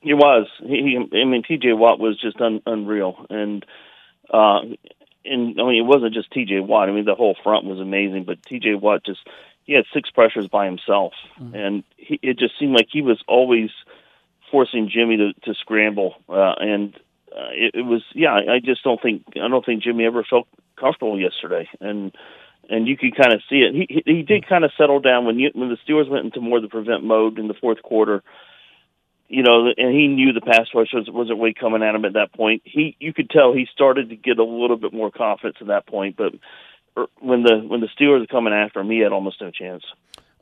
He 0.00 0.14
was. 0.14 0.46
He, 0.66 0.96
I 0.96 1.24
mean, 1.24 1.42
T.J. 1.46 1.74
Watt 1.74 2.00
was 2.00 2.18
just 2.18 2.40
un, 2.40 2.62
unreal, 2.66 3.26
and 3.28 3.64
uh, 4.30 4.60
and 5.24 5.60
I 5.60 5.64
mean, 5.64 5.82
it 5.82 5.86
wasn't 5.86 6.14
just 6.14 6.30
T.J. 6.30 6.60
Watt. 6.60 6.88
I 6.88 6.92
mean, 6.92 7.04
the 7.04 7.14
whole 7.14 7.36
front 7.42 7.66
was 7.66 7.78
amazing, 7.78 8.24
but 8.24 8.42
T.J. 8.42 8.74
Watt 8.74 9.04
just 9.04 9.20
he 9.64 9.74
had 9.74 9.84
six 9.92 10.10
pressures 10.10 10.48
by 10.48 10.66
himself, 10.66 11.12
mm-hmm. 11.38 11.54
and 11.54 11.84
he, 11.96 12.18
it 12.22 12.38
just 12.38 12.58
seemed 12.58 12.74
like 12.74 12.88
he 12.90 13.02
was 13.02 13.22
always 13.28 13.70
forcing 14.50 14.90
Jimmy 14.92 15.16
to, 15.16 15.32
to 15.44 15.54
scramble. 15.54 16.14
Uh, 16.28 16.54
and 16.58 16.94
uh, 17.32 17.50
it, 17.52 17.74
it 17.74 17.82
was, 17.82 18.02
yeah, 18.14 18.34
I 18.34 18.58
just 18.58 18.82
don't 18.82 19.00
think 19.00 19.24
I 19.36 19.48
don't 19.48 19.64
think 19.64 19.82
Jimmy 19.82 20.04
ever 20.06 20.24
felt 20.28 20.48
comfortable 20.78 21.20
yesterday, 21.20 21.68
and 21.80 22.12
and 22.68 22.88
you 22.88 22.96
could 22.96 23.16
kind 23.16 23.32
of 23.32 23.42
see 23.48 23.56
it. 23.56 23.74
He 23.74 24.02
he, 24.04 24.16
he 24.16 24.22
did 24.22 24.48
kind 24.48 24.64
of 24.64 24.72
settle 24.76 25.00
down 25.00 25.26
when 25.26 25.38
you 25.38 25.50
when 25.54 25.68
the 25.68 25.78
Steelers 25.86 26.08
went 26.08 26.24
into 26.24 26.40
more 26.40 26.56
of 26.56 26.62
the 26.62 26.68
prevent 26.68 27.04
mode 27.04 27.38
in 27.38 27.48
the 27.48 27.54
fourth 27.54 27.82
quarter. 27.82 28.22
You 29.32 29.44
know, 29.44 29.68
and 29.76 29.94
he 29.94 30.08
knew 30.08 30.32
the 30.32 30.40
pass 30.40 30.66
rush 30.74 30.88
was, 30.92 31.08
wasn't 31.08 31.38
really 31.38 31.54
coming 31.54 31.84
at 31.84 31.94
him 31.94 32.04
at 32.04 32.14
that 32.14 32.32
point. 32.32 32.62
He, 32.64 32.96
you 32.98 33.14
could 33.14 33.30
tell 33.30 33.52
he 33.52 33.68
started 33.72 34.08
to 34.08 34.16
get 34.16 34.40
a 34.40 34.44
little 34.44 34.76
bit 34.76 34.92
more 34.92 35.12
confidence 35.12 35.58
at 35.60 35.68
that 35.68 35.86
point. 35.86 36.16
But 36.16 36.32
er, 36.98 37.06
when 37.20 37.44
the 37.44 37.58
when 37.58 37.80
the 37.80 37.86
Steelers 37.86 38.20
were 38.20 38.26
coming 38.26 38.52
after 38.52 38.80
him, 38.80 38.90
he 38.90 38.98
had 38.98 39.12
almost 39.12 39.40
no 39.40 39.52
chance. 39.52 39.84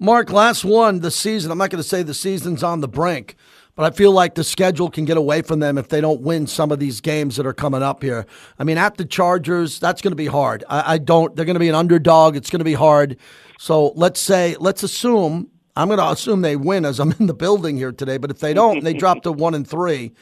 Mark, 0.01 0.31
last 0.31 0.65
one 0.65 1.01
the 1.01 1.11
season. 1.11 1.51
I'm 1.51 1.59
not 1.59 1.69
going 1.69 1.83
to 1.83 1.89
say 1.89 2.03
the 2.03 2.15
season's 2.15 2.63
on 2.63 2.81
the 2.81 2.89
brink, 2.89 3.37
but 3.75 3.85
I 3.85 3.95
feel 3.95 4.13
like 4.13 4.37
the 4.37 4.45
schedule 4.45 4.89
can 4.89 5.05
get 5.05 5.19
away 5.19 5.43
from 5.43 5.61
them 5.61 5.77
if 5.77 5.89
they 5.89 6.01
don't 6.01 6.23
win 6.23 6.47
some 6.47 6.73
of 6.73 6.79
these 6.79 7.03
games 7.03 7.37
that 7.37 7.45
are 7.45 7.53
coming 7.53 7.83
up 7.83 8.03
here. 8.03 8.25
I 8.59 8.65
mean, 8.65 8.79
at 8.79 8.97
the 8.97 9.05
Chargers, 9.05 9.79
that's 9.79 10.01
going 10.01 10.13
to 10.13 10.17
be 10.17 10.27
hard. 10.27 10.65
I, 10.67 10.95
I 10.95 10.99
don't. 10.99 11.37
They're 11.37 11.45
going 11.45 11.57
to 11.57 11.61
be 11.61 11.69
an 11.69 11.75
underdog. 11.75 12.37
It's 12.37 12.49
going 12.49 12.61
to 12.61 12.65
be 12.65 12.75
hard. 12.75 13.19
So 13.59 13.89
let's 13.97 14.21
say, 14.21 14.57
let's 14.59 14.83
assume. 14.83 15.51
I'm 15.79 15.89
going 15.89 15.99
to 15.99 16.11
assume 16.11 16.43
they 16.43 16.57
win 16.57 16.85
as 16.85 16.99
I'm 17.01 17.13
in 17.19 17.27
the 17.27 17.35
building 17.35 17.77
here 17.77 17.93
today. 17.93 18.19
But 18.19 18.31
if 18.31 18.41
they 18.41 18.53
don't, 18.53 18.85
they 18.85 18.93
drop 18.93 19.23
to 19.23 19.33
one 19.33 19.55
and 19.55 19.67
three 19.67 20.13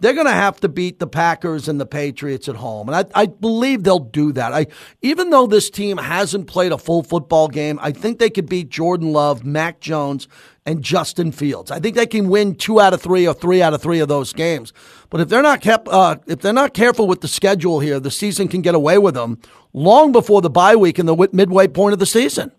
they're 0.00 0.12
going 0.12 0.26
to 0.26 0.32
have 0.32 0.60
to 0.60 0.68
beat 0.68 0.98
the 0.98 1.06
Packers 1.06 1.68
and 1.68 1.80
the 1.80 1.86
Patriots 1.86 2.48
at 2.48 2.56
home. 2.56 2.88
And 2.88 2.96
I, 2.96 3.22
I 3.22 3.26
believe 3.26 3.84
they'll 3.84 3.98
do 3.98 4.32
that. 4.32 4.52
I, 4.52 4.66
even 5.02 5.30
though 5.30 5.46
this 5.46 5.70
team 5.70 5.98
hasn't 5.98 6.46
played 6.46 6.72
a 6.72 6.78
full 6.78 7.02
football 7.02 7.48
game, 7.48 7.78
I 7.80 7.92
think 7.92 8.18
they 8.18 8.30
could 8.30 8.48
beat 8.48 8.68
Jordan 8.68 9.12
Love, 9.12 9.44
Mac 9.44 9.80
Jones, 9.80 10.28
and 10.66 10.82
Justin 10.82 11.30
Fields. 11.32 11.70
I 11.70 11.78
think 11.78 11.94
they 11.94 12.06
can 12.06 12.28
win 12.28 12.54
two 12.54 12.80
out 12.80 12.92
of 12.92 13.00
three 13.00 13.26
or 13.26 13.34
three 13.34 13.62
out 13.62 13.74
of 13.74 13.82
three 13.82 14.00
of 14.00 14.08
those 14.08 14.32
games. 14.32 14.72
But 15.10 15.20
if 15.20 15.28
they're 15.28 15.42
not 15.42 15.60
kept, 15.60 15.88
uh, 15.88 16.16
if 16.26 16.40
they're 16.40 16.52
not 16.52 16.74
careful 16.74 17.06
with 17.06 17.20
the 17.20 17.28
schedule 17.28 17.80
here, 17.80 18.00
the 18.00 18.10
season 18.10 18.48
can 18.48 18.62
get 18.62 18.74
away 18.74 18.98
with 18.98 19.14
them 19.14 19.38
long 19.72 20.12
before 20.12 20.42
the 20.42 20.50
bye 20.50 20.76
week 20.76 20.98
and 20.98 21.08
the 21.08 21.28
midway 21.32 21.68
point 21.68 21.92
of 21.92 21.98
the 21.98 22.06
season. 22.06 22.50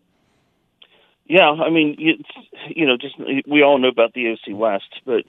Yeah, 1.27 1.49
I 1.49 1.69
mean, 1.69 1.95
it's 1.97 2.29
you 2.69 2.85
know, 2.85 2.97
just 2.97 3.15
we 3.47 3.63
all 3.63 3.79
know 3.79 3.88
about 3.88 4.13
the 4.13 4.25
AFC 4.25 4.55
West, 4.55 5.01
but 5.05 5.23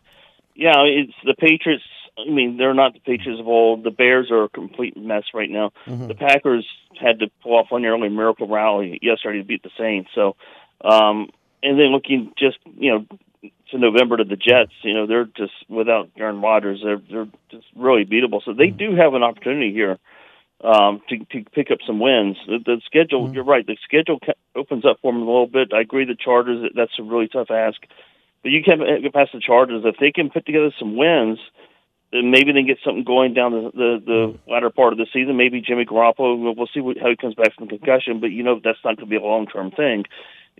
yeah, 0.55 0.83
it's 0.85 1.15
the 1.25 1.35
Patriots. 1.35 1.85
I 2.19 2.31
mean, 2.31 2.57
they're 2.57 2.75
not 2.75 2.95
the 2.95 3.01
Patriots 3.01 3.41
of 3.41 3.49
old. 3.49 3.83
The 3.83 3.91
Bears 3.91 4.31
are 4.31 4.45
a 4.45 4.49
complete 4.49 4.97
mess 4.97 5.25
right 5.35 5.51
now. 5.51 5.73
Mm-hmm. 5.87 6.09
The 6.09 6.15
Packers 6.15 6.67
had 7.01 7.21
to 7.21 7.31
pull 7.43 7.57
off 7.57 7.71
one 7.71 7.85
early 7.85 8.09
miracle 8.09 8.49
rally 8.49 8.99
yesterday 9.03 9.39
to 9.39 9.45
beat 9.45 9.63
the 9.63 9.71
Saints. 9.79 10.11
So, 10.15 10.37
um, 10.83 11.31
and 11.63 11.79
then 11.79 11.93
looking 11.93 12.33
just 12.39 12.59
you 12.79 12.93
know 12.93 13.51
to 13.71 13.79
November 13.79 14.19
to 14.19 14.25
the 14.25 14.37
Jets, 14.37 14.73
you 14.83 14.93
know 14.93 15.07
they're 15.07 15.25
just 15.25 15.53
without 15.69 16.11
Aaron 16.19 16.43
Rodgers, 16.43 16.81
they're 16.85 17.01
they're 17.11 17.29
just 17.51 17.67
really 17.75 18.05
beatable. 18.05 18.43
So 18.45 18.53
they 18.53 18.69
mm-hmm. 18.69 18.77
do 18.77 18.97
have 18.97 19.15
an 19.15 19.23
opportunity 19.23 19.73
here 19.73 19.99
um, 20.63 21.03
to 21.09 21.19
to 21.19 21.45
pick 21.51 21.71
up 21.71 21.79
some 21.87 22.01
wins. 22.01 22.37
The, 22.47 22.59
the 22.65 22.81
schedule, 22.87 23.25
mm-hmm. 23.25 23.35
you're 23.35 23.45
right, 23.45 23.67
the 23.67 23.77
schedule 23.85 24.19
opens 24.55 24.85
up 24.85 24.99
for 25.03 25.13
them 25.13 25.23
a 25.23 25.25
little 25.27 25.47
bit. 25.47 25.73
I 25.73 25.81
agree, 25.81 26.05
the 26.05 26.17
Chargers 26.17 26.71
that's 26.75 26.99
a 26.99 27.03
really 27.03 27.29
tough 27.29 27.51
ask. 27.51 27.81
But 28.43 28.53
you 28.53 28.63
can 28.63 28.81
get 29.03 29.13
past 29.13 29.31
the 29.33 29.41
Chargers 29.41 29.83
if 29.85 29.97
they 29.99 30.13
can 30.13 30.31
put 30.31 30.47
together 30.47 30.71
some 30.79 30.97
wins. 30.97 31.39
Then 32.13 32.31
maybe 32.31 32.53
they 32.53 32.63
get 32.63 32.79
something 32.85 33.05
going 33.05 33.35
down 33.35 33.53
the 33.53 33.71
the, 33.75 34.03
the 34.07 34.51
latter 34.51 34.71
part 34.71 34.93
of 34.93 34.99
the 34.99 35.07
season. 35.13 35.37
Maybe 35.37 35.61
Jimmy 35.61 35.85
Garoppolo. 35.85 36.57
We'll 36.57 36.69
see 36.73 36.81
what, 36.81 36.97
how 36.99 37.11
he 37.11 37.17
comes 37.17 37.35
back 37.35 37.55
from 37.55 37.69
concussion, 37.69 38.21
but 38.21 38.31
you 38.31 38.43
know 38.43 38.61
that's 38.63 38.79
not 38.85 38.97
going 38.97 39.09
to 39.09 39.11
be 39.11 39.17
a 39.17 39.21
long 39.21 39.47
term 39.47 39.71
thing. 39.73 40.05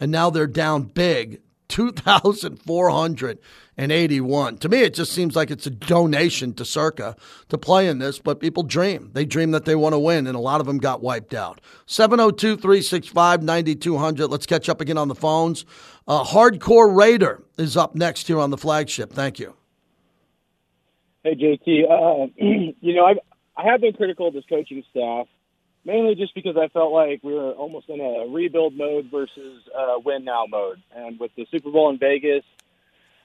And 0.00 0.10
now 0.10 0.30
they're 0.30 0.46
down 0.46 0.84
big 0.84 1.42
2,481. 1.68 4.58
To 4.58 4.68
me, 4.68 4.82
it 4.82 4.94
just 4.94 5.12
seems 5.12 5.36
like 5.36 5.50
it's 5.50 5.66
a 5.66 5.70
donation 5.70 6.54
to 6.54 6.64
Circa 6.64 7.16
to 7.48 7.58
play 7.58 7.88
in 7.88 7.98
this, 7.98 8.18
but 8.18 8.40
people 8.40 8.62
dream. 8.62 9.10
They 9.12 9.24
dream 9.24 9.50
that 9.50 9.64
they 9.64 9.74
want 9.74 9.94
to 9.94 9.98
win, 9.98 10.26
and 10.26 10.36
a 10.36 10.40
lot 10.40 10.60
of 10.60 10.66
them 10.66 10.78
got 10.78 11.02
wiped 11.02 11.34
out. 11.34 11.60
702 11.86 12.56
365 12.56 13.42
9200. 13.42 14.28
Let's 14.28 14.46
catch 14.46 14.68
up 14.68 14.80
again 14.80 14.98
on 14.98 15.08
the 15.08 15.14
phones. 15.14 15.64
Uh, 16.08 16.24
Hardcore 16.24 16.96
Raider 16.96 17.42
is 17.58 17.76
up 17.76 17.94
next 17.94 18.28
here 18.28 18.38
on 18.38 18.50
the 18.50 18.58
flagship. 18.58 19.12
Thank 19.12 19.38
you. 19.38 19.54
Hey 21.26 21.34
JT, 21.34 21.90
uh, 21.90 22.28
you 22.36 22.94
know 22.94 23.04
I 23.04 23.14
I 23.56 23.68
have 23.68 23.80
been 23.80 23.94
critical 23.94 24.28
of 24.28 24.34
this 24.34 24.44
coaching 24.48 24.84
staff, 24.90 25.26
mainly 25.86 26.16
just 26.16 26.34
because 26.34 26.56
I 26.56 26.68
felt 26.68 26.92
like 26.92 27.20
we 27.22 27.32
were 27.32 27.52
almost 27.52 27.88
in 27.88 28.00
a 28.00 28.30
rebuild 28.30 28.76
mode 28.76 29.06
versus 29.10 29.62
uh, 29.74 29.98
win 30.04 30.24
now 30.24 30.44
mode. 30.46 30.82
And 30.94 31.18
with 31.18 31.30
the 31.36 31.46
Super 31.50 31.70
Bowl 31.70 31.88
in 31.90 31.98
Vegas, 31.98 32.42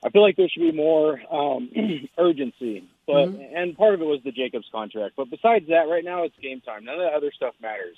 I 0.03 0.09
feel 0.11 0.21
like 0.21 0.37
there 0.37 0.47
should 0.47 0.61
be 0.61 0.71
more 0.71 1.19
um, 1.31 1.69
urgency. 2.17 2.87
But 3.07 3.25
mm-hmm. 3.25 3.57
and 3.57 3.75
part 3.75 3.95
of 3.95 4.01
it 4.01 4.05
was 4.05 4.21
the 4.23 4.31
Jacobs 4.31 4.67
contract. 4.71 5.15
But 5.17 5.29
besides 5.29 5.67
that, 5.69 5.89
right 5.89 6.05
now 6.05 6.23
it's 6.23 6.35
game 6.41 6.61
time. 6.61 6.85
None 6.85 6.95
of 6.95 7.01
the 7.01 7.17
other 7.17 7.31
stuff 7.35 7.55
matters. 7.61 7.97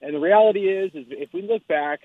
And 0.00 0.14
the 0.14 0.20
reality 0.20 0.68
is, 0.68 0.94
is 0.94 1.06
if 1.08 1.32
we 1.32 1.42
look 1.42 1.66
back, 1.66 2.00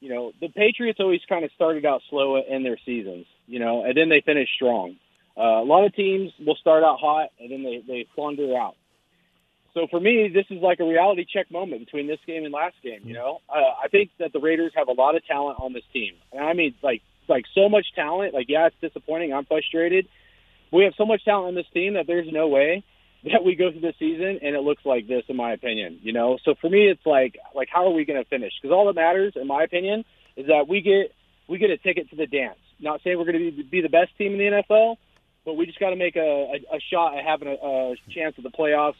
you 0.00 0.12
know, 0.12 0.32
the 0.40 0.48
Patriots 0.48 0.98
always 1.00 1.20
kind 1.28 1.44
of 1.44 1.52
started 1.52 1.86
out 1.86 2.02
slow 2.10 2.36
in 2.36 2.64
their 2.64 2.78
seasons, 2.84 3.26
you 3.46 3.60
know, 3.60 3.84
and 3.84 3.96
then 3.96 4.08
they 4.08 4.20
finished 4.20 4.52
strong. 4.54 4.96
Uh, 5.36 5.62
a 5.62 5.64
lot 5.64 5.84
of 5.84 5.94
teams 5.94 6.32
will 6.44 6.56
start 6.56 6.82
out 6.82 6.98
hot 6.98 7.28
and 7.38 7.50
then 7.50 7.62
they, 7.62 7.82
they 7.86 8.06
flounder 8.14 8.56
out. 8.56 8.76
So 9.74 9.86
for 9.90 10.00
me, 10.00 10.30
this 10.32 10.46
is 10.50 10.62
like 10.62 10.80
a 10.80 10.84
reality 10.84 11.24
check 11.24 11.50
moment 11.50 11.84
between 11.84 12.06
this 12.08 12.18
game 12.26 12.44
and 12.44 12.52
last 12.52 12.74
game. 12.82 13.00
You 13.04 13.14
know, 13.14 13.40
uh, 13.48 13.74
I 13.84 13.88
think 13.88 14.10
that 14.18 14.32
the 14.32 14.40
Raiders 14.40 14.72
have 14.74 14.88
a 14.88 14.92
lot 14.92 15.14
of 15.14 15.24
talent 15.26 15.58
on 15.60 15.72
this 15.72 15.84
team, 15.92 16.14
and 16.32 16.44
I 16.44 16.52
mean, 16.54 16.74
like, 16.82 17.02
like 17.28 17.44
so 17.54 17.68
much 17.68 17.86
talent. 17.94 18.34
Like, 18.34 18.46
yeah, 18.48 18.66
it's 18.66 18.76
disappointing. 18.80 19.32
I'm 19.32 19.44
frustrated. 19.44 20.08
We 20.72 20.84
have 20.84 20.94
so 20.96 21.04
much 21.04 21.24
talent 21.24 21.48
on 21.48 21.54
this 21.54 21.66
team 21.72 21.94
that 21.94 22.06
there's 22.06 22.30
no 22.32 22.48
way 22.48 22.84
that 23.24 23.44
we 23.44 23.54
go 23.54 23.70
through 23.70 23.80
the 23.80 23.94
season 23.98 24.40
and 24.42 24.56
it 24.56 24.60
looks 24.60 24.84
like 24.84 25.06
this, 25.06 25.24
in 25.28 25.36
my 25.36 25.52
opinion. 25.52 26.00
You 26.02 26.12
know, 26.12 26.38
so 26.44 26.54
for 26.60 26.68
me, 26.68 26.88
it's 26.88 27.04
like, 27.06 27.38
like, 27.54 27.68
how 27.72 27.86
are 27.86 27.92
we 27.92 28.04
going 28.04 28.22
to 28.22 28.28
finish? 28.28 28.52
Because 28.60 28.74
all 28.74 28.86
that 28.86 28.94
matters, 28.94 29.34
in 29.36 29.46
my 29.46 29.62
opinion, 29.62 30.04
is 30.36 30.46
that 30.46 30.66
we 30.68 30.80
get 30.80 31.14
we 31.48 31.58
get 31.58 31.70
a 31.70 31.76
ticket 31.76 32.10
to 32.10 32.16
the 32.16 32.26
dance. 32.26 32.58
Not 32.78 33.00
saying 33.02 33.18
we're 33.18 33.24
going 33.24 33.38
to 33.38 33.50
be, 33.50 33.62
be 33.62 33.80
the 33.80 33.88
best 33.88 34.16
team 34.16 34.32
in 34.32 34.38
the 34.38 34.62
NFL, 34.62 34.96
but 35.44 35.54
we 35.54 35.66
just 35.66 35.80
got 35.80 35.90
to 35.90 35.96
make 35.96 36.14
a, 36.14 36.20
a, 36.20 36.76
a 36.76 36.80
shot 36.92 37.18
at 37.18 37.24
having 37.24 37.48
a, 37.48 37.52
a 37.52 37.94
chance 38.14 38.36
at 38.38 38.44
the 38.44 38.50
playoffs 38.50 38.94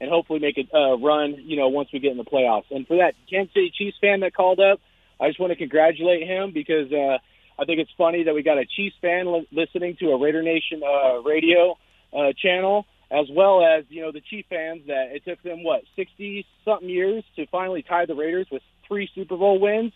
and 0.00 0.10
hopefully 0.10 0.38
make 0.38 0.58
a 0.58 0.76
uh, 0.76 0.96
run, 0.98 1.36
you 1.38 1.56
know, 1.56 1.68
once 1.68 1.88
we 1.92 1.98
get 2.00 2.12
in 2.12 2.18
the 2.18 2.24
playoffs. 2.24 2.70
And 2.70 2.86
for 2.86 2.96
that 2.98 3.14
Kansas 3.30 3.54
City 3.54 3.72
Chiefs 3.76 3.96
fan 4.00 4.20
that 4.20 4.34
called 4.34 4.60
up, 4.60 4.80
I 5.20 5.28
just 5.28 5.40
want 5.40 5.52
to 5.52 5.56
congratulate 5.56 6.26
him 6.26 6.52
because 6.52 6.92
uh, 6.92 7.18
I 7.58 7.64
think 7.64 7.80
it's 7.80 7.90
funny 7.96 8.24
that 8.24 8.34
we 8.34 8.42
got 8.42 8.58
a 8.58 8.66
Chiefs 8.66 8.96
fan 9.00 9.32
li- 9.32 9.48
listening 9.50 9.96
to 10.00 10.10
a 10.10 10.18
Raider 10.18 10.42
Nation 10.42 10.82
uh, 10.82 11.22
radio 11.22 11.78
uh, 12.12 12.32
channel, 12.36 12.86
as 13.10 13.26
well 13.30 13.64
as 13.64 13.84
you 13.88 14.02
know 14.02 14.12
the 14.12 14.20
Chief 14.20 14.44
fans 14.50 14.82
that 14.88 15.12
it 15.14 15.24
took 15.24 15.42
them 15.42 15.64
what 15.64 15.82
sixty 15.94 16.44
something 16.64 16.88
years 16.88 17.24
to 17.36 17.46
finally 17.46 17.82
tie 17.82 18.04
the 18.04 18.14
Raiders 18.14 18.48
with 18.50 18.62
three 18.86 19.08
Super 19.14 19.36
Bowl 19.36 19.58
wins. 19.58 19.92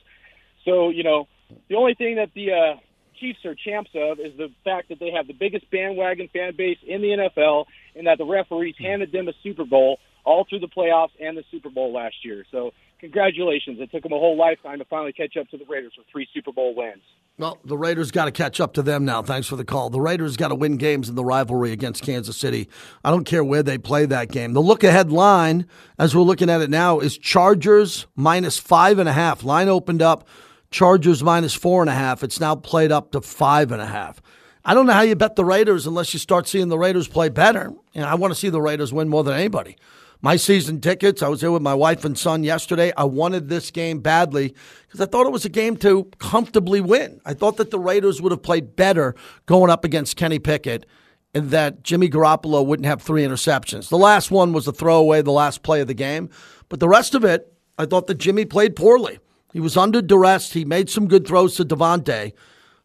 So 0.64 0.88
you 0.88 1.04
know 1.04 1.28
The 1.68 1.76
only 1.76 1.94
thing 1.94 2.16
that 2.16 2.30
the 2.34 2.52
uh, 2.52 2.76
Chiefs 3.20 3.44
are 3.44 3.54
champs 3.54 3.90
of 3.94 4.18
is 4.18 4.36
the 4.36 4.50
fact 4.64 4.88
that 4.88 4.98
they 4.98 5.10
have 5.10 5.26
the 5.26 5.34
biggest 5.34 5.70
bandwagon 5.70 6.28
fan 6.32 6.54
base 6.56 6.78
in 6.86 7.02
the 7.02 7.08
NFL, 7.08 7.66
and 7.94 8.06
that 8.06 8.18
the 8.18 8.24
referees 8.24 8.74
hmm. 8.78 8.84
handed 8.84 9.12
them 9.12 9.28
a 9.28 9.32
Super 9.42 9.64
Bowl 9.64 9.98
all 10.24 10.46
through 10.48 10.60
the 10.60 10.68
playoffs 10.68 11.10
and 11.20 11.36
the 11.36 11.44
Super 11.50 11.70
Bowl 11.70 11.92
last 11.92 12.16
year. 12.24 12.44
So, 12.50 12.72
congratulations! 12.98 13.78
It 13.80 13.90
took 13.90 14.02
them 14.02 14.12
a 14.12 14.18
whole 14.18 14.36
lifetime 14.36 14.78
to 14.78 14.84
finally 14.86 15.12
catch 15.12 15.36
up 15.36 15.48
to 15.50 15.58
the 15.58 15.64
Raiders 15.68 15.92
with 15.96 16.06
three 16.10 16.26
Super 16.34 16.52
Bowl 16.52 16.74
wins. 16.74 17.02
Well, 17.38 17.58
the 17.64 17.76
Raiders 17.76 18.10
got 18.10 18.26
to 18.26 18.32
catch 18.32 18.60
up 18.60 18.74
to 18.74 18.82
them 18.82 19.06
now. 19.06 19.22
Thanks 19.22 19.48
for 19.48 19.56
the 19.56 19.64
call. 19.64 19.88
The 19.88 20.00
Raiders 20.00 20.36
got 20.36 20.48
to 20.48 20.54
win 20.54 20.76
games 20.76 21.08
in 21.08 21.14
the 21.14 21.24
rivalry 21.24 21.72
against 21.72 22.02
Kansas 22.02 22.36
City. 22.36 22.68
I 23.02 23.10
don't 23.10 23.24
care 23.24 23.42
where 23.42 23.62
they 23.62 23.78
play 23.78 24.04
that 24.06 24.30
game. 24.30 24.52
The 24.52 24.60
look 24.60 24.84
ahead 24.84 25.10
line, 25.10 25.66
as 25.98 26.14
we're 26.14 26.20
looking 26.20 26.50
at 26.50 26.60
it 26.60 26.68
now, 26.68 27.00
is 27.00 27.16
Chargers 27.16 28.06
minus 28.14 28.58
five 28.58 28.98
and 28.98 29.08
a 29.08 29.12
half. 29.12 29.42
Line 29.42 29.68
opened 29.68 30.02
up, 30.02 30.28
Chargers 30.70 31.22
minus 31.22 31.54
four 31.54 31.82
and 31.82 31.90
a 31.90 31.94
half. 31.94 32.22
It's 32.22 32.40
now 32.40 32.54
played 32.54 32.92
up 32.92 33.12
to 33.12 33.20
five 33.20 33.72
and 33.72 33.82
a 33.82 33.86
half. 33.86 34.20
I 34.64 34.74
don't 34.74 34.86
know 34.86 34.92
how 34.92 35.00
you 35.00 35.16
bet 35.16 35.36
the 35.36 35.44
Raiders 35.44 35.86
unless 35.86 36.12
you 36.12 36.20
start 36.20 36.46
seeing 36.46 36.68
the 36.68 36.78
Raiders 36.78 37.08
play 37.08 37.28
better. 37.28 37.72
And 37.94 38.04
I 38.04 38.14
want 38.14 38.32
to 38.32 38.38
see 38.38 38.50
the 38.50 38.60
Raiders 38.60 38.92
win 38.92 39.08
more 39.08 39.24
than 39.24 39.34
anybody. 39.34 39.76
My 40.22 40.36
season 40.36 40.82
tickets, 40.82 41.22
I 41.22 41.28
was 41.28 41.40
there 41.40 41.50
with 41.50 41.62
my 41.62 41.72
wife 41.72 42.04
and 42.04 42.16
son 42.16 42.44
yesterday. 42.44 42.92
I 42.94 43.04
wanted 43.04 43.48
this 43.48 43.70
game 43.70 44.00
badly 44.00 44.54
because 44.86 45.00
I 45.00 45.06
thought 45.06 45.24
it 45.24 45.32
was 45.32 45.46
a 45.46 45.50
game 45.50 45.78
to 45.78 46.04
comfortably 46.18 46.82
win. 46.82 47.22
I 47.24 47.32
thought 47.32 47.56
that 47.56 47.70
the 47.70 47.78
Raiders 47.78 48.20
would 48.20 48.30
have 48.30 48.42
played 48.42 48.76
better 48.76 49.14
going 49.46 49.70
up 49.70 49.82
against 49.82 50.16
Kenny 50.16 50.38
Pickett 50.38 50.84
and 51.32 51.50
that 51.50 51.82
Jimmy 51.82 52.10
Garoppolo 52.10 52.64
wouldn't 52.64 52.86
have 52.86 53.00
three 53.00 53.22
interceptions. 53.22 53.88
The 53.88 53.96
last 53.96 54.30
one 54.30 54.52
was 54.52 54.68
a 54.68 54.72
throwaway, 54.72 55.22
the 55.22 55.32
last 55.32 55.62
play 55.62 55.80
of 55.80 55.86
the 55.86 55.94
game. 55.94 56.28
But 56.68 56.80
the 56.80 56.88
rest 56.88 57.14
of 57.14 57.24
it, 57.24 57.50
I 57.78 57.86
thought 57.86 58.06
that 58.08 58.18
Jimmy 58.18 58.44
played 58.44 58.76
poorly. 58.76 59.20
He 59.52 59.60
was 59.60 59.76
under 59.76 60.00
duress. 60.00 60.52
He 60.52 60.64
made 60.64 60.90
some 60.90 61.08
good 61.08 61.26
throws 61.26 61.56
to 61.56 61.64
Davante 61.64 62.32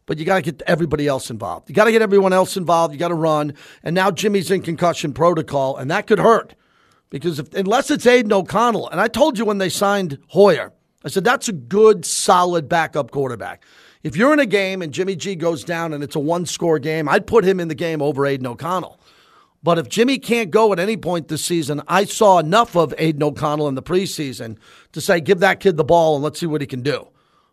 but 0.06 0.18
you 0.18 0.24
got 0.24 0.36
to 0.36 0.42
get 0.42 0.62
everybody 0.66 1.06
else 1.06 1.30
involved. 1.30 1.68
You 1.68 1.74
got 1.74 1.84
to 1.84 1.92
get 1.92 2.00
everyone 2.00 2.32
else 2.32 2.56
involved. 2.56 2.94
You 2.94 2.98
got 2.98 3.08
to 3.08 3.14
run. 3.14 3.54
And 3.82 3.94
now 3.94 4.10
Jimmy's 4.10 4.50
in 4.50 4.62
concussion 4.62 5.12
protocol, 5.12 5.76
and 5.76 5.90
that 5.90 6.06
could 6.06 6.20
hurt 6.20 6.54
because 7.10 7.38
if, 7.38 7.52
unless 7.54 7.90
it's 7.90 8.06
Aidan 8.06 8.32
O'Connell, 8.32 8.88
and 8.88 9.00
I 9.00 9.08
told 9.08 9.38
you 9.38 9.44
when 9.44 9.58
they 9.58 9.68
signed 9.68 10.18
Hoyer, 10.28 10.72
I 11.04 11.08
said 11.08 11.24
that's 11.24 11.48
a 11.48 11.52
good, 11.52 12.04
solid 12.04 12.68
backup 12.68 13.10
quarterback. 13.10 13.62
If 14.02 14.16
you're 14.16 14.32
in 14.32 14.40
a 14.40 14.46
game 14.46 14.82
and 14.82 14.92
Jimmy 14.92 15.16
G 15.16 15.34
goes 15.34 15.64
down 15.64 15.92
and 15.92 16.02
it's 16.02 16.16
a 16.16 16.20
one 16.20 16.46
score 16.46 16.78
game, 16.78 17.08
I'd 17.08 17.26
put 17.26 17.44
him 17.44 17.58
in 17.58 17.68
the 17.68 17.74
game 17.74 18.00
over 18.00 18.24
Aidan 18.24 18.46
O'Connell. 18.46 19.00
But 19.66 19.80
if 19.80 19.88
Jimmy 19.88 20.20
can't 20.20 20.52
go 20.52 20.72
at 20.72 20.78
any 20.78 20.96
point 20.96 21.26
this 21.26 21.44
season, 21.44 21.82
I 21.88 22.04
saw 22.04 22.38
enough 22.38 22.76
of 22.76 22.94
Aidan 22.98 23.24
O'Connell 23.24 23.66
in 23.66 23.74
the 23.74 23.82
preseason 23.82 24.58
to 24.92 25.00
say, 25.00 25.20
give 25.20 25.40
that 25.40 25.58
kid 25.58 25.76
the 25.76 25.82
ball 25.82 26.14
and 26.14 26.22
let's 26.22 26.38
see 26.38 26.46
what 26.46 26.60
he 26.60 26.68
can 26.68 26.82
do. 26.82 27.08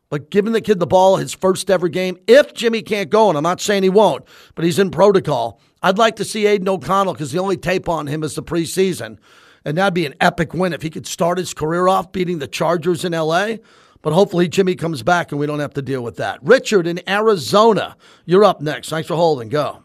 But 0.10 0.30
giving 0.30 0.54
the 0.54 0.62
kid 0.62 0.78
the 0.78 0.86
ball 0.86 1.18
his 1.18 1.34
first 1.34 1.72
ever 1.72 1.88
game, 1.88 2.20
if 2.28 2.54
Jimmy 2.54 2.84
can't 2.84 3.10
go, 3.10 3.30
and 3.30 3.36
I'm 3.36 3.42
not 3.42 3.62
saying 3.62 3.82
he 3.82 3.90
won't, 3.90 4.26
but 4.54 4.64
he's 4.64 4.78
in 4.78 4.92
protocol, 4.92 5.60
I'd 5.82 5.98
like 5.98 6.18
to 6.18 6.24
see 6.24 6.46
Aidan 6.46 6.70
O'Connell 6.70 7.14
because 7.14 7.32
the 7.32 7.40
only 7.40 7.58
tape 7.58 7.90
on 7.90 8.06
him 8.06 8.22
is 8.22 8.36
the 8.36 8.44
preseason. 8.44 9.18
And 9.66 9.76
that'd 9.76 9.96
be 9.96 10.06
an 10.06 10.14
epic 10.22 10.54
win 10.54 10.72
if 10.72 10.84
he 10.84 10.92
could 10.92 11.08
start 11.08 11.40
his 11.40 11.56
career 11.56 11.88
off 11.88 12.12
beating 12.12 12.38
the 12.38 12.48
Chargers 12.48 13.04
in 13.04 13.14
LA. 13.14 13.56
But 14.04 14.14
hopefully 14.14 14.48
Jimmy 14.48 14.76
comes 14.76 15.02
back 15.02 15.32
and 15.32 15.40
we 15.40 15.48
don't 15.48 15.62
have 15.62 15.74
to 15.74 15.82
deal 15.82 16.04
with 16.04 16.18
that. 16.18 16.38
Richard 16.44 16.86
in 16.86 17.02
Arizona, 17.10 17.98
you're 18.26 18.44
up 18.44 18.62
next. 18.62 18.90
Thanks 18.90 19.08
for 19.08 19.16
holding. 19.16 19.50
Go. 19.50 19.83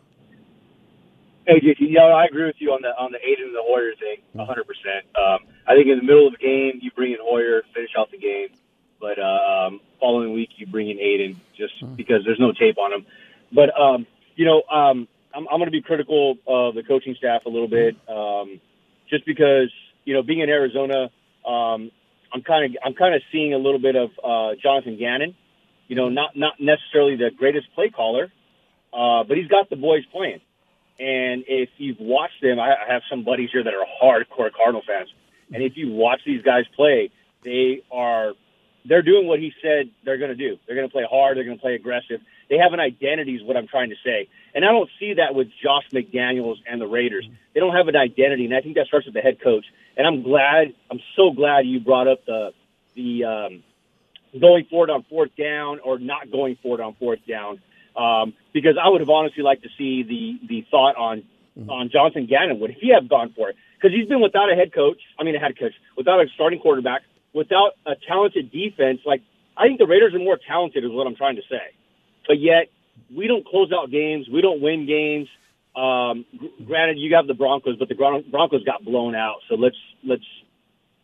Hey, 1.48 1.60
JT, 1.60 1.80
you 1.80 1.92
know, 1.94 2.12
I 2.12 2.26
agree 2.26 2.44
with 2.44 2.56
you 2.58 2.72
on 2.72 2.82
the 2.82 2.88
on 2.88 3.10
the 3.10 3.16
Aidan 3.24 3.46
and 3.46 3.54
the 3.56 3.64
Hoyer 3.64 3.96
thing, 3.98 4.20
100. 4.32 4.66
percent 4.68 5.08
um, 5.16 5.48
I 5.66 5.72
think 5.72 5.88
in 5.88 5.96
the 5.96 6.04
middle 6.04 6.26
of 6.26 6.34
the 6.36 6.44
game, 6.44 6.78
you 6.82 6.90
bring 6.90 7.12
in 7.12 7.18
Hoyer, 7.22 7.62
finish 7.72 7.88
out 7.96 8.10
the 8.10 8.18
game, 8.18 8.48
but 9.00 9.16
um, 9.16 9.80
following 9.98 10.34
week 10.34 10.50
you 10.58 10.66
bring 10.66 10.90
in 10.90 10.98
Aiden 10.98 11.40
just 11.56 11.72
because 11.96 12.20
there's 12.26 12.38
no 12.38 12.52
tape 12.52 12.76
on 12.76 12.92
him. 12.92 13.06
But 13.50 13.72
um, 13.80 14.06
you 14.36 14.44
know, 14.44 14.60
um, 14.68 15.08
I'm, 15.32 15.48
I'm 15.48 15.56
going 15.56 15.72
to 15.72 15.72
be 15.72 15.80
critical 15.80 16.36
of 16.46 16.74
the 16.74 16.82
coaching 16.82 17.14
staff 17.16 17.46
a 17.46 17.48
little 17.48 17.66
bit, 17.66 17.96
um, 18.12 18.60
just 19.08 19.24
because 19.24 19.72
you 20.04 20.12
know, 20.12 20.22
being 20.22 20.40
in 20.40 20.50
Arizona, 20.50 21.08
um, 21.48 21.90
I'm 22.28 22.44
kind 22.44 22.66
of 22.68 22.76
I'm 22.84 22.92
kind 22.92 23.14
of 23.14 23.22
seeing 23.32 23.54
a 23.54 23.58
little 23.58 23.80
bit 23.80 23.96
of 23.96 24.10
uh, 24.22 24.54
Jonathan 24.62 24.98
Gannon. 24.98 25.34
You 25.88 25.96
know, 25.96 26.10
not 26.10 26.36
not 26.36 26.60
necessarily 26.60 27.16
the 27.16 27.30
greatest 27.34 27.72
play 27.74 27.88
caller, 27.88 28.30
uh, 28.92 29.24
but 29.24 29.38
he's 29.38 29.48
got 29.48 29.70
the 29.70 29.76
boys 29.76 30.04
playing. 30.12 30.42
And 30.98 31.44
if 31.46 31.68
you've 31.76 32.00
watched 32.00 32.42
them, 32.42 32.58
I 32.58 32.74
have 32.88 33.02
some 33.08 33.24
buddies 33.24 33.50
here 33.52 33.62
that 33.62 33.72
are 33.72 33.86
hardcore 34.02 34.50
Cardinal 34.52 34.82
fans, 34.86 35.08
and 35.52 35.62
if 35.62 35.76
you 35.76 35.92
watch 35.92 36.20
these 36.26 36.42
guys 36.42 36.64
play, 36.74 37.10
they 37.44 37.82
are 37.92 38.32
they're 38.84 39.02
doing 39.02 39.26
what 39.26 39.38
he 39.38 39.52
said 39.62 39.90
they're 40.04 40.18
going 40.18 40.30
to 40.30 40.36
do. 40.36 40.58
They're 40.66 40.76
going 40.76 40.88
to 40.88 40.92
play 40.92 41.06
hard. 41.08 41.36
They're 41.36 41.44
going 41.44 41.58
to 41.58 41.60
play 41.60 41.74
aggressive. 41.74 42.20
They 42.48 42.56
have 42.56 42.72
an 42.72 42.80
identity, 42.80 43.34
is 43.34 43.42
what 43.42 43.56
I'm 43.56 43.68
trying 43.68 43.90
to 43.90 43.96
say. 44.04 44.28
And 44.54 44.64
I 44.64 44.68
don't 44.68 44.88
see 44.98 45.14
that 45.14 45.34
with 45.34 45.48
Josh 45.62 45.84
McDaniels 45.92 46.56
and 46.66 46.80
the 46.80 46.86
Raiders. 46.86 47.28
They 47.54 47.60
don't 47.60 47.76
have 47.76 47.88
an 47.88 47.96
identity, 47.96 48.46
and 48.46 48.54
I 48.54 48.60
think 48.60 48.76
that 48.76 48.86
starts 48.86 49.06
with 49.06 49.14
the 49.14 49.20
head 49.20 49.40
coach. 49.40 49.66
And 49.96 50.06
I'm 50.06 50.22
glad, 50.22 50.74
I'm 50.90 51.00
so 51.16 51.30
glad 51.30 51.66
you 51.66 51.80
brought 51.80 52.08
up 52.08 52.24
the 52.24 52.52
the 52.94 53.24
um, 53.24 53.62
going 54.38 54.64
forward 54.64 54.90
on 54.90 55.04
fourth 55.04 55.30
down 55.36 55.80
or 55.80 55.98
not 55.98 56.30
going 56.30 56.56
forward 56.56 56.80
on 56.80 56.94
fourth 56.94 57.20
down, 57.28 57.60
um, 57.98 58.34
because 58.54 58.76
I 58.82 58.88
would 58.88 59.00
have 59.00 59.10
honestly 59.10 59.42
liked 59.42 59.64
to 59.64 59.68
see 59.76 60.02
the 60.04 60.46
the 60.48 60.66
thought 60.70 60.96
on 60.96 61.24
on 61.68 61.90
Johnson 61.90 62.26
Gannon. 62.26 62.60
Would 62.60 62.70
he 62.70 62.92
have 62.94 63.08
gone 63.08 63.32
for 63.36 63.50
it? 63.50 63.56
Because 63.76 63.94
he's 63.96 64.08
been 64.08 64.20
without 64.22 64.50
a 64.52 64.54
head 64.54 64.72
coach. 64.72 65.00
I 65.18 65.24
mean, 65.24 65.34
a 65.36 65.40
head 65.40 65.58
coach 65.58 65.72
without 65.96 66.20
a 66.20 66.26
starting 66.34 66.60
quarterback, 66.60 67.02
without 67.34 67.72
a 67.86 67.94
talented 68.06 68.52
defense. 68.52 69.00
Like 69.04 69.22
I 69.56 69.66
think 69.66 69.78
the 69.78 69.86
Raiders 69.86 70.14
are 70.14 70.18
more 70.20 70.38
talented, 70.46 70.84
is 70.84 70.90
what 70.92 71.06
I'm 71.06 71.16
trying 71.16 71.36
to 71.36 71.42
say. 71.50 71.74
But 72.26 72.38
yet 72.40 72.68
we 73.14 73.26
don't 73.26 73.44
close 73.46 73.72
out 73.72 73.90
games. 73.90 74.28
We 74.32 74.40
don't 74.40 74.60
win 74.62 74.86
games. 74.86 75.28
Um, 75.76 76.24
granted, 76.66 76.98
you 76.98 77.14
have 77.16 77.26
the 77.26 77.34
Broncos, 77.34 77.76
but 77.78 77.88
the 77.88 77.94
Bron- 77.94 78.24
Broncos 78.30 78.64
got 78.64 78.84
blown 78.84 79.14
out. 79.14 79.36
So 79.48 79.54
let's 79.54 79.76
let's 80.04 80.24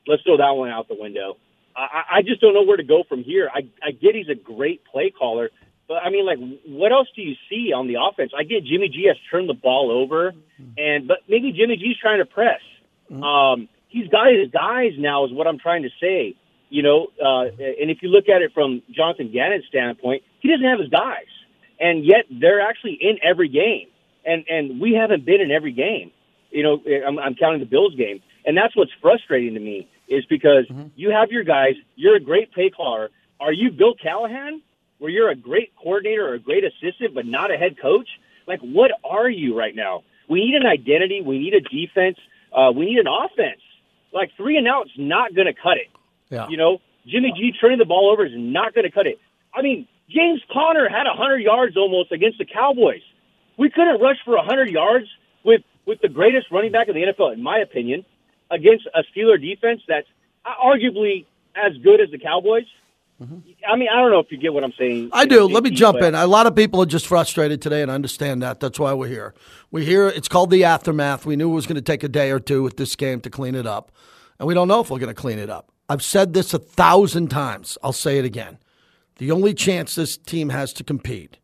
let's 0.06 0.22
throw 0.22 0.36
that 0.36 0.50
one 0.50 0.70
out 0.70 0.88
the 0.88 0.96
window. 0.98 1.36
I, 1.76 1.80
I- 1.80 2.16
I 2.18 2.22
just 2.22 2.40
don't 2.40 2.54
know 2.54 2.62
where 2.64 2.76
to 2.76 2.82
go 2.84 3.04
from 3.08 3.22
here. 3.22 3.50
I, 3.52 3.68
I 3.82 3.90
get 3.92 4.14
he's 4.14 4.28
a 4.28 4.34
great 4.34 4.84
play 4.84 5.10
caller, 5.10 5.50
but 5.88 5.94
I 6.02 6.10
mean, 6.10 6.24
like, 6.26 6.38
what 6.66 6.92
else 6.92 7.08
do 7.14 7.22
you 7.22 7.34
see 7.50 7.72
on 7.72 7.86
the 7.86 7.96
offense? 8.00 8.32
I 8.36 8.44
get 8.44 8.64
Jimmy 8.64 8.88
G 8.88 9.06
has 9.08 9.16
turned 9.30 9.48
the 9.48 9.54
ball 9.54 9.90
over, 9.90 10.32
and 10.78 11.06
but 11.08 11.18
maybe 11.28 11.52
Jimmy 11.52 11.76
G's 11.76 11.96
trying 12.00 12.18
to 12.18 12.26
press. 12.26 12.60
Um, 13.22 13.68
he's 13.88 14.08
got 14.08 14.32
his 14.32 14.50
guys 14.50 14.92
now, 14.98 15.24
is 15.26 15.32
what 15.32 15.46
I'm 15.46 15.58
trying 15.58 15.82
to 15.82 15.90
say. 16.00 16.36
You 16.70 16.82
know, 16.82 17.08
uh, 17.22 17.44
and 17.80 17.90
if 17.90 17.98
you 18.02 18.08
look 18.08 18.28
at 18.28 18.42
it 18.42 18.52
from 18.52 18.82
Jonathan 18.90 19.30
Gannon's 19.32 19.66
standpoint, 19.68 20.22
he 20.40 20.48
doesn't 20.50 20.64
have 20.64 20.80
his 20.80 20.88
guys, 20.88 21.30
and 21.78 22.04
yet 22.04 22.24
they're 22.30 22.60
actually 22.60 22.98
in 23.00 23.18
every 23.22 23.48
game, 23.48 23.88
and 24.24 24.44
and 24.48 24.80
we 24.80 24.94
haven't 24.94 25.24
been 25.24 25.40
in 25.40 25.50
every 25.50 25.72
game. 25.72 26.10
You 26.50 26.62
know, 26.62 26.82
I'm, 27.06 27.18
I'm 27.18 27.34
counting 27.34 27.60
the 27.60 27.66
Bills 27.66 27.94
game, 27.96 28.22
and 28.46 28.56
that's 28.56 28.74
what's 28.76 28.92
frustrating 29.02 29.54
to 29.54 29.60
me 29.60 29.88
is 30.08 30.24
because 30.28 30.66
you 30.96 31.10
have 31.10 31.30
your 31.30 31.44
guys, 31.44 31.74
you're 31.96 32.16
a 32.16 32.20
great 32.20 32.52
play 32.52 32.70
caller. 32.70 33.10
Are 33.40 33.52
you 33.52 33.70
Bill 33.70 33.94
Callahan, 34.00 34.62
where 34.98 35.10
you're 35.10 35.30
a 35.30 35.36
great 35.36 35.72
coordinator 35.76 36.28
or 36.28 36.34
a 36.34 36.38
great 36.38 36.64
assistant, 36.64 37.14
but 37.14 37.26
not 37.26 37.52
a 37.52 37.56
head 37.56 37.76
coach? 37.80 38.08
Like, 38.46 38.60
what 38.60 38.90
are 39.04 39.28
you 39.28 39.56
right 39.58 39.74
now? 39.74 40.02
We 40.28 40.44
need 40.44 40.54
an 40.54 40.66
identity. 40.66 41.20
We 41.20 41.38
need 41.38 41.54
a 41.54 41.60
defense. 41.60 42.18
Uh, 42.52 42.72
we 42.72 42.86
need 42.86 42.98
an 42.98 43.06
offense. 43.06 43.60
Like 44.12 44.30
three 44.36 44.56
and 44.56 44.68
out's 44.68 44.92
not 44.96 45.34
going 45.34 45.46
to 45.46 45.54
cut 45.54 45.76
it. 45.76 45.90
Yeah. 46.30 46.48
You 46.48 46.56
know, 46.56 46.78
Jimmy 47.06 47.32
G 47.36 47.52
turning 47.60 47.78
the 47.78 47.84
ball 47.84 48.10
over 48.12 48.24
is 48.24 48.32
not 48.34 48.74
going 48.74 48.84
to 48.84 48.90
cut 48.90 49.06
it. 49.06 49.18
I 49.52 49.62
mean, 49.62 49.86
James 50.08 50.40
Conner 50.52 50.88
had 50.88 51.04
100 51.06 51.38
yards 51.38 51.76
almost 51.76 52.12
against 52.12 52.38
the 52.38 52.44
Cowboys. 52.44 53.02
We 53.58 53.70
couldn't 53.70 54.00
rush 54.00 54.16
for 54.24 54.36
100 54.36 54.70
yards 54.70 55.06
with 55.44 55.62
with 55.86 56.00
the 56.00 56.08
greatest 56.08 56.46
running 56.50 56.72
back 56.72 56.88
in 56.88 56.94
the 56.94 57.02
NFL, 57.02 57.34
in 57.34 57.42
my 57.42 57.58
opinion, 57.58 58.06
against 58.50 58.86
a 58.94 59.02
Steeler 59.12 59.40
defense 59.40 59.82
that's 59.86 60.08
arguably 60.46 61.26
as 61.54 61.76
good 61.82 62.00
as 62.00 62.10
the 62.10 62.18
Cowboys. 62.18 62.64
Mm-hmm. 63.22 63.38
I 63.70 63.76
mean, 63.76 63.88
I 63.92 64.00
don't 64.00 64.10
know 64.10 64.18
if 64.18 64.30
you 64.30 64.38
get 64.38 64.52
what 64.52 64.64
I'm 64.64 64.72
saying. 64.78 65.10
I 65.12 65.24
do. 65.24 65.44
Let 65.44 65.62
me 65.62 65.70
jump 65.70 65.98
in. 65.98 66.14
A 66.14 66.26
lot 66.26 66.46
of 66.46 66.56
people 66.56 66.82
are 66.82 66.86
just 66.86 67.06
frustrated 67.06 67.62
today, 67.62 67.80
and 67.80 67.90
I 67.90 67.94
understand 67.94 68.42
that. 68.42 68.58
That's 68.60 68.78
why 68.78 68.92
we're 68.92 69.08
here. 69.08 69.34
We're 69.70 69.84
here. 69.84 70.08
It's 70.08 70.28
called 70.28 70.50
the 70.50 70.64
aftermath. 70.64 71.24
We 71.24 71.36
knew 71.36 71.50
it 71.50 71.54
was 71.54 71.66
going 71.66 71.76
to 71.76 71.82
take 71.82 72.02
a 72.02 72.08
day 72.08 72.30
or 72.30 72.40
two 72.40 72.62
with 72.62 72.76
this 72.76 72.96
game 72.96 73.20
to 73.20 73.30
clean 73.30 73.54
it 73.54 73.66
up, 73.66 73.92
and 74.38 74.48
we 74.48 74.54
don't 74.54 74.68
know 74.68 74.80
if 74.80 74.90
we're 74.90 74.98
going 74.98 75.14
to 75.14 75.20
clean 75.20 75.38
it 75.38 75.48
up. 75.48 75.70
I've 75.88 76.02
said 76.02 76.32
this 76.32 76.52
a 76.54 76.58
thousand 76.58 77.28
times. 77.28 77.78
I'll 77.82 77.92
say 77.92 78.18
it 78.18 78.24
again. 78.24 78.58
The 79.16 79.30
only 79.30 79.54
chance 79.54 79.94
this 79.94 80.16
team 80.16 80.48
has 80.48 80.72
to 80.74 80.84
compete 80.84 81.38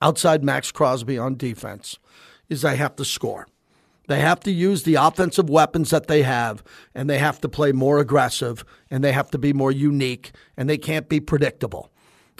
outside 0.00 0.42
Maxx 0.42 0.72
Crosby 0.72 1.18
on 1.18 1.36
defense 1.36 1.98
is 2.48 2.62
they 2.62 2.76
have 2.76 2.96
to 2.96 3.04
score. 3.04 3.46
They 4.12 4.20
have 4.20 4.40
to 4.40 4.52
use 4.52 4.82
the 4.82 4.96
offensive 4.96 5.48
weapons 5.48 5.88
that 5.88 6.06
they 6.06 6.20
have, 6.20 6.62
and 6.94 7.08
they 7.08 7.16
have 7.16 7.40
to 7.40 7.48
play 7.48 7.72
more 7.72 7.98
aggressive, 7.98 8.62
and 8.90 9.02
they 9.02 9.12
have 9.12 9.30
to 9.30 9.38
be 9.38 9.54
more 9.54 9.72
unique, 9.72 10.32
and 10.54 10.68
they 10.68 10.76
can't 10.76 11.08
be 11.08 11.18
predictable. 11.18 11.90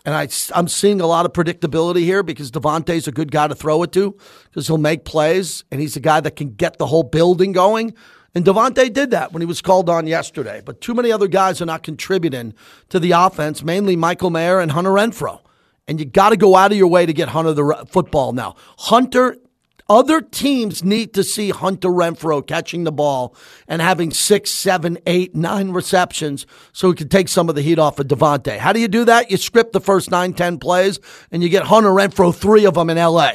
And 0.04 0.14
I, 0.14 0.28
am 0.54 0.68
seeing 0.68 1.00
a 1.00 1.06
lot 1.06 1.24
of 1.24 1.32
predictability 1.32 2.00
here 2.00 2.22
because 2.22 2.50
Davante's 2.50 3.08
a 3.08 3.10
good 3.10 3.32
guy 3.32 3.48
to 3.48 3.54
throw 3.54 3.82
it 3.84 3.92
to 3.92 4.14
because 4.50 4.66
he'll 4.66 4.76
make 4.76 5.06
plays, 5.06 5.64
and 5.72 5.80
he's 5.80 5.96
a 5.96 6.00
guy 6.00 6.20
that 6.20 6.36
can 6.36 6.50
get 6.50 6.76
the 6.76 6.88
whole 6.88 7.04
building 7.04 7.52
going. 7.52 7.94
And 8.34 8.44
Devontae 8.44 8.92
did 8.92 9.10
that 9.12 9.32
when 9.32 9.40
he 9.40 9.46
was 9.46 9.62
called 9.62 9.88
on 9.88 10.06
yesterday. 10.06 10.60
But 10.62 10.82
too 10.82 10.92
many 10.92 11.10
other 11.10 11.26
guys 11.26 11.62
are 11.62 11.66
not 11.66 11.82
contributing 11.82 12.52
to 12.90 13.00
the 13.00 13.12
offense, 13.12 13.62
mainly 13.62 13.96
Michael 13.96 14.28
Mayer 14.28 14.60
and 14.60 14.72
Hunter 14.72 14.90
Renfrow. 14.90 15.40
And 15.88 15.98
you 15.98 16.04
got 16.04 16.30
to 16.30 16.36
go 16.36 16.54
out 16.54 16.70
of 16.70 16.76
your 16.76 16.88
way 16.88 17.06
to 17.06 17.14
get 17.14 17.30
Hunter 17.30 17.54
the 17.54 17.86
football 17.88 18.34
now. 18.34 18.56
Hunter 18.76 19.38
other 19.88 20.20
teams 20.20 20.84
need 20.84 21.14
to 21.14 21.24
see 21.24 21.50
Hunter 21.50 21.88
Renfrow 21.88 22.46
catching 22.46 22.84
the 22.84 22.92
ball 22.92 23.34
and 23.68 23.82
having 23.82 24.10
six, 24.10 24.50
seven, 24.50 24.98
eight, 25.06 25.34
nine 25.34 25.70
receptions 25.70 26.46
so 26.72 26.90
he 26.90 26.96
can 26.96 27.08
take 27.08 27.28
some 27.28 27.48
of 27.48 27.54
the 27.54 27.62
heat 27.62 27.78
off 27.78 27.98
of 27.98 28.08
Davante. 28.08 28.58
How 28.58 28.72
do 28.72 28.80
you 28.80 28.88
do 28.88 29.04
that? 29.04 29.30
You 29.30 29.36
script 29.36 29.72
the 29.72 29.80
first 29.80 30.10
nine, 30.10 30.32
ten 30.32 30.58
plays, 30.58 31.00
and 31.30 31.42
you 31.42 31.48
get 31.48 31.64
Hunter 31.64 31.90
Renfrow 31.90 32.34
three 32.34 32.64
of 32.64 32.74
them 32.74 32.90
in 32.90 32.96
LA. 32.96 33.32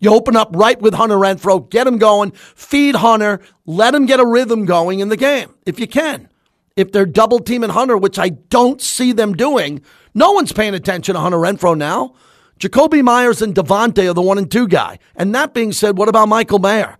You 0.00 0.14
open 0.14 0.34
up 0.34 0.50
right 0.54 0.80
with 0.80 0.94
Hunter 0.94 1.16
Renfrow, 1.16 1.68
get 1.68 1.86
him 1.86 1.98
going, 1.98 2.30
feed 2.30 2.96
Hunter, 2.96 3.40
let 3.66 3.94
him 3.94 4.06
get 4.06 4.18
a 4.18 4.26
rhythm 4.26 4.64
going 4.64 5.00
in 5.00 5.10
the 5.10 5.16
game 5.16 5.54
if 5.66 5.78
you 5.78 5.86
can. 5.86 6.28
If 6.74 6.92
they're 6.92 7.04
double 7.04 7.40
teaming 7.40 7.70
Hunter, 7.70 7.96
which 7.98 8.18
I 8.18 8.30
don't 8.30 8.80
see 8.80 9.12
them 9.12 9.34
doing, 9.34 9.82
no 10.14 10.32
one's 10.32 10.52
paying 10.52 10.74
attention 10.74 11.14
to 11.14 11.20
Hunter 11.20 11.36
Renfro 11.36 11.76
now. 11.76 12.14
Jakobi 12.60 13.02
Meyers 13.02 13.40
and 13.40 13.54
Davante 13.54 14.08
are 14.08 14.14
the 14.14 14.20
one 14.20 14.36
and 14.36 14.50
two 14.50 14.68
guy. 14.68 14.98
And 15.16 15.34
that 15.34 15.54
being 15.54 15.72
said, 15.72 15.96
what 15.96 16.10
about 16.10 16.28
Michael 16.28 16.58
Mayer? 16.58 16.98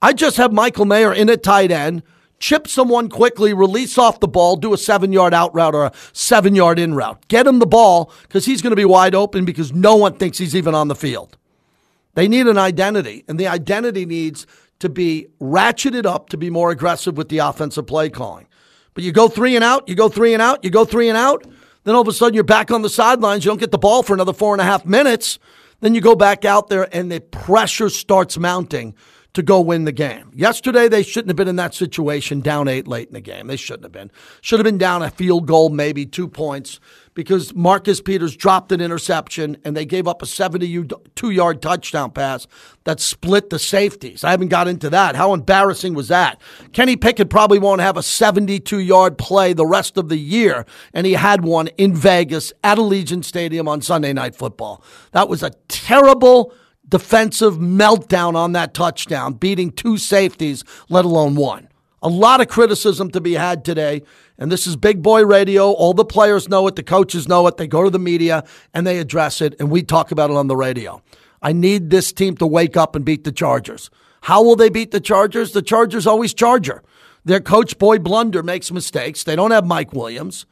I 0.00 0.12
just 0.12 0.36
have 0.36 0.52
Michael 0.52 0.84
Mayer 0.84 1.12
in 1.12 1.28
at 1.28 1.42
tight 1.42 1.72
end, 1.72 2.04
chip 2.38 2.68
someone 2.68 3.08
quickly, 3.08 3.52
release 3.52 3.98
off 3.98 4.20
the 4.20 4.28
ball, 4.28 4.54
do 4.56 4.72
a 4.72 4.78
seven 4.78 5.12
yard 5.12 5.34
out 5.34 5.52
route 5.52 5.74
or 5.74 5.86
a 5.86 5.92
seven 6.12 6.54
yard 6.54 6.78
in 6.78 6.94
route. 6.94 7.26
Get 7.26 7.46
him 7.46 7.58
the 7.58 7.66
ball 7.66 8.12
because 8.22 8.46
he's 8.46 8.62
going 8.62 8.70
to 8.70 8.76
be 8.76 8.84
wide 8.84 9.16
open 9.16 9.44
because 9.44 9.72
no 9.72 9.96
one 9.96 10.14
thinks 10.14 10.38
he's 10.38 10.54
even 10.54 10.76
on 10.76 10.86
the 10.86 10.94
field. 10.94 11.36
They 12.14 12.28
need 12.28 12.46
an 12.46 12.58
identity, 12.58 13.24
and 13.28 13.38
the 13.38 13.46
identity 13.46 14.06
needs 14.06 14.46
to 14.78 14.88
be 14.88 15.28
ratcheted 15.40 16.06
up 16.06 16.28
to 16.30 16.36
be 16.36 16.50
more 16.50 16.70
aggressive 16.70 17.16
with 17.16 17.28
the 17.28 17.38
offensive 17.38 17.86
play 17.86 18.10
calling. 18.10 18.46
But 18.94 19.04
you 19.04 19.12
go 19.12 19.28
three 19.28 19.54
and 19.54 19.64
out, 19.64 19.88
you 19.88 19.94
go 19.94 20.08
three 20.08 20.32
and 20.32 20.42
out, 20.42 20.64
you 20.64 20.70
go 20.70 20.84
three 20.84 21.08
and 21.08 21.18
out. 21.18 21.44
Then 21.84 21.94
all 21.94 22.02
of 22.02 22.08
a 22.08 22.12
sudden 22.12 22.34
you're 22.34 22.44
back 22.44 22.70
on 22.70 22.82
the 22.82 22.90
sidelines. 22.90 23.44
You 23.44 23.50
don't 23.50 23.60
get 23.60 23.70
the 23.70 23.78
ball 23.78 24.02
for 24.02 24.14
another 24.14 24.32
four 24.32 24.54
and 24.54 24.60
a 24.60 24.64
half 24.64 24.84
minutes. 24.84 25.38
Then 25.80 25.94
you 25.94 26.00
go 26.00 26.14
back 26.14 26.44
out 26.44 26.68
there 26.68 26.94
and 26.94 27.10
the 27.10 27.20
pressure 27.20 27.88
starts 27.88 28.38
mounting 28.38 28.94
to 29.32 29.42
go 29.42 29.60
win 29.60 29.84
the 29.84 29.92
game. 29.92 30.30
Yesterday, 30.34 30.88
they 30.88 31.02
shouldn't 31.02 31.28
have 31.28 31.36
been 31.36 31.48
in 31.48 31.56
that 31.56 31.74
situation 31.74 32.40
down 32.40 32.68
eight 32.68 32.88
late 32.88 33.08
in 33.08 33.14
the 33.14 33.20
game. 33.20 33.46
They 33.46 33.56
shouldn't 33.56 33.84
have 33.84 33.92
been. 33.92 34.10
Should 34.40 34.58
have 34.58 34.64
been 34.64 34.78
down 34.78 35.02
a 35.02 35.10
field 35.10 35.46
goal, 35.46 35.68
maybe 35.68 36.04
two 36.04 36.28
points 36.28 36.80
because 37.20 37.54
Marcus 37.54 38.00
Peters 38.00 38.34
dropped 38.34 38.72
an 38.72 38.80
interception 38.80 39.58
and 39.62 39.76
they 39.76 39.84
gave 39.84 40.08
up 40.08 40.22
a 40.22 40.26
72 40.26 41.30
yard 41.30 41.60
touchdown 41.60 42.10
pass 42.10 42.46
that 42.84 42.98
split 42.98 43.50
the 43.50 43.58
safeties. 43.58 44.24
I 44.24 44.30
haven't 44.30 44.48
got 44.48 44.68
into 44.68 44.88
that. 44.88 45.16
How 45.16 45.34
embarrassing 45.34 45.92
was 45.92 46.08
that? 46.08 46.40
Kenny 46.72 46.96
Pickett 46.96 47.28
probably 47.28 47.58
won't 47.58 47.82
have 47.82 47.98
a 47.98 48.02
72 48.02 48.78
yard 48.78 49.18
play 49.18 49.52
the 49.52 49.66
rest 49.66 49.98
of 49.98 50.08
the 50.08 50.16
year, 50.16 50.64
and 50.94 51.06
he 51.06 51.12
had 51.12 51.44
one 51.44 51.66
in 51.76 51.94
Vegas 51.94 52.54
at 52.64 52.78
Allegiant 52.78 53.26
Stadium 53.26 53.68
on 53.68 53.82
Sunday 53.82 54.14
Night 54.14 54.34
Football. 54.34 54.82
That 55.12 55.28
was 55.28 55.42
a 55.42 55.50
terrible 55.68 56.54
defensive 56.88 57.56
meltdown 57.56 58.34
on 58.34 58.52
that 58.52 58.72
touchdown, 58.72 59.34
beating 59.34 59.72
two 59.72 59.98
safeties, 59.98 60.64
let 60.88 61.04
alone 61.04 61.34
one. 61.34 61.68
A 62.02 62.08
lot 62.08 62.40
of 62.40 62.48
criticism 62.48 63.10
to 63.10 63.20
be 63.20 63.34
had 63.34 63.64
today. 63.64 64.02
And 64.38 64.50
this 64.50 64.66
is 64.66 64.76
big 64.76 65.02
boy 65.02 65.24
radio. 65.24 65.70
All 65.70 65.92
the 65.92 66.04
players 66.04 66.48
know 66.48 66.66
it. 66.66 66.76
The 66.76 66.82
coaches 66.82 67.28
know 67.28 67.46
it. 67.46 67.58
They 67.58 67.66
go 67.66 67.84
to 67.84 67.90
the 67.90 67.98
media 67.98 68.44
and 68.72 68.86
they 68.86 68.98
address 68.98 69.40
it. 69.40 69.54
And 69.60 69.70
we 69.70 69.82
talk 69.82 70.10
about 70.10 70.30
it 70.30 70.36
on 70.36 70.46
the 70.46 70.56
radio. 70.56 71.02
I 71.42 71.52
need 71.52 71.90
this 71.90 72.12
team 72.12 72.36
to 72.38 72.46
wake 72.46 72.76
up 72.76 72.96
and 72.96 73.04
beat 73.04 73.24
the 73.24 73.32
Chargers. 73.32 73.90
How 74.22 74.42
will 74.42 74.56
they 74.56 74.70
beat 74.70 74.90
the 74.90 75.00
Chargers? 75.00 75.52
The 75.52 75.62
Chargers 75.62 76.06
always 76.06 76.34
Charger. 76.34 76.82
Their 77.24 77.40
coach, 77.40 77.78
Boy 77.78 77.98
Blunder, 77.98 78.42
makes 78.42 78.70
mistakes. 78.70 79.24
They 79.24 79.36
don't 79.36 79.50
have 79.50 79.66
Mike 79.66 79.92
Williams. 79.92 80.46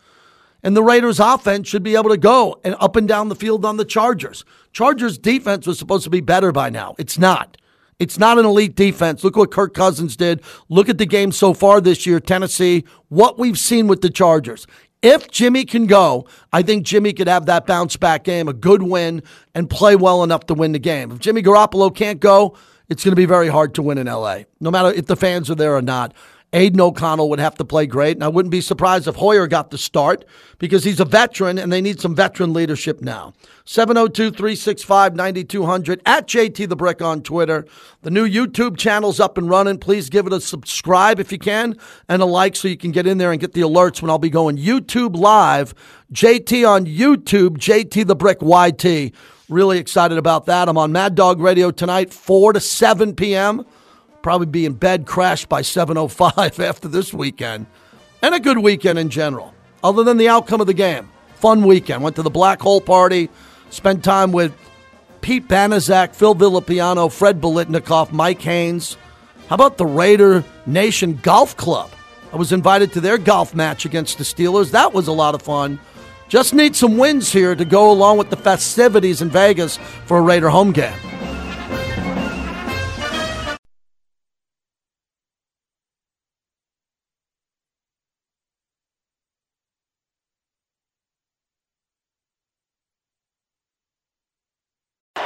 And 0.63 0.77
the 0.77 0.83
Raiders' 0.83 1.21
offense 1.21 1.69
should 1.69 1.83
be 1.83 1.95
able 1.95 2.11
to 2.11 2.17
go 2.17 2.61
and 2.65 2.75
up 2.81 2.97
and 2.97 3.07
down 3.07 3.29
the 3.29 3.37
field 3.37 3.65
on 3.65 3.77
the 3.77 3.85
Chargers. 3.85 4.45
Chargers' 4.73 5.17
defense 5.17 5.67
was 5.67 5.79
supposed 5.79 6.05
to 6.05 6.11
be 6.11 6.21
better 6.21 6.53
by 6.53 6.69
now. 6.69 6.95
It's 6.99 7.19
not. 7.19 7.57
It's 7.99 8.17
not 8.17 8.39
an 8.39 8.45
elite 8.45 8.77
defense. 8.77 9.25
Look 9.25 9.37
what 9.37 9.51
Kirk 9.51 9.75
Cousins 9.75 10.17
did. 10.17 10.41
Look 10.69 10.89
at 10.89 10.99
the 10.99 11.07
game 11.07 11.33
so 11.33 11.53
far 11.53 11.81
this 11.81 12.07
year, 12.07 12.21
Tennessee, 12.21 12.85
what 13.09 13.41
we've 13.41 13.59
seen 13.59 13.89
with 13.89 14.03
the 14.03 14.11
Chargers. 14.11 14.69
If 15.03 15.31
Jimmy 15.31 15.65
can 15.65 15.87
go, 15.87 16.27
I 16.53 16.63
think 16.63 16.85
Jimmy 16.85 17.13
could 17.13 17.27
have 17.27 17.47
that 17.47 17.67
bounce 17.67 17.97
back 17.97 18.23
game, 18.23 18.47
a 18.47 18.53
good 18.53 18.85
win, 18.85 19.23
and 19.53 19.69
play 19.69 19.97
well 19.97 20.23
enough 20.23 20.47
to 20.47 20.55
win 20.55 20.73
the 20.73 20.79
game. 20.79 21.11
If 21.11 21.19
Jimmy 21.19 21.43
Garoppolo 21.43 21.95
can't 21.95 22.21
go, 22.21 22.57
it's 22.89 23.03
going 23.03 23.13
to 23.13 23.17
be 23.17 23.27
very 23.27 23.49
hard 23.49 23.75
to 23.75 23.83
win 23.83 23.99
in 23.99 24.07
LA, 24.07 24.43
no 24.61 24.71
matter 24.71 24.91
if 24.91 25.07
the 25.07 25.17
fans 25.17 25.51
are 25.51 25.57
there 25.57 25.75
or 25.75 25.83
not. 25.83 26.15
Aidan 26.55 26.81
O'Connell 26.81 27.29
would 27.29 27.41
have 27.41 27.57
to 27.57 27.65
play 27.65 27.87
great, 27.87 28.17
and 28.17 28.25
I 28.25 28.29
wouldn't 28.29 28.51
be 28.51 28.63
surprised 28.63 29.07
if 29.07 29.17
Hoyer 29.17 29.47
got 29.47 29.71
the 29.71 29.77
start 29.77 30.25
because 30.59 30.83
he's 30.83 30.99
a 30.99 31.05
veteran 31.05 31.59
and 31.59 31.71
they 31.71 31.83
need 31.83 32.01
some 32.01 32.15
veteran 32.15 32.55
leadership 32.55 33.03
now. 33.03 33.35
702 33.67 34.31
365 34.31 35.15
9200 35.15 36.01
at 36.07 36.27
JT 36.27 36.67
the 36.67 36.75
Brick 36.75 37.03
on 37.03 37.23
Twitter. 37.23 37.67
The 38.01 38.11
new 38.11 38.27
YouTube 38.27 38.79
channel's 38.79 39.21
up 39.21 39.37
and 39.37 39.51
running. 39.51 39.77
Please 39.77 40.09
give 40.09 40.27
it 40.27 40.33
a 40.33 40.41
subscribe 40.41 41.21
if 41.21 41.31
you 41.33 41.39
can 41.39 41.77
and 42.09 42.23
a 42.23 42.25
like 42.25 42.57
so 42.57 42.67
you 42.67 42.79
can 42.79 42.93
get 42.93 43.07
in 43.07 43.19
there 43.19 43.31
and 43.31 43.41
get 43.41 43.53
the 43.53 43.61
alerts 43.61 44.01
when 44.01 44.11
I'll 44.11 44.19
be 44.19 44.31
going 44.31 44.57
YouTube 44.57 45.17
live. 45.17 45.75
JT 46.15 46.67
on 46.67 46.87
YouTube, 46.87 47.59
JT 47.59 48.07
the 48.07 48.17
Brick 48.17 48.39
YT. 48.41 49.13
Really 49.51 49.79
excited 49.79 50.17
about 50.17 50.47
that. 50.47 50.67
I'm 50.69 50.79
on 50.79 50.93
Mad 50.93 51.15
Dog 51.15 51.41
Radio 51.41 51.71
tonight, 51.71 52.11
4 52.11 52.55
to 52.55 52.61
7 52.61 53.15
p.m 53.15 53.67
probably 54.29 54.47
be 54.47 54.67
in 54.67 54.75
bed 54.75 55.07
crashed 55.07 55.49
by 55.49 55.63
7.05 55.63 56.63
after 56.69 56.87
this 56.87 57.15
weekend. 57.15 57.65
And 58.21 58.35
a 58.35 58.39
good 58.39 58.59
weekend 58.59 58.99
in 58.99 59.09
general, 59.09 59.55
other 59.83 60.05
than 60.05 60.19
the 60.19 60.29
outcome 60.29 60.61
of 60.61 60.67
the 60.67 60.75
game. 60.75 61.09
Fun 61.37 61.65
weekend. 61.65 62.03
Went 62.03 62.15
to 62.17 62.23
the 62.23 62.29
Black 62.29 62.61
Hole 62.61 62.83
Party, 62.83 63.31
spent 63.71 64.05
time 64.05 64.31
with 64.31 64.53
Pete 65.23 65.49
Banaszak, 65.49 66.15
Phil 66.15 66.35
Villapiano, 66.35 67.11
Fred 67.11 67.41
Biletnikoff, 67.41 68.13
Mike 68.13 68.43
Haynes. 68.43 68.99
How 69.49 69.55
about 69.55 69.79
the 69.79 69.87
Raider 69.87 70.45
Nation 70.67 71.19
Golf 71.23 71.57
Club? 71.57 71.91
I 72.31 72.37
was 72.37 72.53
invited 72.53 72.93
to 72.93 73.01
their 73.01 73.17
golf 73.17 73.55
match 73.55 73.87
against 73.87 74.19
the 74.19 74.25
Steelers. 74.25 74.73
That 74.73 74.93
was 74.93 75.09
a 75.09 75.13
lot 75.13 75.35
of 75.35 75.41
fun. 75.41 75.81
Just 76.29 76.53
need 76.53 76.77
some 76.77 76.99
wins 76.99 77.33
here 77.33 77.55
to 77.55 77.65
go 77.65 77.91
along 77.91 78.19
with 78.19 78.29
the 78.29 78.37
festivities 78.37 79.23
in 79.23 79.31
Vegas 79.31 79.79
for 80.05 80.19
a 80.19 80.21
Raider 80.21 80.51
home 80.51 80.73
game. 80.73 81.18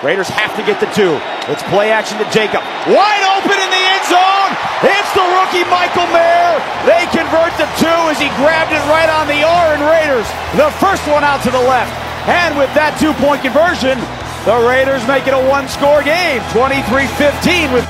Raiders 0.02 0.26
have 0.34 0.50
to 0.58 0.66
get 0.66 0.82
the 0.82 0.90
two. 0.98 1.14
It's 1.46 1.62
play 1.70 1.94
action 1.94 2.18
to 2.18 2.26
Jacob. 2.34 2.58
Wide 2.90 3.24
open 3.38 3.54
in 3.54 3.70
the 3.70 3.82
end 3.86 4.04
zone. 4.10 4.50
It's 4.82 5.12
the 5.14 5.22
rookie 5.22 5.62
Michael 5.70 6.10
Mayer. 6.10 6.58
They 6.82 7.06
convert 7.14 7.54
the 7.54 7.70
two 7.78 8.00
as 8.10 8.18
he 8.18 8.26
grabbed 8.42 8.74
it 8.74 8.82
right 8.90 9.06
on 9.06 9.30
the 9.30 9.46
R 9.46 9.78
and 9.78 9.82
Raiders. 9.86 10.26
The 10.58 10.74
first 10.82 11.06
one 11.06 11.22
out 11.22 11.38
to 11.46 11.54
the 11.54 11.62
left. 11.70 11.94
And 12.26 12.58
with 12.58 12.74
that 12.74 12.98
two 12.98 13.14
point 13.22 13.46
conversion, 13.46 13.94
the 14.42 14.58
Raiders 14.66 15.06
make 15.06 15.30
it 15.30 15.38
a 15.38 15.44
one 15.46 15.70
score 15.70 16.02
game. 16.02 16.42
23 16.50 17.06
15 17.06 17.70
with. 17.70 17.86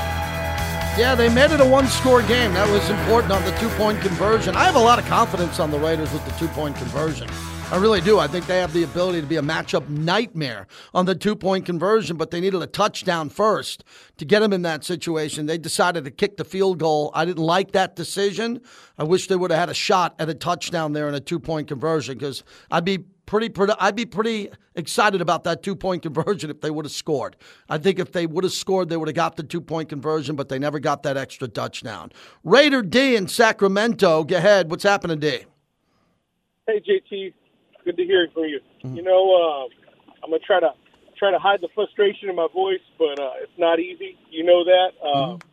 Yeah, 0.93 1.17
they 1.17 1.33
made 1.33 1.49
it 1.49 1.61
a 1.61 1.65
one 1.65 1.87
score 1.87 2.21
game. 2.21 2.53
That 2.53 2.69
was 2.69 2.85
important 2.93 3.33
on 3.33 3.41
the 3.41 3.57
two 3.57 3.69
point 3.73 3.97
conversion. 4.05 4.53
I 4.53 4.69
have 4.69 4.77
a 4.77 4.85
lot 4.85 5.01
of 5.01 5.05
confidence 5.09 5.59
on 5.59 5.71
the 5.71 5.81
Raiders 5.81 6.13
with 6.13 6.23
the 6.29 6.33
two 6.37 6.47
point 6.53 6.77
conversion. 6.77 7.25
I 7.73 7.77
really 7.77 8.01
do. 8.01 8.19
I 8.19 8.27
think 8.27 8.45
they 8.45 8.59
have 8.59 8.71
the 8.71 8.83
ability 8.83 9.19
to 9.21 9.25
be 9.25 9.37
a 9.37 9.41
matchup 9.41 9.89
nightmare 9.89 10.67
on 10.93 11.07
the 11.07 11.15
two 11.15 11.35
point 11.35 11.65
conversion, 11.65 12.17
but 12.17 12.29
they 12.29 12.39
needed 12.39 12.61
a 12.61 12.67
touchdown 12.67 13.29
first 13.29 13.83
to 14.17 14.25
get 14.25 14.41
them 14.41 14.53
in 14.53 14.61
that 14.61 14.83
situation. 14.83 15.47
They 15.47 15.57
decided 15.57 16.03
to 16.03 16.11
kick 16.11 16.37
the 16.37 16.43
field 16.43 16.77
goal. 16.77 17.09
I 17.15 17.25
didn't 17.25 17.43
like 17.43 17.71
that 17.71 17.95
decision. 17.95 18.61
I 18.99 19.03
wish 19.05 19.25
they 19.25 19.35
would 19.35 19.49
have 19.49 19.59
had 19.59 19.69
a 19.69 19.73
shot 19.73 20.13
at 20.19 20.29
a 20.29 20.35
touchdown 20.35 20.93
there 20.93 21.09
in 21.09 21.15
a 21.15 21.19
two 21.19 21.39
point 21.39 21.67
conversion 21.67 22.15
because 22.15 22.43
I'd 22.69 22.85
be 22.85 22.99
pretty, 23.25 23.51
I'd 23.79 23.95
be 23.95 24.05
pretty 24.05 24.51
excited 24.75 25.19
about 25.19 25.43
that 25.45 25.63
two 25.63 25.75
point 25.75 26.03
conversion 26.03 26.51
if 26.51 26.61
they 26.61 26.69
would 26.69 26.85
have 26.85 26.91
scored. 26.91 27.37
I 27.69 27.79
think 27.79 27.97
if 27.97 28.11
they 28.11 28.27
would 28.27 28.43
have 28.43 28.53
scored, 28.53 28.89
they 28.89 28.97
would 28.97 29.07
have 29.07 29.15
got 29.15 29.35
the 29.35 29.41
two 29.41 29.61
point 29.61 29.89
conversion, 29.89 30.35
but 30.35 30.47
they 30.47 30.59
never 30.59 30.77
got 30.77 31.01
that 31.03 31.17
extra 31.17 31.47
touchdown. 31.47 32.11
Raider 32.43 32.83
D 32.83 33.15
in 33.15 33.27
Sacramento. 33.27 34.25
Go 34.25 34.37
ahead. 34.37 34.69
What's 34.69 34.83
happening, 34.83 35.17
D? 35.17 35.45
Hey, 36.67 36.79
JT 36.79 37.33
good 37.83 37.97
to 37.97 38.03
hear 38.03 38.27
from 38.33 38.43
you. 38.45 38.59
Mm-hmm. 38.83 38.97
You 38.97 39.03
know, 39.03 39.23
uh, 39.35 40.23
I'm 40.23 40.29
gonna 40.29 40.39
try 40.39 40.59
to 40.59 40.73
try 41.17 41.31
to 41.31 41.39
hide 41.39 41.61
the 41.61 41.69
frustration 41.75 42.29
in 42.29 42.35
my 42.35 42.47
voice, 42.53 42.83
but 42.97 43.19
uh, 43.19 43.43
it's 43.43 43.57
not 43.57 43.79
easy. 43.79 44.17
You 44.29 44.43
know 44.43 44.63
that. 44.63 44.89
Uh, 45.01 45.07
mm-hmm. 45.07 45.49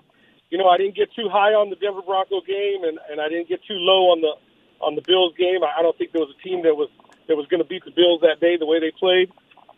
You 0.51 0.59
know, 0.59 0.66
I 0.66 0.78
didn't 0.78 0.97
get 0.97 1.14
too 1.14 1.28
high 1.31 1.55
on 1.55 1.70
the 1.70 1.76
Denver 1.76 2.03
Bronco 2.03 2.43
game, 2.43 2.83
and, 2.83 2.99
and 3.07 3.20
I 3.20 3.28
didn't 3.28 3.49
get 3.49 3.62
too 3.70 3.78
low 3.78 4.11
on 4.11 4.20
the 4.20 4.35
on 4.83 4.97
the 4.97 5.05
Bills 5.07 5.35
game. 5.39 5.62
I, 5.62 5.78
I 5.78 5.83
don't 5.83 5.97
think 5.97 6.11
there 6.11 6.22
was 6.22 6.35
a 6.35 6.43
team 6.43 6.62
that 6.66 6.74
was 6.74 6.91
that 7.28 7.37
was 7.37 7.47
going 7.47 7.62
to 7.62 7.68
beat 7.68 7.85
the 7.85 7.95
Bills 7.95 8.20
that 8.26 8.41
day 8.41 8.59
the 8.59 8.66
way 8.66 8.81
they 8.81 8.91
played. 8.91 9.31